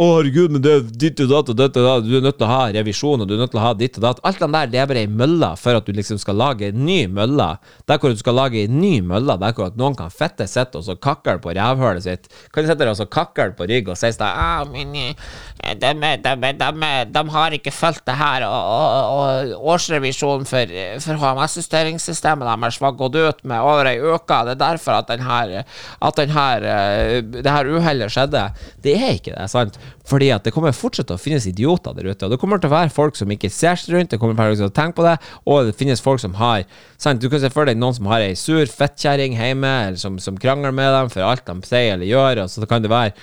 å, 0.00 0.06
herregud, 0.16 0.54
men 0.54 0.62
det 0.64 0.70
er 0.72 0.86
ditt 1.02 1.20
og 1.20 1.28
datt 1.28 1.50
og 1.52 1.56
dette 1.58 1.82
og. 1.84 2.06
Du 2.06 2.14
er 2.16 2.22
nødt 2.24 2.38
til 2.40 2.46
å 2.46 2.50
ha 2.50 2.60
revisjon, 2.72 3.20
og 3.20 3.28
du 3.28 3.34
er 3.36 3.42
nødt 3.42 3.52
til 3.52 3.60
å 3.60 3.64
ha 3.66 3.72
ditt 3.76 3.98
og 4.00 4.04
datt. 4.06 4.22
Alt 4.24 4.40
det 4.40 4.48
der, 4.54 4.70
det 4.72 4.80
er 4.80 4.88
bare 4.88 5.02
ei 5.04 5.10
mølle 5.12 5.50
for 5.60 5.76
at 5.76 5.84
du 5.84 5.92
liksom 5.96 6.20
skal 6.22 6.38
lage 6.40 6.70
en 6.70 6.84
ny 6.86 7.02
mølle. 7.12 7.48
Der 7.90 8.00
hvor 8.00 8.14
du 8.14 8.20
skal 8.20 8.38
lage 8.38 8.64
en 8.64 8.78
ny 8.80 8.94
mølle, 9.04 9.36
der 9.42 9.52
hvor 9.56 9.68
at 9.68 9.76
noen 9.80 9.98
kan 9.98 10.12
fette 10.14 10.46
sitt 10.48 10.78
og 10.78 10.86
så 10.86 10.96
kakle 10.96 11.36
på 11.44 11.52
rævhølet 11.56 12.06
sitt. 12.06 12.30
Kan 12.54 12.64
du 12.64 12.70
sitte 12.70 12.80
der 12.80 12.92
og 12.94 12.96
så 12.96 13.08
kakle 13.12 13.52
på 13.58 13.68
rygg 13.68 13.90
og 13.92 13.98
si 14.00 14.08
sånn 14.16 14.24
ah, 14.30 14.64
men, 14.70 14.96
de, 14.96 15.92
de, 15.92 16.14
de, 16.24 16.92
de, 17.12 17.24
har 17.34 17.58
ikke 17.58 17.74
fulgt 17.74 18.06
det 18.08 18.16
her, 18.16 18.46
og, 18.48 18.72
og, 18.72 19.52
og 19.52 19.68
årsrevisjonen 19.74 20.48
for, 20.48 20.74
for 21.04 21.20
HMS-justeringssystemet 21.20 22.48
deres 22.48 22.80
var 22.80 22.96
gått 22.96 23.20
ut 23.20 23.44
med 23.44 23.60
over 23.60 23.92
ei 23.92 24.00
uke. 24.00 24.40
Det 24.48 24.56
er 24.56 24.62
derfor 24.64 24.96
at, 25.02 25.12
den 25.12 25.28
her, 25.28 25.54
at 26.00 26.24
den 26.24 26.34
her, 26.34 26.68
eh, 26.72 27.20
det 27.20 27.46
her 27.52 27.68
uhellet 27.68 28.16
skjedde. 28.16 28.48
Det 28.80 28.96
er 28.96 29.20
ikke 29.20 29.36
det, 29.36 29.48
sant? 29.52 29.76
Fordi 30.10 30.30
at 30.34 30.46
det 30.46 30.52
kommer 30.54 30.74
fortsatt 30.76 31.10
til 31.10 31.18
å 31.18 31.20
finnes 31.20 31.46
idioter 31.46 31.94
der 31.96 32.10
ute. 32.10 32.26
Og 32.26 32.34
det 32.34 32.40
kommer 32.42 32.60
til 32.60 32.70
å 32.70 32.74
være 32.74 32.94
folk 32.94 33.18
som 33.18 33.30
ikke 33.30 33.52
ser 33.52 33.78
seg 33.78 33.94
rundt, 33.94 34.10
det 34.14 34.20
kommer 34.22 34.38
til 34.38 34.66
å 34.66 34.72
tenke 34.74 34.98
på 34.98 35.06
det, 35.06 35.18
og 35.46 35.68
det 35.68 35.76
finnes 35.78 36.02
folk 36.02 36.22
som 36.22 36.34
har 36.40 36.64
sant? 37.00 37.20
Du 37.22 37.30
kan 37.30 37.42
se 37.42 37.52
for 37.52 37.68
deg 37.68 37.78
noen 37.78 37.96
som 37.96 38.08
har 38.10 38.24
ei 38.24 38.34
sur 38.38 38.64
fettkjerring 38.66 39.38
hjemme, 39.38 39.70
eller 39.90 40.00
som, 40.00 40.18
som, 40.22 40.38
krangler 40.40 40.74
med 40.74 40.90
dem 40.96 41.12
for 41.12 41.26
alt 41.26 41.46
de 41.46 41.68
sier 41.68 41.94
eller 41.94 42.08
gjør, 42.08 42.44
og 42.44 42.52
så 42.52 42.68
kan 42.70 42.82
det 42.84 42.92
være 42.92 43.14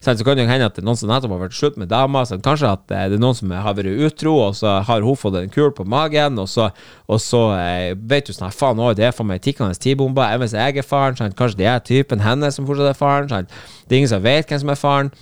så 0.00 0.24
kan 0.24 0.36
det 0.36 0.48
hende 0.48 0.66
at 0.66 0.74
det 0.74 0.82
er 0.82 0.86
noen 0.86 0.98
som 0.98 1.10
nettopp 1.10 1.34
har 1.34 1.42
vært 1.44 1.56
slutt 1.56 1.76
med 1.78 1.90
dama. 1.90 2.22
Kanskje 2.24 2.70
at 2.70 2.84
det 2.90 2.96
er 2.98 3.20
noen 3.20 3.36
som 3.36 3.50
har 3.52 3.76
vært 3.76 4.00
utro, 4.06 4.34
og 4.48 4.56
så 4.56 4.78
har 4.88 5.04
hun 5.04 5.18
fått 5.18 5.36
en 5.38 5.52
kul 5.52 5.70
på 5.76 5.84
magen, 5.84 6.40
og 6.40 6.48
så, 6.50 6.70
og 7.06 7.20
så 7.22 7.42
eh, 7.58 7.92
vet 7.94 8.26
du 8.26 8.32
sånn 8.32 8.54
Faen, 8.56 8.80
òg, 8.80 8.96
det 8.98 9.10
er 9.10 9.14
for 9.16 9.28
meg 9.28 9.42
tikkende 9.44 9.76
tidbomber. 9.78 10.32
Hvis 10.40 10.56
jeg 10.56 10.80
er 10.80 10.86
faren, 10.86 11.18
sant? 11.18 11.36
kanskje 11.38 11.60
det 11.60 11.68
er 11.70 11.84
typen 11.84 12.24
hennes 12.24 12.56
som 12.56 12.66
fortsatt 12.66 12.94
er 12.94 12.98
faren. 12.98 13.28
Sant? 13.30 13.52
Det 13.86 13.94
er 13.94 14.02
ingen 14.02 14.14
som 14.14 14.24
vet 14.24 14.48
hvem 14.48 14.64
som 14.64 14.72
er 14.72 14.80
faren. 14.80 15.12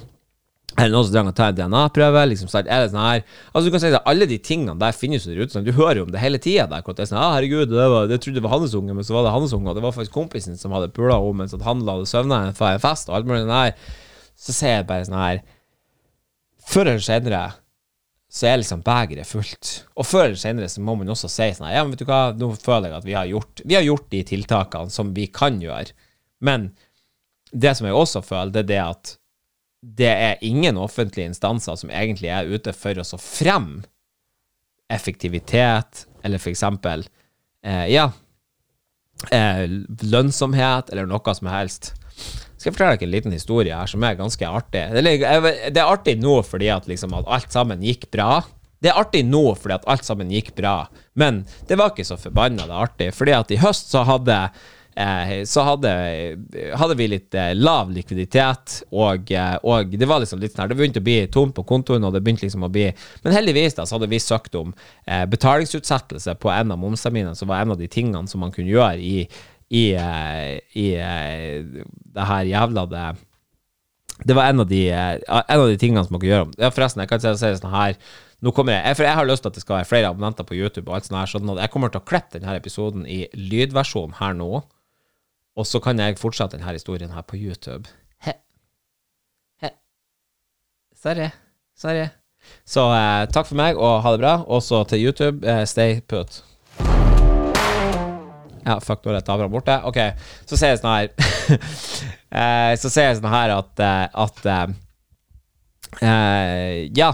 Eller 0.81 0.95
noen 0.95 1.07
som 1.07 1.15
trenger 1.15 1.35
å 1.35 1.37
ta 1.37 1.49
en 1.51 1.59
DNA-prøve. 1.59 2.23
Liksom, 2.31 2.51
er 2.61 2.69
det 2.71 2.91
sånn 2.93 3.03
her 3.03 3.23
Altså 3.51 3.63
du 3.67 3.73
kan 3.75 3.83
si 3.83 3.91
at 3.93 4.09
Alle 4.09 4.29
de 4.31 4.39
tingene 4.41 4.77
der 4.81 4.97
finnes 4.97 5.27
jo 5.27 5.35
der 5.35 5.45
ute. 5.45 5.53
Sånn, 5.55 5.67
du 5.67 5.75
hører 5.77 6.01
jo 6.01 6.07
om 6.09 6.13
det 6.15 6.23
hele 6.23 6.41
tida. 6.43 6.67
Det 6.71 6.81
er 6.81 7.11
sånn, 7.11 7.21
ah, 7.21 7.35
herregud, 7.37 7.71
det 7.73 7.89
var, 7.93 8.11
det 8.11 8.21
trodde 8.25 8.41
det 8.41 8.47
var 8.47 8.57
hans 8.57 8.77
unge, 8.79 8.97
men 8.97 9.07
så 9.07 9.17
var 9.17 9.27
det 9.27 9.35
hans 9.37 9.55
unge. 9.57 9.71
Og 9.71 9.79
det 9.79 9.85
var 9.85 9.97
faktisk 9.97 10.17
kompisen 10.17 10.59
som 10.61 10.75
hadde 10.77 10.93
pula 10.97 11.21
henne 11.21 11.43
mens 11.43 11.57
han 11.67 11.87
la 11.87 11.99
det 12.01 12.11
søvne 12.11 12.43
på 12.57 12.69
en 12.69 12.83
fest. 12.83 13.11
Og 13.11 13.21
alt 13.21 13.31
mulig 13.31 13.45
sånn 13.45 13.57
her 13.57 13.97
Så 14.41 14.57
ser 14.57 14.79
jeg 14.79 14.89
bare 14.89 15.09
sånn 15.09 15.21
her 15.21 15.43
Før 16.71 16.95
eller 16.95 17.05
senere 17.05 17.45
så 18.31 18.47
er 18.47 18.61
liksom 18.61 18.85
begeret 18.87 19.27
fullt. 19.27 19.71
Og 19.99 20.07
før 20.07 20.29
eller 20.29 20.39
senere 20.39 20.69
så 20.71 20.83
må 20.87 20.95
man 20.95 21.09
også 21.11 21.27
si 21.27 21.49
sånn 21.57 21.67
her 21.67 21.81
Ja, 21.81 21.83
men 21.83 21.97
vet 21.97 22.05
du 22.05 22.07
hva, 22.07 22.29
nå 22.39 22.53
føler 22.63 22.93
jeg 22.93 23.01
at 23.01 23.09
vi 23.09 23.17
har 23.19 23.27
gjort 23.27 23.63
Vi 23.67 23.75
har 23.75 23.83
gjort 23.83 24.07
de 24.15 24.21
tiltakene 24.29 24.95
som 24.95 25.11
vi 25.17 25.27
kan 25.35 25.59
gjøre. 25.59 25.97
Men 26.39 26.71
det 27.51 27.75
som 27.77 27.89
jeg 27.89 27.99
også 27.99 28.23
føler, 28.23 28.53
det 28.55 28.63
er 28.63 28.69
det 28.71 28.83
at 28.85 29.17
det 29.81 30.11
er 30.11 30.43
ingen 30.45 30.77
offentlige 30.77 31.31
instanser 31.31 31.79
som 31.81 31.93
egentlig 31.93 32.29
er 32.33 32.49
ute 32.51 32.73
for 32.77 33.01
å 33.01 33.21
fremme 33.21 33.87
effektivitet, 34.91 36.05
eller 36.27 36.43
for 36.43 36.51
eksempel 36.51 37.05
eh, 37.65 37.87
ja, 37.95 38.11
eh, 39.31 39.65
lønnsomhet, 40.03 40.91
eller 40.91 41.09
noe 41.09 41.35
som 41.37 41.49
helst. 41.53 41.93
Skal 42.61 42.69
jeg 42.69 42.77
fortelle 42.77 42.97
dere 42.99 43.09
en 43.09 43.15
liten 43.15 43.35
historie 43.37 43.77
her 43.77 43.89
som 43.89 44.05
er 44.05 44.19
ganske 44.19 44.45
artig. 44.45 44.83
Det 44.93 45.81
er 45.81 45.87
artig 45.87 46.19
nå 46.21 46.41
fordi 46.45 46.69
at, 46.75 46.91
liksom, 46.91 47.15
at 47.17 47.31
alt 47.31 47.55
sammen 47.55 47.85
gikk 47.87 48.11
bra. 48.13 48.43
Det 48.81 48.91
er 48.91 49.01
artig 49.01 49.23
nå 49.29 49.45
fordi 49.57 49.79
at 49.79 49.89
alt 49.93 50.05
sammen 50.05 50.33
gikk 50.33 50.53
bra, 50.57 50.75
men 51.21 51.43
det 51.69 51.77
var 51.81 51.93
ikke 51.93 52.09
så 52.09 52.19
forbanna 52.21 52.67
artig. 52.69 53.11
Fordi 53.17 53.33
at 53.37 53.55
i 53.55 53.61
høst 53.63 53.95
så 53.95 54.05
hadde 54.09 54.37
så 55.47 55.63
hadde, 55.67 55.91
hadde, 56.77 56.97
vi 56.99 57.07
litt 57.13 57.35
eh, 57.39 57.53
lav 57.55 57.93
likviditet, 57.95 58.81
og, 58.91 59.31
eh, 59.33 59.57
og, 59.63 59.95
det 59.97 60.09
var 60.09 60.23
liksom 60.23 60.43
litt 60.43 60.55
sånn 60.55 60.65
her 60.65 60.73
Det 60.73 60.79
begynte 60.79 61.03
å 61.03 61.07
bli 61.07 61.17
tomt 61.33 61.55
på 61.57 61.65
kontoen, 61.69 62.05
og 62.07 62.15
det 62.15 62.23
begynte 62.25 62.47
liksom 62.47 62.67
å 62.67 62.73
bli 62.73 62.89
Men 63.25 63.37
heldigvis 63.37 63.79
da, 63.79 63.87
så 63.87 63.97
hadde 63.97 64.11
vi 64.11 64.21
søkt 64.23 64.59
om 64.59 64.75
betalingsutsettelse 65.31 66.37
på 66.41 66.53
en 66.53 66.75
av 66.75 66.81
momsterminene, 66.83 67.39
som 67.39 67.51
var 67.51 67.63
en 67.63 67.75
av 67.75 67.81
de 67.81 67.89
tingene 67.91 68.29
som 68.31 68.43
man 68.43 68.53
kunne 68.55 68.71
gjøre 68.73 69.01
i, 69.01 69.27
i, 69.71 69.85
i 70.81 70.87
det 70.97 72.31
her 72.33 72.49
jævla 72.51 72.87
det 72.91 73.09
det 74.21 74.35
var 74.37 74.51
en 74.51 74.61
av, 74.61 74.67
de, 74.69 74.83
en 74.93 75.61
av 75.63 75.69
de 75.71 75.79
tingene 75.81 76.03
som 76.05 76.13
man 76.13 76.21
kunne 76.21 76.35
gjøre. 76.35 76.51
Ja, 76.61 76.69
forresten, 76.75 77.01
jeg 77.01 77.09
kan 77.09 77.23
si, 77.23 77.31
si 77.41 77.55
sånn 77.57 77.73
her 77.73 77.95
nå 78.41 78.53
kommer 78.57 78.79
jeg, 78.79 78.97
for 78.97 79.05
jeg 79.05 79.17
har 79.19 79.29
lyst 79.29 79.45
til 79.45 79.53
at 79.53 79.57
det 79.59 79.63
skal 79.65 79.77
være 79.79 79.89
flere 79.89 80.11
abonnenter 80.11 80.47
på 80.49 80.57
YouTube, 80.57 80.89
og 80.89 80.97
alt 80.97 81.09
sånt 81.09 81.19
her, 81.19 81.29
sånn 81.29 81.53
at 81.53 81.61
jeg 81.67 81.73
kommer 81.75 81.93
til 81.93 82.01
å 82.01 82.07
klippe 82.09 82.39
denne 82.39 82.57
episoden 82.57 83.05
i 83.05 83.23
lydversjon 83.37 84.17
her 84.21 84.37
nå. 84.39 84.63
Og 85.61 85.67
så 85.69 85.81
kan 85.85 85.99
jeg 86.01 86.17
fortsette 86.17 86.57
denne 86.57 86.73
historien 86.73 87.13
her 87.13 87.25
på 87.29 87.37
YouTube. 87.37 87.91
He. 88.25 88.33
He. 89.61 89.71
Sorry. 90.97 91.29
Sorry. 91.77 92.07
Så 92.65 92.87
eh, 92.97 93.27
takk 93.33 93.49
for 93.51 93.59
meg, 93.61 93.77
og 93.77 94.01
ha 94.05 94.15
det 94.15 94.23
bra. 94.23 94.35
Også 94.49 94.81
til 94.89 95.05
YouTube, 95.05 95.45
eh, 95.45 95.67
stay 95.69 96.01
put. 96.01 96.41
Ja, 98.65 98.77
fuck, 98.85 99.05
nå 99.05 99.13
er 99.17 99.25
tavla 99.25 99.49
borte. 99.53 99.77
Ok, 99.89 99.99
så 100.49 100.57
ser 100.57 100.75
jeg 100.75 100.81
sånn 100.81 100.93
her 100.93 101.09
eh, 102.41 102.73
Så 102.81 102.91
ser 102.93 103.09
jeg 103.09 103.17
sånn 103.19 103.33
her 103.33 103.55
at, 103.57 103.81
eh, 103.81 104.05
at 104.25 104.43
eh, 104.53 104.67
eh, 106.05 106.77
Ja. 106.97 107.13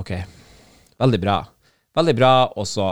ok. 0.00 0.12
Veldig 1.02 1.20
bra. 1.22 1.38
Veldig 1.96 2.14
bra, 2.16 2.32
og 2.56 2.68
så 2.68 2.88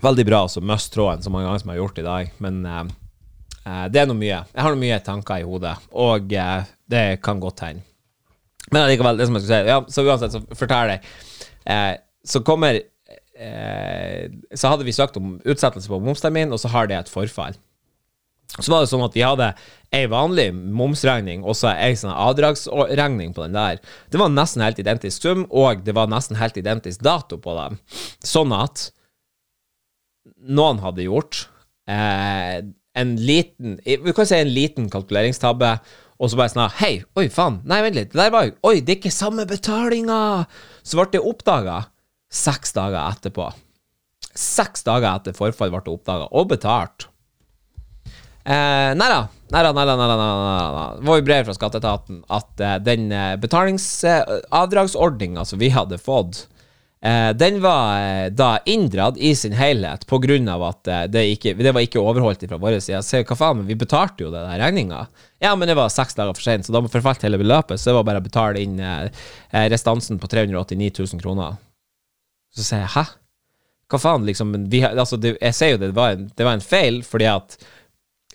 Veldig 0.00 0.24
bra 0.26 0.44
å 0.46 0.64
miste 0.64 0.94
tråden 0.94 1.22
så 1.24 1.32
mange 1.32 1.48
ganger 1.48 1.62
som 1.62 1.70
jeg 1.70 1.76
har 1.78 1.84
gjort 1.84 1.98
i 2.00 2.06
dag, 2.06 2.34
men 2.40 2.60
eh, 2.64 2.84
Eh, 3.70 3.86
det 3.92 4.02
er 4.02 4.08
noe 4.08 4.18
mye. 4.18 4.42
Jeg 4.54 4.64
har 4.64 4.74
noe 4.74 4.80
mye 4.80 5.00
tanker 5.04 5.42
i 5.42 5.46
hodet, 5.46 5.76
og 5.92 6.32
eh, 6.32 6.68
det 6.90 7.06
kan 7.24 7.40
godt 7.42 7.64
hende. 7.66 7.84
Men 8.70 8.84
allikevel, 8.84 9.18
det 9.18 9.26
som 9.26 9.36
jeg 9.36 9.42
skulle 9.42 9.64
si 9.64 9.72
ja, 9.72 9.78
Så 9.90 10.04
uansett, 10.06 10.34
så 10.36 10.40
forteller 10.54 10.92
jeg. 10.94 11.14
Eh, 11.72 11.94
så 12.28 12.42
kommer 12.46 12.76
eh, 12.76 14.28
Så 14.54 14.70
hadde 14.70 14.86
vi 14.86 14.94
søkt 14.94 15.16
om 15.18 15.38
utsettelse 15.42 15.90
på 15.90 15.98
momstermin, 16.04 16.52
og 16.54 16.60
så 16.62 16.70
har 16.70 16.90
det 16.90 16.98
et 16.98 17.10
forfall. 17.10 17.56
Så 18.58 18.66
var 18.70 18.82
det 18.82 18.90
sånn 18.90 19.04
at 19.06 19.14
vi 19.14 19.22
hadde 19.22 19.52
ei 19.94 20.06
vanlig 20.10 20.48
momsregning 20.54 21.44
og 21.46 21.54
så 21.54 21.70
ei 21.70 21.92
sånn 21.98 22.10
avdragsregning 22.10 23.30
på 23.34 23.44
den 23.44 23.54
der. 23.54 23.78
Det 24.10 24.18
var 24.18 24.32
nesten 24.32 24.64
helt 24.64 24.80
identisk 24.82 25.22
sum, 25.22 25.44
og 25.50 25.84
det 25.86 25.94
var 25.94 26.10
nesten 26.10 26.38
helt 26.38 26.58
identisk 26.58 27.02
dato 27.06 27.38
på 27.42 27.54
dem. 27.58 27.78
Sånn 28.26 28.54
at 28.54 28.88
noen 30.48 30.80
hadde 30.82 31.06
gjort 31.06 31.44
eh, 31.90 32.60
en 33.00 33.14
liten 33.20 33.78
Vi 33.84 34.14
kan 34.16 34.28
si 34.28 34.38
en 34.38 34.54
liten 34.54 34.88
kalkuleringstabbe, 34.92 35.74
og 36.20 36.30
så 36.30 36.40
bare 36.40 36.52
sånn 36.52 36.78
Hei, 36.80 36.94
oi, 37.18 37.28
faen, 37.32 37.60
nei, 37.68 37.82
vent 37.86 37.98
litt, 37.98 38.12
det 38.14 38.22
der 38.22 38.34
var 38.34 38.48
jo 38.48 38.56
Oi, 38.70 38.76
det 38.80 38.96
er 38.96 39.00
ikke 39.02 39.14
samme 39.14 39.46
betalinga! 39.48 40.20
Så 40.82 40.98
ble 40.98 41.10
det 41.14 41.24
oppdaga 41.24 41.82
seks 42.30 42.76
dager 42.76 43.02
etterpå. 43.02 43.48
Seks 44.38 44.84
dager 44.86 45.10
etter 45.10 45.34
forfall 45.34 45.72
ble 45.72 45.80
det 45.82 45.92
oppdaga, 45.92 46.28
og 46.30 46.48
betalt. 46.52 47.08
Eh, 48.44 48.92
nei 48.96 49.08
da. 49.10 49.28
Nei 49.50 49.62
da, 49.66 49.72
nei 49.74 49.86
da, 49.86 49.96
nei. 49.98 50.06
Det 51.00 51.08
var 51.08 51.18
jo 51.18 51.26
brev 51.26 51.44
fra 51.48 51.54
skatteetaten 51.56 52.20
at 52.38 52.60
eh, 52.62 52.76
den 52.86 53.02
eh, 53.12 53.36
betalingsavdragsordninga 53.42 55.42
som 55.46 55.58
vi 55.60 55.68
hadde 55.74 55.98
fått, 56.00 56.34
eh, 57.04 57.30
den 57.36 57.60
var 57.62 58.00
eh, 58.00 58.26
da 58.32 58.50
inndratt 58.64 59.18
i 59.18 59.34
sin 59.36 59.52
helhet 59.56 60.06
av 60.08 60.62
at 60.68 60.88
eh, 60.88 61.04
det, 61.08 61.24
ikke, 61.36 61.54
det 61.54 61.72
var 61.72 61.80
ikke 61.84 62.00
overholdt 62.00 62.46
fra 62.48 62.58
vår 62.60 62.78
side. 62.80 63.02
Se, 63.02 63.22
hva 63.24 63.36
faen, 63.36 63.58
men 63.58 63.66
vi 63.66 63.78
betalte 63.78 64.24
jo 64.24 64.30
den 64.30 64.48
regninga. 64.60 65.06
Ja, 65.40 65.54
men 65.56 65.68
det 65.68 65.76
var 65.76 65.88
seks 65.88 66.14
dager 66.14 66.34
for 66.34 66.42
sent, 66.42 66.66
så 66.66 66.72
da 66.72 66.82
forfalt 66.86 67.22
hele 67.24 67.40
beløpet. 67.40 67.80
Så 67.80 67.90
det 67.90 67.96
var 67.98 68.04
bare 68.08 68.20
å 68.20 68.26
betale 68.28 68.60
inn 68.60 68.78
eh, 68.80 69.08
restansen 69.72 70.20
på 70.20 70.28
389 70.28 70.92
000 70.98 71.22
kroner. 71.22 71.58
Så 72.54 72.66
sier 72.66 72.84
jeg 72.84 72.94
hæ? 72.96 73.04
Hva 73.90 73.98
faen, 73.98 74.26
liksom? 74.26 74.54
Vi, 74.70 74.84
altså, 74.86 75.18
det, 75.18 75.34
jeg 75.40 75.56
sier 75.56 75.74
jo 75.74 75.82
det 75.82 75.94
var, 75.96 76.14
en, 76.14 76.28
det 76.36 76.46
var 76.46 76.58
en 76.58 76.62
feil, 76.64 77.00
fordi 77.06 77.26
at 77.30 77.56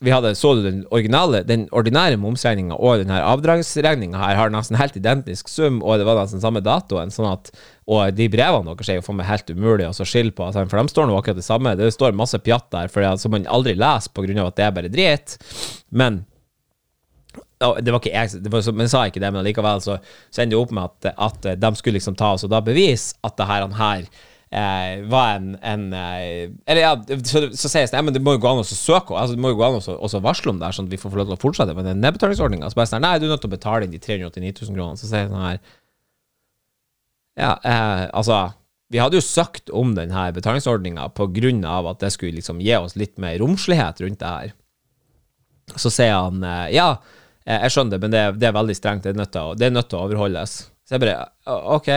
vi 0.06 0.14
hadde, 0.14 0.36
så 0.38 0.54
du 0.56 0.62
den 0.64 0.84
originale, 0.94 1.42
den 1.48 1.66
ordinære 1.76 2.20
momsregninga 2.22 2.78
og 2.78 3.02
den 3.02 3.14
her 3.14 3.26
avdragsregninga 3.26 4.20
her 4.22 4.38
har 4.40 4.54
nesten 4.54 4.78
helt 4.80 4.98
identisk 5.00 5.50
sum, 5.52 5.82
og 5.82 6.00
det 6.00 6.06
var 6.08 6.20
nesten 6.22 6.44
samme 6.44 6.62
datoen, 6.66 7.14
sånn 7.14 7.32
at 7.32 7.52
Og 7.86 8.16
de 8.18 8.26
brevene 8.34 8.72
deres 8.72 8.88
er 8.90 8.96
jo 8.98 9.04
for 9.06 9.14
meg 9.14 9.28
helt 9.30 9.50
umulig 9.54 9.86
å 9.86 10.06
skille 10.10 10.34
på, 10.34 10.48
altså, 10.48 10.64
for 10.66 10.82
de 10.82 10.90
står 10.90 11.06
nå 11.06 11.18
akkurat 11.20 11.38
det 11.38 11.46
samme. 11.46 11.76
Det 11.78 11.92
står 11.94 12.18
masse 12.18 12.40
pjatt 12.42 12.72
der, 12.74 12.88
for 12.90 13.06
det, 13.06 13.12
som 13.22 13.36
man 13.36 13.46
aldri 13.46 13.76
leser 13.78 14.40
av 14.40 14.48
at 14.48 14.56
det 14.58 14.66
er 14.66 14.74
bare 14.74 14.90
drit. 14.90 15.36
Men 15.94 16.24
det 17.60 17.94
var 17.94 18.02
ikke 18.02 18.14
jeg, 18.14 18.42
det 18.44 18.52
var, 18.52 18.66
men 18.74 18.90
sa 18.92 19.06
ikke 19.06 19.22
det, 19.22 19.32
men 19.32 19.46
likevel 19.46 19.84
så, 19.86 20.00
så 20.34 20.42
endte 20.42 20.56
det 20.56 20.62
opp 20.62 20.74
med 20.76 20.90
at, 20.90 21.14
at 21.28 21.52
de 21.62 21.72
skulle 21.78 22.00
liksom 22.00 22.18
ta 22.18 22.34
oss 22.36 22.44
og 22.46 22.52
da 22.52 22.60
bevise 22.66 23.16
at 23.26 23.38
det 23.38 23.48
her, 23.50 23.64
han 23.64 23.78
her 23.78 24.10
eh, 24.56 25.04
var 25.12 25.36
en, 25.38 25.50
en 25.62 25.84
eh, 25.94 26.50
Eller 26.66 26.82
ja, 26.86 26.92
så, 27.28 27.46
så 27.52 27.70
sies 27.72 27.92
det 27.92 28.00
ja, 28.00 28.04
men 28.08 28.16
det 28.16 28.22
må 28.24 28.34
jo 28.38 28.42
gå 28.44 28.50
an 28.54 28.62
å 28.64 28.66
søke 28.68 29.14
altså, 29.18 29.36
Det 29.36 29.44
må 29.44 29.52
jo 29.54 29.60
gå 29.60 29.66
an 29.68 29.80
å 29.84 30.22
varsle 30.24 30.54
om 30.54 30.62
det, 30.62 30.70
sånn 30.78 30.88
at 30.90 30.94
vi 30.96 31.00
får 31.02 31.12
få 31.14 31.20
lov 31.22 31.30
til 31.32 31.38
å 31.38 31.42
fortsette 31.44 31.76
med 31.78 31.88
den 31.90 32.00
nedbetalingsordninga. 32.04 32.70
Så 32.72 32.80
bare 32.80 32.90
sånn 32.94 33.04
Nei, 33.06 33.16
du 33.20 33.28
er 33.28 33.34
nødt 33.36 33.44
til 33.46 33.52
å 33.52 33.56
betale 33.58 33.88
inn 33.88 33.94
de 33.96 34.00
389 34.04 34.54
000 34.70 34.78
kronene. 34.78 35.02
Så 35.02 35.10
sier 35.12 35.26
jeg 35.26 35.34
sånn 35.34 35.44
her 35.50 35.60
Ja, 37.36 37.56
eh, 37.68 38.06
altså 38.16 38.44
vi 38.94 39.00
hadde 39.02 39.18
jo 39.18 39.24
søkt 39.26 39.72
om 39.74 39.96
denne 39.98 40.28
betalingsordninga 40.36 41.08
av 41.74 41.88
at 41.90 42.04
det 42.04 42.12
skulle 42.14 42.38
liksom 42.38 42.60
gi 42.62 42.76
oss 42.78 42.94
litt 43.00 43.18
mer 43.20 43.40
romslighet 43.42 43.98
rundt 44.06 44.20
det 44.22 44.30
her. 44.30 44.52
Så 45.82 45.90
sier 45.92 46.14
han 46.14 46.44
eh, 46.46 46.68
ja, 46.78 46.92
eh, 47.48 47.64
jeg 47.66 47.74
skjønner 47.74 47.96
det, 47.98 48.02
men 48.04 48.14
det, 48.14 48.22
er- 48.28 48.38
det 48.40 48.48
er 48.52 48.56
veldig 48.56 48.76
strengt. 48.78 49.04
Det 49.08 49.16
er 49.16 49.18
nødt 49.18 49.34
til 49.34 49.42
å, 49.42 49.56
er 49.58 50.06
overholdes. 50.06 50.54
Så 50.86 50.96
jeg 50.96 51.02
bare 51.02 51.18
«Å, 51.50 51.56
OK. 51.80 51.90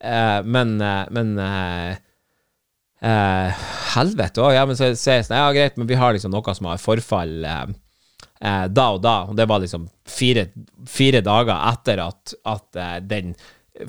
Eh, 0.00 0.42
men 0.44 0.80
eh, 0.80 1.04
men 1.10 1.38
eh, 1.38 1.96
Helvete 3.96 4.40
òg. 4.42 4.54
Ja, 4.56 4.64
men 4.66 4.78
så 4.78 4.88
sier 4.96 5.20
jeg 5.20 5.26
sånn 5.28 5.36
Ja, 5.38 5.50
greit, 5.54 5.76
men 5.76 5.88
vi 5.88 5.98
har 6.00 6.14
liksom 6.16 6.32
noe 6.32 6.54
som 6.56 6.68
har 6.70 6.80
forfall 6.80 7.44
da 7.44 8.86
og 8.92 9.02
da. 9.04 9.16
Og 9.28 9.36
det 9.36 9.46
var 9.48 9.60
liksom 9.62 9.84
fire, 10.08 10.46
fire 10.88 11.20
dager 11.24 11.60
etter 11.70 12.00
at, 12.02 12.34
at 12.48 12.80
den 13.04 13.34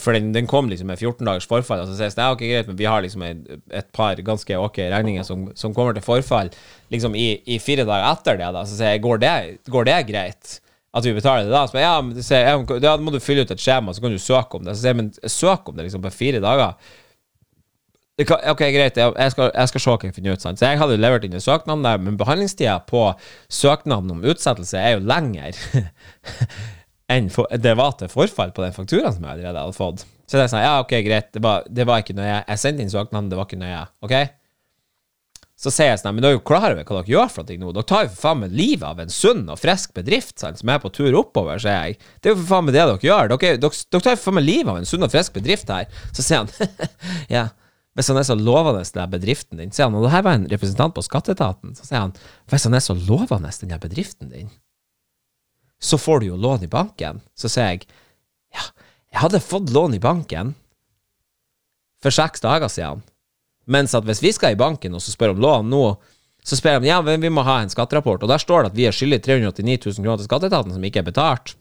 For 0.03 0.12
den, 0.12 0.34
den 0.36 0.47
kom 0.51 0.68
liksom 0.70 0.91
med 0.91 0.99
14 0.99 1.24
dagers 1.24 1.47
forfall, 1.47 1.82
og 1.82 1.88
så 1.88 1.95
sies 1.95 2.16
det 2.18 2.24
ja, 2.24 2.36
ok, 2.36 2.43
greit, 2.43 2.68
men 2.68 2.80
vi 2.80 2.88
har 2.91 3.01
liksom 3.01 3.24
et, 3.24 3.45
et 3.72 3.88
par 3.95 4.20
ganske 4.20 4.60
ok 4.60 4.82
regninger 4.91 5.24
som, 5.24 5.47
som 5.55 5.74
kommer 5.76 5.95
til 5.95 6.03
forfall 6.03 6.51
liksom 6.91 7.16
i, 7.16 7.30
i 7.47 7.60
fire 7.64 7.88
dager 7.88 8.12
etter 8.12 8.39
det. 8.43 8.51
da 8.53 8.66
Så 8.68 8.76
sier 8.76 8.97
jeg 8.97 9.05
går 9.08 9.24
det, 9.24 9.36
går 9.72 9.88
det 9.88 10.01
greit? 10.12 10.58
At 10.98 11.06
vi 11.06 11.14
betaler 11.14 11.45
det 11.45 11.54
da? 11.54 11.66
Så, 11.70 11.78
ja, 11.82 11.95
men 12.02 12.24
så 12.26 12.39
ja, 12.41 12.56
da 12.82 12.95
må 13.02 13.14
du 13.14 13.20
fylle 13.22 13.43
ut 13.45 13.52
et 13.54 13.62
skjema, 13.62 13.93
så 13.93 14.02
kan 14.02 14.14
du 14.14 14.22
søke 14.22 14.58
om 14.58 14.66
det. 14.66 14.74
Så 14.74 14.82
sier 14.82 14.95
jeg, 14.95 15.00
men 15.04 15.12
søk 15.30 15.70
om 15.70 15.78
det 15.78 15.86
liksom 15.86 16.02
på 16.06 16.14
fire 16.16 16.41
dager. 16.41 16.95
Kan, 18.26 18.41
ok, 18.50 18.64
greit, 18.74 18.98
jeg, 18.98 19.14
jeg, 19.14 19.34
skal, 19.36 19.52
jeg 19.54 19.70
skal 19.70 19.84
se 19.84 19.91
hva 19.93 20.08
jeg 20.10 20.16
finner 20.16 20.34
ut. 20.34 20.41
Sant? 20.41 20.58
Så 20.58 20.72
jeg 20.72 20.82
hadde 20.82 20.98
levert 20.98 21.28
inn 21.28 21.38
en 21.38 21.43
søknad 21.43 21.86
der, 21.86 22.02
men 22.02 22.18
behandlingstida 22.18 22.80
på 22.89 23.04
søknaden 23.54 24.16
om 24.16 24.26
utsettelse 24.26 24.82
er 24.82 24.95
jo 24.95 25.04
lenger 25.06 25.60
enn 27.14 27.30
for, 27.32 27.45
det 27.54 27.76
var 27.78 27.93
til 28.00 28.10
forfall 28.12 28.56
på 28.56 28.66
den 28.66 28.74
fakturaen 28.76 29.14
som 29.14 29.28
jeg 29.28 29.38
allerede 29.38 29.68
hadde 29.68 29.78
fått. 29.78 30.08
Så 30.28 30.36
det 30.36 30.48
er 30.48 30.52
sånn, 30.52 30.66
ja, 30.66 30.74
ok, 30.82 30.98
greit, 31.06 31.30
det 31.38 31.43
var, 31.45 31.70
det 31.70 31.86
var 31.88 32.02
ikke 32.02 32.18
nøye. 32.18 32.41
Jeg 32.41 32.64
sendte 32.64 32.84
inn 32.84 32.91
søknaden, 32.91 33.30
det 33.30 33.38
var 33.38 33.45
ikke 33.48 33.62
nøye. 33.62 33.86
Ok? 34.04 34.18
Så 35.58 35.72
sier 35.74 35.89
jeg 35.89 35.97
sånn, 36.03 36.14
men 36.14 36.22
dere 36.22 36.36
er 36.36 36.38
jo 36.38 36.45
klar 36.45 36.70
over 36.70 36.84
hva 36.86 36.99
dere 36.99 37.10
gjør 37.16 37.30
for 37.34 37.47
noe 37.49 37.58
nå? 37.64 37.72
Dere 37.74 37.89
tar 37.89 38.03
jo 38.05 38.12
for 38.12 38.24
faen 38.28 38.41
meg 38.43 38.51
livet 38.53 38.86
av 38.86 38.99
en 39.01 39.14
sunn 39.14 39.47
og 39.49 39.58
frisk 39.58 39.95
bedrift 39.97 40.36
sant, 40.38 40.60
som 40.60 40.70
er 40.70 40.82
på 40.84 40.91
tur 40.93 41.18
oppover, 41.18 41.58
sier 41.64 41.88
jeg. 41.89 41.97
Det 42.22 42.30
er 42.30 42.36
jo 42.36 42.41
for 42.43 42.51
faen 42.51 42.68
meg 42.68 42.76
det 42.76 42.84
dere 42.84 43.08
gjør. 43.08 43.32
Dere, 43.32 43.55
dere, 43.64 43.80
dere 43.89 44.05
tar 44.05 44.14
jo 44.14 44.20
for 44.20 44.30
faen 44.30 44.38
meg 44.38 44.45
livet 44.45 44.70
av 44.70 44.78
en 44.78 44.86
sunn 44.89 45.08
og 45.08 45.14
frisk 45.16 45.34
bedrift 45.39 45.74
her. 45.74 45.89
Så 46.12 46.26
sier 46.28 46.43
han, 46.43 46.78
ja, 47.36 47.47
hvis 47.97 48.12
han 48.14 48.22
er 48.22 48.28
så 48.30 48.38
lovende, 48.38 48.86
den 48.86 49.01
der 49.01 49.10
bedriften 49.10 49.58
din, 49.58 49.74
sier 49.74 49.89
han, 49.89 49.97
og 49.97 50.05
det 50.05 50.14
her 50.14 50.28
var 50.30 50.38
en 50.38 50.45
representant 50.53 50.93
på 50.93 51.01
skatteetaten, 51.08 51.74
så 51.74 51.89
sier 51.89 52.03
han, 52.05 52.14
hvis 52.53 52.70
han 52.70 52.78
er 52.78 52.86
så 52.86 52.93
lovende, 52.93 53.49
den 53.64 53.74
der 53.74 53.82
bedriften 53.82 54.30
din, 54.30 54.53
så 55.82 55.97
får 55.97 56.22
du 56.22 56.30
jo 56.30 56.38
lån 56.38 56.70
i 56.70 56.70
banken. 56.70 57.26
Så 57.34 57.49
sier 57.49 57.74
jeg, 57.74 57.89
ja, 58.53 58.70
jeg 59.10 59.24
hadde 59.26 59.41
fått 59.41 59.74
lån 59.74 59.97
i 59.97 60.03
banken 60.05 60.53
for 62.05 62.14
seks 62.14 62.45
dager 62.45 62.70
siden. 62.70 63.01
Mens 63.68 63.95
at 63.97 64.05
hvis 64.07 64.24
vi 64.24 64.32
skal 64.36 64.55
i 64.55 64.59
banken 64.59 64.95
og 64.95 65.03
så 65.03 65.13
spør 65.13 65.36
om 65.36 65.41
lån 65.43 65.72
nå, 65.72 65.84
så 66.47 66.55
spør 66.55 66.80
de 66.80 66.88
ja, 66.89 67.01
men 67.03 67.22
vi 67.24 67.32
må 67.34 67.43
ha 67.43 67.59
en 67.61 67.72
skatterapport, 67.72 68.24
og 68.24 68.32
der 68.32 68.39
står 68.39 68.63
det 68.63 68.72
at 68.72 68.78
vi 68.78 68.86
er 68.88 68.95
skyldig 68.95 69.20
389 69.26 69.80
000 69.99 70.05
kroner 70.05 70.22
til 70.22 70.30
skatteetaten 70.30 70.76
som 70.78 70.86
ikke 70.88 71.01
er 71.03 71.07
betalt, 71.09 71.57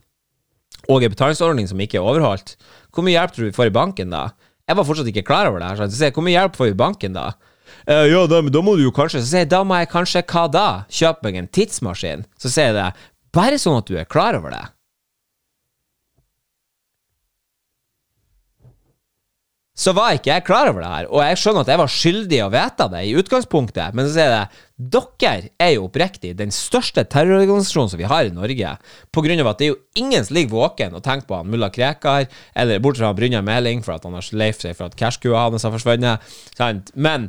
og 0.86 1.02
en 1.02 1.11
betalingsordning 1.11 1.66
som 1.66 1.80
ikke 1.82 1.98
er 1.98 2.07
overholdt. 2.07 2.54
Hvor 2.94 3.02
mye 3.07 3.16
hjelp 3.16 3.34
tror 3.34 3.46
du 3.46 3.50
vi 3.50 3.57
får 3.57 3.72
i 3.72 3.74
banken 3.74 4.14
da? 4.14 4.28
Jeg 4.66 4.78
var 4.78 4.86
fortsatt 4.86 5.11
ikke 5.11 5.26
klar 5.26 5.50
over 5.50 5.62
det 5.62 5.72
her, 5.72 5.80
så 5.80 5.88
jeg 5.88 5.98
sier 5.98 6.14
hvor 6.14 6.26
mye 6.26 6.36
hjelp 6.36 6.59
får 6.59 6.70
vi 6.70 6.76
i 6.76 6.80
banken 6.84 7.18
da? 7.18 7.26
«Eh, 7.86 8.07
ja, 8.12 8.22
da, 8.30 8.38
da 8.42 8.62
må 8.62 8.76
du 8.78 8.84
jo 8.84 8.92
kanskje 8.94 9.20
Så 9.20 9.26
sier 9.32 9.42
jeg, 9.42 9.50
da 9.50 9.61
må 9.66 9.74
jeg 9.78 9.88
kanskje 9.90 10.22
hva 10.30 10.44
da? 10.50 10.66
Kjøpe 10.86 11.26
meg 11.26 11.38
en 11.40 11.48
tidsmaskin? 11.50 12.22
Så 12.38 12.50
sier 12.50 12.70
jeg 12.70 12.76
det, 12.78 12.86
bare 13.34 13.59
sånn 13.59 13.80
at 13.80 13.90
du 13.90 13.98
er 13.98 14.07
klar 14.11 14.38
over 14.38 14.54
det. 14.54 14.62
Så 19.77 19.93
var 19.93 20.14
ikke 20.16 20.31
jeg 20.31 20.45
klar 20.47 20.70
over 20.70 20.81
det 20.81 20.89
her, 20.89 21.09
og 21.12 21.20
jeg 21.20 21.39
skjønner 21.41 21.66
at 21.66 21.70
jeg 21.70 21.81
var 21.83 21.93
skyldig 21.93 22.39
å 22.41 22.53
vite 22.55 22.87
det 22.95 23.03
i 23.05 23.14
utgangspunktet, 23.20 23.97
men 23.97 24.07
så 24.07 24.14
sier 24.14 24.31
jeg 24.33 24.47
det, 24.77 25.01
dere 25.20 25.51
er 25.61 25.72
jo 25.74 25.87
oppriktig 25.87 26.31
den 26.37 26.53
største 26.53 27.05
terrororganisasjonen 27.12 27.93
som 27.93 28.01
vi 28.01 28.09
har 28.09 28.29
i 28.29 28.33
Norge, 28.33 28.72
på 29.12 29.24
grunn 29.24 29.43
av 29.45 29.51
at 29.53 29.61
det 29.61 29.68
er 29.68 29.74
jo 29.74 29.81
ingen 30.01 30.24
som 30.24 30.37
ligger 30.37 30.57
våken 30.57 30.97
og 30.97 31.05
tenker 31.05 31.29
på 31.29 31.41
han 31.43 31.53
mulla 31.53 31.68
Krekar, 31.72 32.29
eller 32.57 32.81
bortsett 32.81 33.05
fra 33.05 33.12
Brynjar 33.16 33.45
Meling, 33.45 33.85
for 33.85 33.99
at 33.99 34.09
han 34.09 34.16
har 34.16 34.24
sleift 34.24 34.64
seg 34.64 34.77
for 34.79 34.89
at 34.89 34.97
cashkua 34.97 35.45
hans 35.51 35.68
har 35.68 35.77
forsvunnet, 35.77 36.24
sant, 36.57 36.93
men 36.97 37.29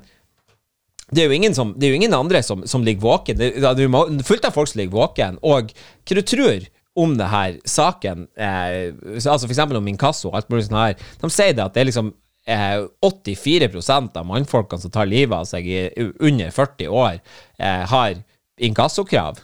det 1.12 1.24
er 1.24 1.30
jo 1.30 1.36
ingen, 1.36 1.56
som, 1.56 1.76
det 1.76 1.88
er 1.88 1.94
jo 1.96 2.00
ingen 2.00 2.16
andre 2.16 2.42
som, 2.44 2.64
som 2.68 2.84
ligger 2.84 3.06
våken. 3.06 3.38
Det, 3.40 3.54
det 3.64 3.68
er 3.88 4.24
fullt 4.28 4.48
av 4.48 4.56
folk 4.56 4.68
som 4.68 4.82
ligger 4.82 4.98
våken. 4.98 5.38
Og 5.40 5.72
hva 5.72 6.18
du 6.18 6.24
tror 6.28 6.66
om 7.00 7.14
det 7.16 7.30
her 7.32 7.60
saken, 7.64 8.26
eh, 8.36 8.92
altså 9.16 9.48
eksempel 9.48 9.80
om 9.80 9.88
inkasso 9.88 10.32
og 10.32 10.40
alt 10.40 10.50
mulig 10.52 10.66
sånn 10.66 10.80
her, 10.82 10.98
de 11.22 11.30
sier 11.32 11.56
det 11.56 11.64
at 11.64 11.78
det 11.78 11.84
er 11.86 11.90
liksom 11.92 12.12
84% 12.48 14.18
av 14.18 14.26
mannfolkene 14.26 14.82
som 14.82 14.92
tar 14.92 15.10
livet 15.10 15.36
av 15.36 15.46
seg 15.50 15.68
i 15.68 15.80
under 16.00 16.52
40 16.52 16.88
år, 16.88 17.20
eh, 17.60 17.84
har 17.92 18.16
inkassokrav. 18.58 19.40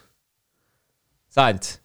Sant? 1.34 1.80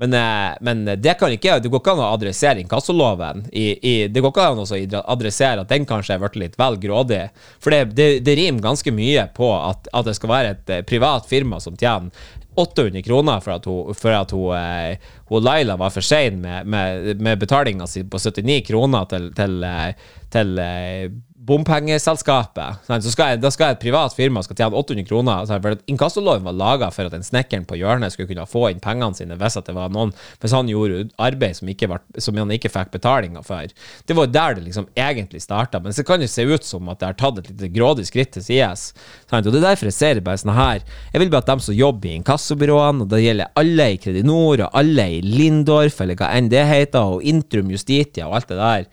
Men, 0.00 0.14
eh, 0.14 0.56
men 0.60 0.84
det 0.84 1.14
kan 1.18 1.32
ikke 1.32 1.58
Det 1.60 1.68
går 1.68 1.80
ikke 1.82 1.92
an 1.92 2.00
å 2.00 2.12
adressere 2.14 2.60
inkassoloven. 2.62 3.44
I, 3.52 3.66
i, 3.88 4.08
det 4.08 4.20
går 4.20 4.32
ikke 4.32 4.46
an 4.48 4.62
å 4.62 5.02
adressere 5.12 5.60
at 5.60 5.68
den 5.68 5.84
kanskje 5.88 6.16
er 6.16 6.22
blitt 6.22 6.38
litt 6.40 6.56
vel 6.60 6.78
grådig. 6.80 7.26
For 7.60 7.74
det, 7.74 7.96
det, 7.98 8.06
det 8.24 8.36
rimer 8.38 8.64
ganske 8.64 8.94
mye 8.96 9.26
på 9.36 9.50
at, 9.58 9.90
at 9.92 10.08
det 10.08 10.16
skal 10.16 10.32
være 10.32 10.54
et 10.54 10.72
eh, 10.72 10.84
privat 10.88 11.28
firma 11.28 11.60
som 11.60 11.76
tjener 11.76 12.08
800 12.54 13.02
kroner 13.02 13.40
for 13.40 13.52
at 13.54 13.64
hun, 13.64 13.94
for 13.94 14.14
at 14.16 14.30
hun, 14.30 14.56
eh, 14.56 14.98
hun 15.30 15.44
Laila 15.44 15.76
var 15.76 15.90
for 15.90 16.04
sein 16.04 16.40
med, 16.40 16.66
med, 16.66 17.20
med 17.20 17.38
betalinga 17.38 17.86
si 17.86 18.04
på 18.04 18.18
79 18.18 18.66
kroner 18.66 19.04
til, 19.10 19.30
til, 19.36 19.62
eh, 19.64 19.92
til 20.30 20.58
eh, 20.58 21.10
bompengeselskapet. 21.40 22.82
skal 22.84 23.32
jeg, 23.32 23.40
da 23.40 23.50
skal 23.52 23.72
et 23.72 23.80
privat 23.80 24.12
firma 24.12 24.42
skal 24.44 24.58
tjene 24.58 24.76
800 24.76 25.06
kroner. 25.08 25.46
sant, 25.48 25.64
For 25.64 25.78
Inkassoloven 25.88 26.44
var 26.44 26.56
laga 26.56 26.90
for 26.92 27.08
at 27.08 27.14
en 27.16 27.24
snekkeren 27.24 27.64
på 27.68 27.78
hjørnet 27.80 28.12
skulle 28.12 28.28
kunne 28.28 28.44
få 28.48 28.66
inn 28.70 28.82
pengene 28.82 29.16
sine 29.16 29.38
hvis 29.40 29.56
det 29.64 29.74
var 29.76 29.92
noen 29.92 30.12
Hvis 30.40 30.52
han 30.52 30.68
gjorde 30.68 31.08
arbeid 31.16 31.56
som, 31.56 31.70
var, 31.88 32.02
som 32.18 32.36
han 32.36 32.52
ikke 32.52 32.72
fikk 32.72 32.92
betalinga 32.92 33.42
for. 33.46 33.72
Det 34.06 34.16
var 34.16 34.28
der 34.28 34.58
det 34.58 34.66
liksom 34.66 34.88
egentlig 34.94 35.40
starta. 35.42 35.80
Men 35.80 35.96
så 35.96 36.04
kan 36.04 36.20
det 36.20 36.28
se 36.30 36.44
ut 36.44 36.64
som 36.64 36.88
at 36.92 37.00
det 37.00 37.08
har 37.08 37.18
tatt 37.20 37.40
et 37.40 37.50
lite 37.54 37.72
grådig 37.72 38.06
skritt 38.10 38.34
til 38.36 38.44
sides. 38.44 38.90
Og 39.30 39.48
det 39.48 39.54
er 39.56 39.68
derfor 39.70 39.88
jeg 39.88 39.96
ser 39.96 40.18
det 40.18 40.26
bare 40.26 40.42
sånn 40.42 40.56
her. 40.56 40.84
Jeg 41.14 41.24
vil 41.24 41.32
bare 41.32 41.46
at 41.46 41.54
de 41.54 41.64
som 41.64 41.76
jobber 41.76 42.10
i 42.10 42.18
inkassobyråene, 42.20 43.06
og 43.06 43.14
det 43.14 43.24
gjelder 43.24 43.54
alle 43.56 43.92
i 43.94 44.00
Kredinor 44.02 44.66
og 44.66 44.76
alle 44.76 45.08
i 45.16 45.22
Lindorf, 45.24 46.02
eller 46.04 46.20
hva 46.20 46.34
enn 46.36 46.52
det 46.52 46.66
heter, 46.68 47.16
og 47.16 47.24
Intrum 47.24 47.72
Justitia 47.72 48.28
og 48.28 48.36
alt 48.40 48.52
det 48.52 48.60
der 48.60 48.90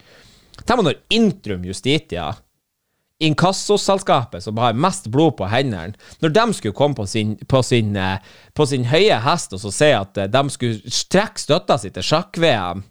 Tenk 0.67 0.83
når 0.83 0.99
Intrum 1.15 1.63
Justitia, 1.63 2.33
inkassoselskapet 3.23 4.43
som 4.43 4.59
har 4.61 4.77
mest 4.77 5.07
blod 5.13 5.37
på 5.39 5.47
hendene, 5.49 5.95
når 6.21 6.33
de 6.35 6.45
skulle 6.53 6.77
komme 6.77 6.97
på 6.97 7.07
sin, 7.09 7.33
på 7.49 7.63
sin, 7.65 7.95
eh, 7.97 8.19
på 8.53 8.65
sin 8.69 8.85
høye 8.91 9.17
hest 9.25 9.55
og 9.57 9.63
så 9.63 9.71
si 9.73 9.89
at 9.95 10.19
eh, 10.21 10.29
de 10.29 10.43
skulle 10.53 10.97
trekke 11.09 11.41
støtta 11.41 11.79
si 11.81 11.89
til 11.95 12.05
sjakk-VM 12.05 12.83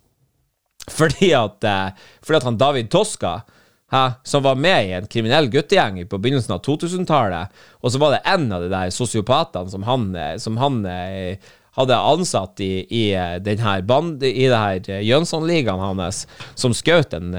fordi 0.91 1.31
eh, 1.35 2.09
fordi 2.22 2.41
at 2.41 2.49
han 2.49 2.59
David 2.59 2.91
Toska 2.91 3.41
Hæ, 3.87 4.18
som 4.27 4.43
var 4.43 4.57
med 4.59 4.89
i 4.89 4.97
en 4.97 5.05
kriminell 5.07 5.47
guttegjeng 5.47 6.01
på 6.11 6.18
begynnelsen 6.18 6.57
av 6.57 6.64
2000-tallet, 6.66 7.53
og 7.79 7.93
så 7.95 8.01
var 8.03 8.16
det 8.16 8.24
en 8.27 8.49
av 8.51 8.64
de 8.64 8.70
der 8.72 8.91
sosiopatene 8.91 9.70
som 9.70 9.85
han, 9.87 10.09
som 10.43 10.57
han 10.59 10.81
hadde 11.77 12.01
ansatt 12.12 12.61
i, 12.64 12.72
i 12.89 13.05
denne 13.45 13.79
band, 13.87 14.24
i 14.24 14.49
det 14.49 14.61
her 14.61 15.07
Jønsson-ligaen 15.07 15.83
hans, 15.83 16.24
en 17.16 17.33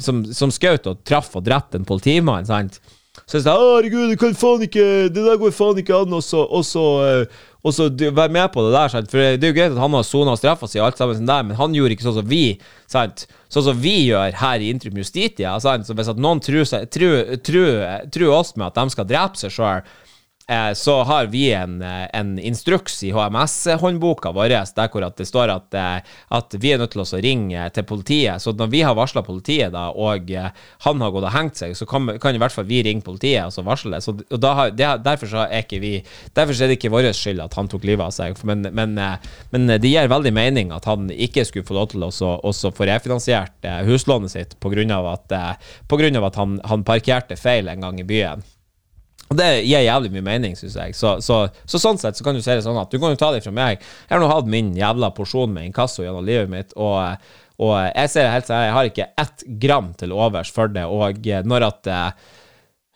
som, 0.00 0.24
skjøt 0.52 0.88
og 0.90 1.04
traff 1.08 1.32
og 1.38 1.46
drepte 1.48 1.80
en 1.80 1.88
politimann, 1.88 2.48
sant? 2.48 2.80
Så 3.26 3.38
jeg 3.38 3.44
sa 3.44 3.54
herregud, 3.58 4.12
ikke 4.64 4.84
Det 5.10 5.22
der 5.22 5.38
går 5.38 5.54
faen 5.54 5.78
ikke 5.82 6.02
an, 6.02 6.12
og 6.14 6.22
så, 6.24 6.42
og 6.46 6.64
så, 6.66 6.84
og 7.60 7.74
så 7.74 7.88
være 7.90 8.32
med 8.32 8.48
på 8.54 8.62
det 8.66 8.74
der, 8.74 8.92
sant? 8.92 9.10
For 9.10 9.18
det 9.18 9.46
er 9.46 9.52
jo 9.52 9.56
greit 9.58 9.74
at 9.74 9.82
han 9.82 9.96
har 9.98 10.06
sona 10.06 10.36
straffa 10.38 10.68
si 10.70 10.82
alt 10.82 10.98
sammen 10.98 11.26
der, 11.28 11.46
men 11.46 11.58
han 11.58 11.74
gjorde 11.74 11.96
ikke 11.96 12.06
sånn 12.06 12.20
som 12.20 12.30
vi, 12.30 12.44
sant? 12.90 13.26
Sånn 13.50 13.66
som 13.66 13.82
vi 13.82 13.96
gjør 14.08 14.36
her 14.40 14.62
i 14.62 14.70
Intrum 14.72 14.98
Justitia, 15.02 15.56
sant? 15.62 15.88
Så 15.88 15.96
hvis 15.98 16.12
at 16.12 16.22
noen 16.22 16.42
tror, 16.44 16.64
tror, 16.94 17.34
tror, 17.46 17.82
tror 18.14 18.36
oss 18.38 18.54
med 18.56 18.70
at 18.70 18.78
de 18.78 18.94
skal 18.94 19.10
drepe 19.10 19.42
seg 19.42 19.54
sjøl 19.58 19.82
så 20.74 20.94
har 21.06 21.28
vi 21.30 21.52
en, 21.54 21.82
en 21.82 22.30
instruks 22.38 23.02
i 23.06 23.12
HMS-håndboka 23.14 24.32
vår 24.34 24.50
der 24.50 24.88
hvor 24.90 25.04
det 25.04 25.26
står 25.28 25.52
at, 25.52 25.76
at, 26.34 26.56
vi 26.58 26.72
er 26.72 26.80
nødt 26.80 26.90
til 26.94 27.04
å 27.04 27.20
ringe 27.22 27.68
til 27.74 27.86
politiet. 27.86 28.42
Så 28.42 28.52
når 28.58 28.72
vi 28.72 28.82
har 28.82 28.96
varsla 28.98 29.22
politiet, 29.22 29.70
da, 29.74 29.88
og 29.94 30.30
han 30.86 31.04
har 31.04 31.14
gått 31.14 31.28
og 31.28 31.34
hengt 31.34 31.60
seg, 31.60 31.76
så 31.78 31.86
kan, 31.86 32.10
kan, 32.18 32.34
i 32.34 32.42
hvert 32.42 32.54
fall 32.54 32.66
vi 32.68 32.82
ringe 32.86 33.04
politiet 33.06 33.46
og 33.46 33.54
så 33.54 33.64
varsle. 33.66 34.02
Så, 34.02 34.16
og 34.18 34.48
har, 34.58 34.74
det, 34.74 34.90
derfor, 35.06 35.38
er 35.46 35.80
vi, 35.82 35.94
derfor 36.34 36.54
er 36.56 36.70
det 36.72 36.80
ikke 36.80 36.92
vår 36.96 37.12
skyld 37.16 37.44
at 37.46 37.56
han 37.58 37.70
tok 37.70 37.86
livet 37.86 38.08
av 38.08 38.14
seg. 38.14 38.38
Men, 38.46 38.66
men, 38.74 38.98
men, 39.54 39.70
det 39.70 39.90
gir 39.90 40.10
veldig 40.10 40.34
mening 40.34 40.74
at 40.74 40.88
han 40.90 41.10
ikke 41.14 41.46
skulle 41.46 41.68
få 41.68 41.78
lov 41.78 41.92
til 41.94 42.06
å 42.10 42.54
få 42.74 42.90
refinansiert 42.90 43.70
huslånet 43.86 44.34
sitt 44.34 44.58
pga. 44.60 45.02
at, 45.14 45.36
på 45.88 46.00
grunn 46.00 46.18
av 46.18 46.30
at 46.30 46.40
han, 46.40 46.58
han 46.66 46.86
parkerte 46.86 47.38
feil 47.38 47.70
en 47.70 47.86
gang 47.86 48.00
i 48.00 48.06
byen. 48.06 48.42
Og 49.30 49.36
Det 49.38 49.62
gir 49.62 49.84
jævlig 49.86 50.10
mye 50.10 50.24
mening, 50.26 50.56
syns 50.58 50.74
jeg. 50.74 50.94
Så, 50.98 51.12
så, 51.22 51.44
så, 51.62 51.78
sånn 51.78 52.00
sett 52.02 52.18
så 52.18 52.24
kan 52.26 52.34
du 52.34 52.42
si 52.42 52.50
det 52.50 52.64
sånn 52.64 52.80
at 52.80 52.90
du 52.90 52.98
kan 52.98 53.12
jo 53.12 53.20
ta 53.20 53.28
det 53.30 53.44
fra 53.44 53.52
meg. 53.54 53.78
Jeg 54.08 54.16
har 54.16 54.22
nå 54.22 54.26
hatt 54.26 54.50
min 54.50 54.72
jævla 54.74 55.12
porsjon 55.14 55.54
med 55.54 55.68
inkasso 55.68 56.02
gjennom 56.02 56.26
livet 56.26 56.50
mitt, 56.50 56.74
og, 56.74 57.30
og 57.62 57.76
jeg 57.78 58.10
ser 58.10 58.26
det 58.26 58.34
helt 58.34 58.50
sånn, 58.50 58.64
jeg 58.66 58.74
har 58.74 58.90
ikke 58.90 59.08
ett 59.22 59.46
gram 59.62 59.92
til 60.02 60.16
overs 60.16 60.50
for 60.50 60.74
det. 60.74 60.82
Og 60.90 61.30
når 61.46 61.68
at 61.68 61.92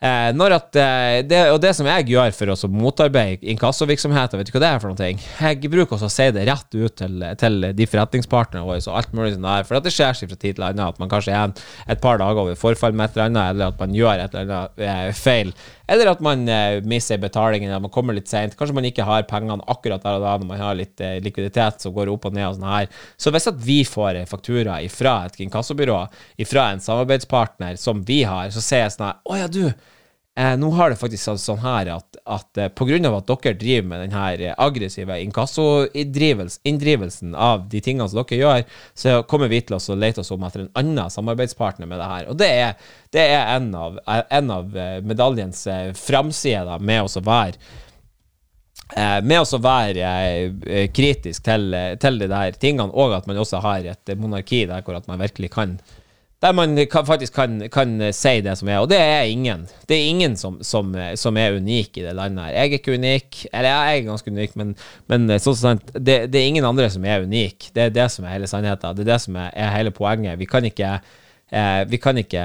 Eh, 0.05 0.31
når 0.37 0.53
at, 0.59 0.77
eh, 0.77 1.19
det, 1.25 1.39
og 1.55 1.61
det 1.63 1.71
som 1.77 1.87
jeg 1.89 2.11
gjør 2.11 2.33
for 2.37 2.53
å 2.53 2.69
motarbeide 2.69 3.47
inkassovirksomheter, 3.55 4.37
vet 4.37 4.51
du 4.51 4.53
hva 4.53 4.61
det 4.61 4.71
er 4.75 4.83
for 4.83 4.93
noe? 4.93 5.07
Jeg 5.15 5.71
bruker 5.73 5.97
også 5.97 6.11
å 6.11 6.13
si 6.13 6.27
det 6.35 6.45
rett 6.45 6.77
ut 6.77 6.97
til, 6.99 7.25
til 7.41 7.69
de 7.79 7.87
forretningspartnerne 7.89 8.67
våre 8.67 8.83
og 8.83 8.99
alt 8.99 9.15
mulig 9.17 9.33
sånn 9.37 9.47
der, 9.47 9.65
for 9.65 9.79
at 9.79 9.87
det 9.87 9.95
skjer 9.95 10.19
seg 10.19 10.29
fra 10.29 10.37
tid 10.43 10.59
til 10.59 10.67
annen 10.67 10.85
at 10.85 11.01
man 11.01 11.13
kanskje 11.13 11.33
er 11.33 11.47
en, 11.47 11.57
et 11.89 12.03
par 12.05 12.21
dager 12.21 12.43
over 12.43 12.59
forfall 12.59 12.93
med 12.93 13.07
et 13.07 13.17
eller 13.17 13.31
annet, 13.31 13.55
eller 13.55 13.73
at 13.73 13.81
man 13.81 13.97
gjør 13.97 14.27
et 14.27 14.37
eller 14.37 14.53
annet 14.59 14.85
eh, 14.91 15.09
feil. 15.17 15.55
Eller 15.87 16.09
at 16.09 16.21
man 16.25 16.47
eh, 16.49 16.79
mister 16.89 17.21
betalingen, 17.21 17.71
eller 17.71 17.85
man 17.85 17.93
kommer 17.93 18.17
litt 18.17 18.31
seint. 18.31 18.57
Kanskje 18.57 18.77
man 18.77 18.89
ikke 18.89 19.05
har 19.05 19.27
pengene 19.29 19.65
akkurat 19.69 20.05
der 20.05 20.19
og 20.19 20.25
da 20.25 20.37
når 20.41 20.49
man 20.49 20.63
har 20.63 20.79
litt 20.79 21.01
eh, 21.05 21.19
likviditet 21.25 21.85
som 21.85 21.95
går 21.97 22.13
opp 22.13 22.29
og 22.31 22.37
ned 22.37 22.49
og 22.49 22.57
sånn 22.59 22.71
her. 22.71 22.89
Så 23.21 23.33
hvis 23.35 23.51
at 23.51 23.59
vi 23.65 23.81
får 23.89 24.21
en 24.23 24.31
faktura 24.31 24.79
fra 24.93 25.17
et 25.29 25.41
inkassobyrå, 25.45 25.99
fra 26.49 26.69
en 26.73 26.85
samarbeidspartner 26.85 27.77
som 27.81 28.01
vi 28.07 28.23
har, 28.29 28.49
så 28.55 28.65
sier 28.65 28.87
jeg 28.87 28.97
sånn 28.97 29.11
her 29.11 29.21
Å 29.25 29.43
ja, 29.43 29.51
du. 29.51 29.67
Eh, 30.37 30.57
nå 30.59 30.67
har 30.75 30.91
det 30.91 30.97
faktisk 30.99 31.39
sånn, 31.39 31.61
her 31.63 31.87
at, 31.95 32.17
at 32.27 32.59
eh, 32.59 32.67
pga. 32.75 32.97
at 33.07 33.29
dere 33.29 33.55
driver 33.55 33.87
med 33.87 34.01
den 34.03 34.17
her 34.17 34.41
aggressive 34.59 35.15
inkassoinndrivelsen 35.23 37.37
av 37.39 37.69
de 37.71 37.79
tingene 37.81 38.09
som 38.11 38.19
dere 38.19 38.41
gjør, 38.41 38.65
så 38.99 39.23
kommer 39.31 39.47
vi 39.53 39.61
til 39.63 39.79
å 39.79 39.95
lete 39.95 40.25
oss 40.25 40.33
om 40.35 40.43
etter 40.43 40.65
en 40.65 40.73
annen 40.75 41.11
samarbeidspartner 41.15 41.87
med 41.87 42.03
det 42.03 42.11
her. 42.11 42.27
Og 42.33 42.37
det 42.43 42.51
er, 42.51 42.75
det 43.15 43.29
er 43.31 43.55
en, 43.55 43.71
av, 43.79 44.03
en 44.11 44.51
av 44.51 44.77
eh, 44.77 44.99
medaljens 45.07 45.67
eh, 45.71 45.95
framsider 45.95 46.83
med 46.83 47.07
å 47.07 47.27
være 47.31 47.55
eh, 48.97 49.21
med 49.23 49.39
å 49.39 49.59
være 49.63 50.03
eh, 50.67 50.91
kritisk 50.91 51.47
til, 51.47 51.71
til 52.03 52.19
de 52.19 52.27
der 52.35 52.59
tingene, 52.59 52.91
og 52.91 53.15
at 53.15 53.31
man 53.31 53.39
også 53.39 53.63
har 53.63 53.87
et 53.87 54.19
monarki 54.19 54.67
der 54.67 54.83
hvor 54.83 54.99
at 54.99 55.07
man 55.07 55.23
virkelig 55.23 55.55
kan 55.55 55.79
der 56.45 56.53
man 56.53 56.77
faktisk 56.93 57.33
kan, 57.33 57.57
kan, 57.73 57.97
si 58.13 58.41
det 58.45 58.53
som 58.61 58.69
er, 58.69 58.83
og 58.85 58.91
det 58.91 58.99
er 59.01 59.23
ingen. 59.31 59.65
Det 59.89 59.97
er 59.97 60.11
ingen 60.11 60.37
som, 60.37 60.59
som, 60.63 60.93
som 61.17 61.39
er 61.41 61.57
unik 61.57 61.97
i 61.97 62.05
det 62.05 62.13
landet 62.17 62.45
her. 62.45 62.53
Jeg 62.53 62.61
er 62.61 62.79
ikke 62.79 62.97
unik, 62.99 63.39
eller 63.53 63.71
ja, 63.71 63.79
jeg 63.89 64.03
er 64.03 64.09
ganske 64.11 64.35
unik, 64.35 64.57
men, 64.61 64.75
men 65.09 65.25
sånn 65.41 65.57
sant, 65.57 65.95
det, 65.95 66.19
det, 66.29 66.43
er 66.43 66.51
ingen 66.51 66.69
andre 66.69 66.91
som 66.93 67.07
er 67.09 67.25
unik. 67.25 67.71
Det 67.73 67.87
er 67.87 67.97
det 67.97 68.11
som 68.13 68.27
er 68.29 68.37
hele 68.37 68.51
sannheten. 68.51 68.99
Det 68.99 69.07
er 69.07 69.13
det 69.15 69.21
som 69.25 69.41
er, 69.41 69.55
er 69.57 69.73
hele 69.73 69.95
poenget. 69.97 70.37
Vi 70.41 70.51
kan 70.51 70.69
ikke 70.69 70.93
eh, 70.99 71.81
Vi 71.89 72.03
kan 72.03 72.21
ikke 72.21 72.45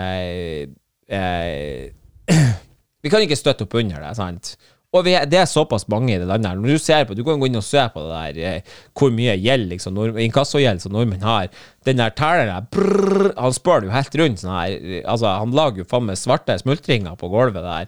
eh, 1.11 1.91
Vi 3.03 3.11
kan 3.11 3.23
ikke 3.23 3.39
støtte 3.39 3.67
opp 3.67 3.75
under 3.79 3.99
det, 3.99 4.15
sant? 4.15 4.55
Og 4.89 5.03
vi, 5.05 5.11
det 5.29 5.37
er 5.37 5.45
såpass 5.45 5.83
mange 5.91 6.15
i 6.15 6.17
det 6.17 6.25
landet. 6.25 6.49
her 6.49 6.57
Når 6.57 6.69
Du 6.73 6.77
ser 6.81 7.03
på, 7.05 7.13
du 7.13 7.21
kan 7.25 7.41
gå 7.41 7.45
inn 7.45 7.59
og 7.59 7.65
se 7.65 7.83
på 7.93 8.01
det 8.07 8.33
der 8.33 8.37
eh, 8.49 8.77
hvor 8.97 9.11
mye 9.13 9.35
gjeld 9.37 9.69
liksom, 9.69 9.99
inkassogjeld 10.17 10.81
som 10.81 10.95
nordmenn 10.95 11.25
har. 11.25 11.51
Den 11.85 12.01
der 12.01 12.15
telleren 12.17 12.65
der, 12.73 13.33
han 13.37 13.53
spør 13.53 13.85
jo 13.85 13.93
helt 13.93 14.17
rundt 14.17 14.41
sånn 14.41 14.55
her. 14.55 14.73
Altså, 15.03 15.27
han 15.43 15.53
lager 15.53 15.83
jo 15.83 15.89
faen 15.91 16.09
meg 16.09 16.17
svarte 16.17 16.57
smultringer 16.57 17.13
på 17.21 17.29
gulvet 17.29 17.61
der. 17.67 17.85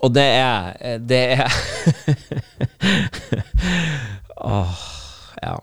Og 0.00 0.08
det 0.16 0.28
er 0.40 0.72
eh, 0.80 0.98
Det 1.04 1.22
er 1.36 1.52
Åh, 4.42 4.78
ja. 5.42 5.56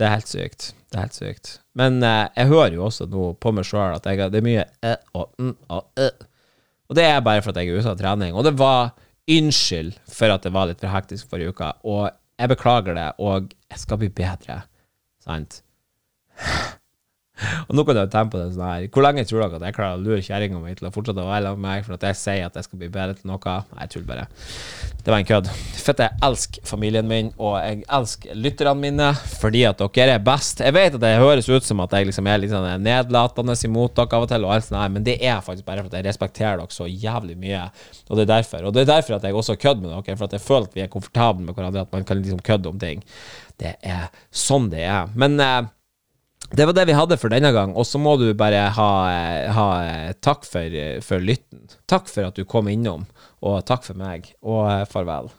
Det 0.00 0.06
er 0.06 0.14
helt 0.16 0.30
sykt. 0.30 0.70
Det 0.88 0.96
er 0.96 1.08
helt 1.08 1.16
sykt. 1.16 1.52
Men 1.76 2.02
eh, 2.04 2.26
jeg 2.36 2.50
hører 2.52 2.76
jo 2.76 2.86
også 2.86 3.08
nå 3.08 3.32
på 3.40 3.52
meg 3.56 3.66
sjøl 3.68 3.96
at 3.96 4.06
jeg, 4.08 4.20
det 4.32 4.40
er 4.40 4.46
mye 4.46 4.64
eh, 4.84 4.98
og, 5.16 5.32
mm, 5.40 5.54
og, 5.72 5.86
eh. 6.00 6.26
og 6.88 6.98
det 6.98 7.06
er 7.08 7.24
bare 7.24 7.42
for 7.44 7.52
at 7.52 7.60
jeg 7.60 7.72
er 7.72 7.80
ute 7.80 7.92
av 7.92 8.00
trening. 8.00 8.36
Og 8.36 8.44
det 8.44 8.54
var 8.60 8.92
Unnskyld 9.30 9.98
for 10.10 10.34
at 10.34 10.46
det 10.46 10.52
var 10.54 10.70
litt 10.70 10.80
for 10.82 10.90
hektisk 10.90 11.30
forrige 11.30 11.54
uke, 11.54 11.70
og 11.86 12.08
jeg 12.40 12.50
beklager 12.50 12.96
det, 12.96 13.08
og 13.22 13.52
jeg 13.70 13.82
skal 13.82 14.00
bli 14.00 14.08
bedre. 14.16 14.62
Sant? 15.22 15.60
Og 17.68 17.76
nå 17.76 17.84
kan 17.86 17.98
du 17.98 18.02
tenke 18.12 18.34
på 18.34 18.40
det 18.40 18.50
sånn 18.54 18.66
her 18.66 18.86
Hvor 18.92 19.06
lenge 19.06 19.24
tror 19.28 19.44
dere 19.44 19.60
at 19.60 19.66
jeg 19.68 19.76
klarer 19.76 19.98
å 19.98 20.04
lure 20.04 20.20
kjerringa 20.24 20.60
mi 20.62 20.74
til 20.78 20.88
å 20.88 20.92
fortsette 20.94 21.22
å 21.22 21.28
være 21.30 21.48
sammen 21.48 21.62
med 21.64 21.70
meg 21.70 21.86
for 21.86 21.96
at 21.96 22.06
jeg 22.10 22.20
sier 22.20 22.48
at 22.48 22.58
jeg 22.58 22.68
skal 22.68 22.82
bli 22.82 22.90
bedre 22.92 23.16
til 23.18 23.30
noe? 23.30 23.56
Nei, 23.70 23.86
jeg 23.86 23.92
tuller 23.94 24.08
bare. 24.10 24.26
Det 25.00 25.12
var 25.12 25.22
en 25.22 25.28
kødd. 25.28 25.50
For 25.80 26.02
jeg 26.04 26.18
elsker 26.26 26.66
familien 26.68 27.08
min, 27.08 27.30
og 27.40 27.56
jeg 27.60 27.82
elsker 27.98 28.36
lytterne 28.36 28.76
mine 28.80 29.10
fordi 29.40 29.64
at 29.68 29.80
dere 29.80 30.18
er 30.18 30.24
best. 30.24 30.60
Jeg 30.64 30.76
vet 30.76 30.96
at 30.98 31.02
det 31.02 31.14
høres 31.20 31.48
ut 31.48 31.66
som 31.66 31.80
at 31.84 31.96
jeg 31.96 32.10
liksom 32.10 32.28
er 32.28 32.42
litt 32.42 32.52
sånn 32.52 32.84
nedlatende 32.84 33.56
imot 33.70 33.96
dere 33.96 34.18
av 34.18 34.26
og 34.26 34.30
til, 34.30 34.46
og 34.46 34.54
alt 34.54 34.68
sånt 34.68 34.94
men 34.94 35.06
det 35.06 35.16
er 35.24 35.42
faktisk 35.44 35.66
bare 35.66 35.84
for 35.84 35.92
at 35.92 35.98
jeg 35.98 36.08
respekterer 36.08 36.60
dere 36.60 36.74
så 36.74 36.88
jævlig 36.88 37.36
mye, 37.40 37.66
og 38.08 38.18
det 38.18 38.26
er 38.26 38.32
derfor. 38.34 38.66
Og 38.66 38.74
det 38.74 38.84
er 38.84 38.92
derfor 38.92 39.16
at 39.16 39.26
jeg 39.26 39.36
også 39.36 39.58
kødder 39.60 39.84
med 39.84 39.92
dere, 39.94 40.16
for 40.16 40.28
at 40.28 40.36
jeg 40.36 40.44
føler 40.44 40.68
at 40.68 40.78
vi 40.78 40.84
er 40.84 40.92
komfortable 40.92 41.46
med 41.46 41.56
hverandre, 41.56 41.86
at 41.86 41.92
man 41.94 42.06
kan 42.08 42.20
liksom 42.20 42.42
kødde 42.44 42.72
om 42.72 42.80
ting. 42.80 43.04
Det 43.60 43.76
er 43.86 44.08
sånn 44.32 44.70
det 44.72 44.84
er. 44.88 45.10
Men 45.18 45.40
eh, 45.40 45.68
det 46.50 46.66
var 46.66 46.74
det 46.74 46.86
vi 46.88 46.96
hadde 46.98 47.18
for 47.20 47.30
denne 47.30 47.52
gang, 47.54 47.74
og 47.78 47.86
så 47.86 48.00
må 48.02 48.16
du 48.18 48.32
bare 48.34 48.64
ha, 48.74 48.90
ha 49.54 49.66
takk 50.18 50.46
for, 50.48 50.78
for, 51.06 51.22
lytten. 51.22 51.68
Takk 51.90 52.10
for 52.10 52.30
at 52.30 52.38
du 52.38 52.44
kom 52.48 52.70
innom, 52.70 53.06
og 53.40 53.62
takk 53.70 53.86
for 53.86 54.00
meg, 54.00 54.32
og 54.42 54.88
farvel. 54.90 55.30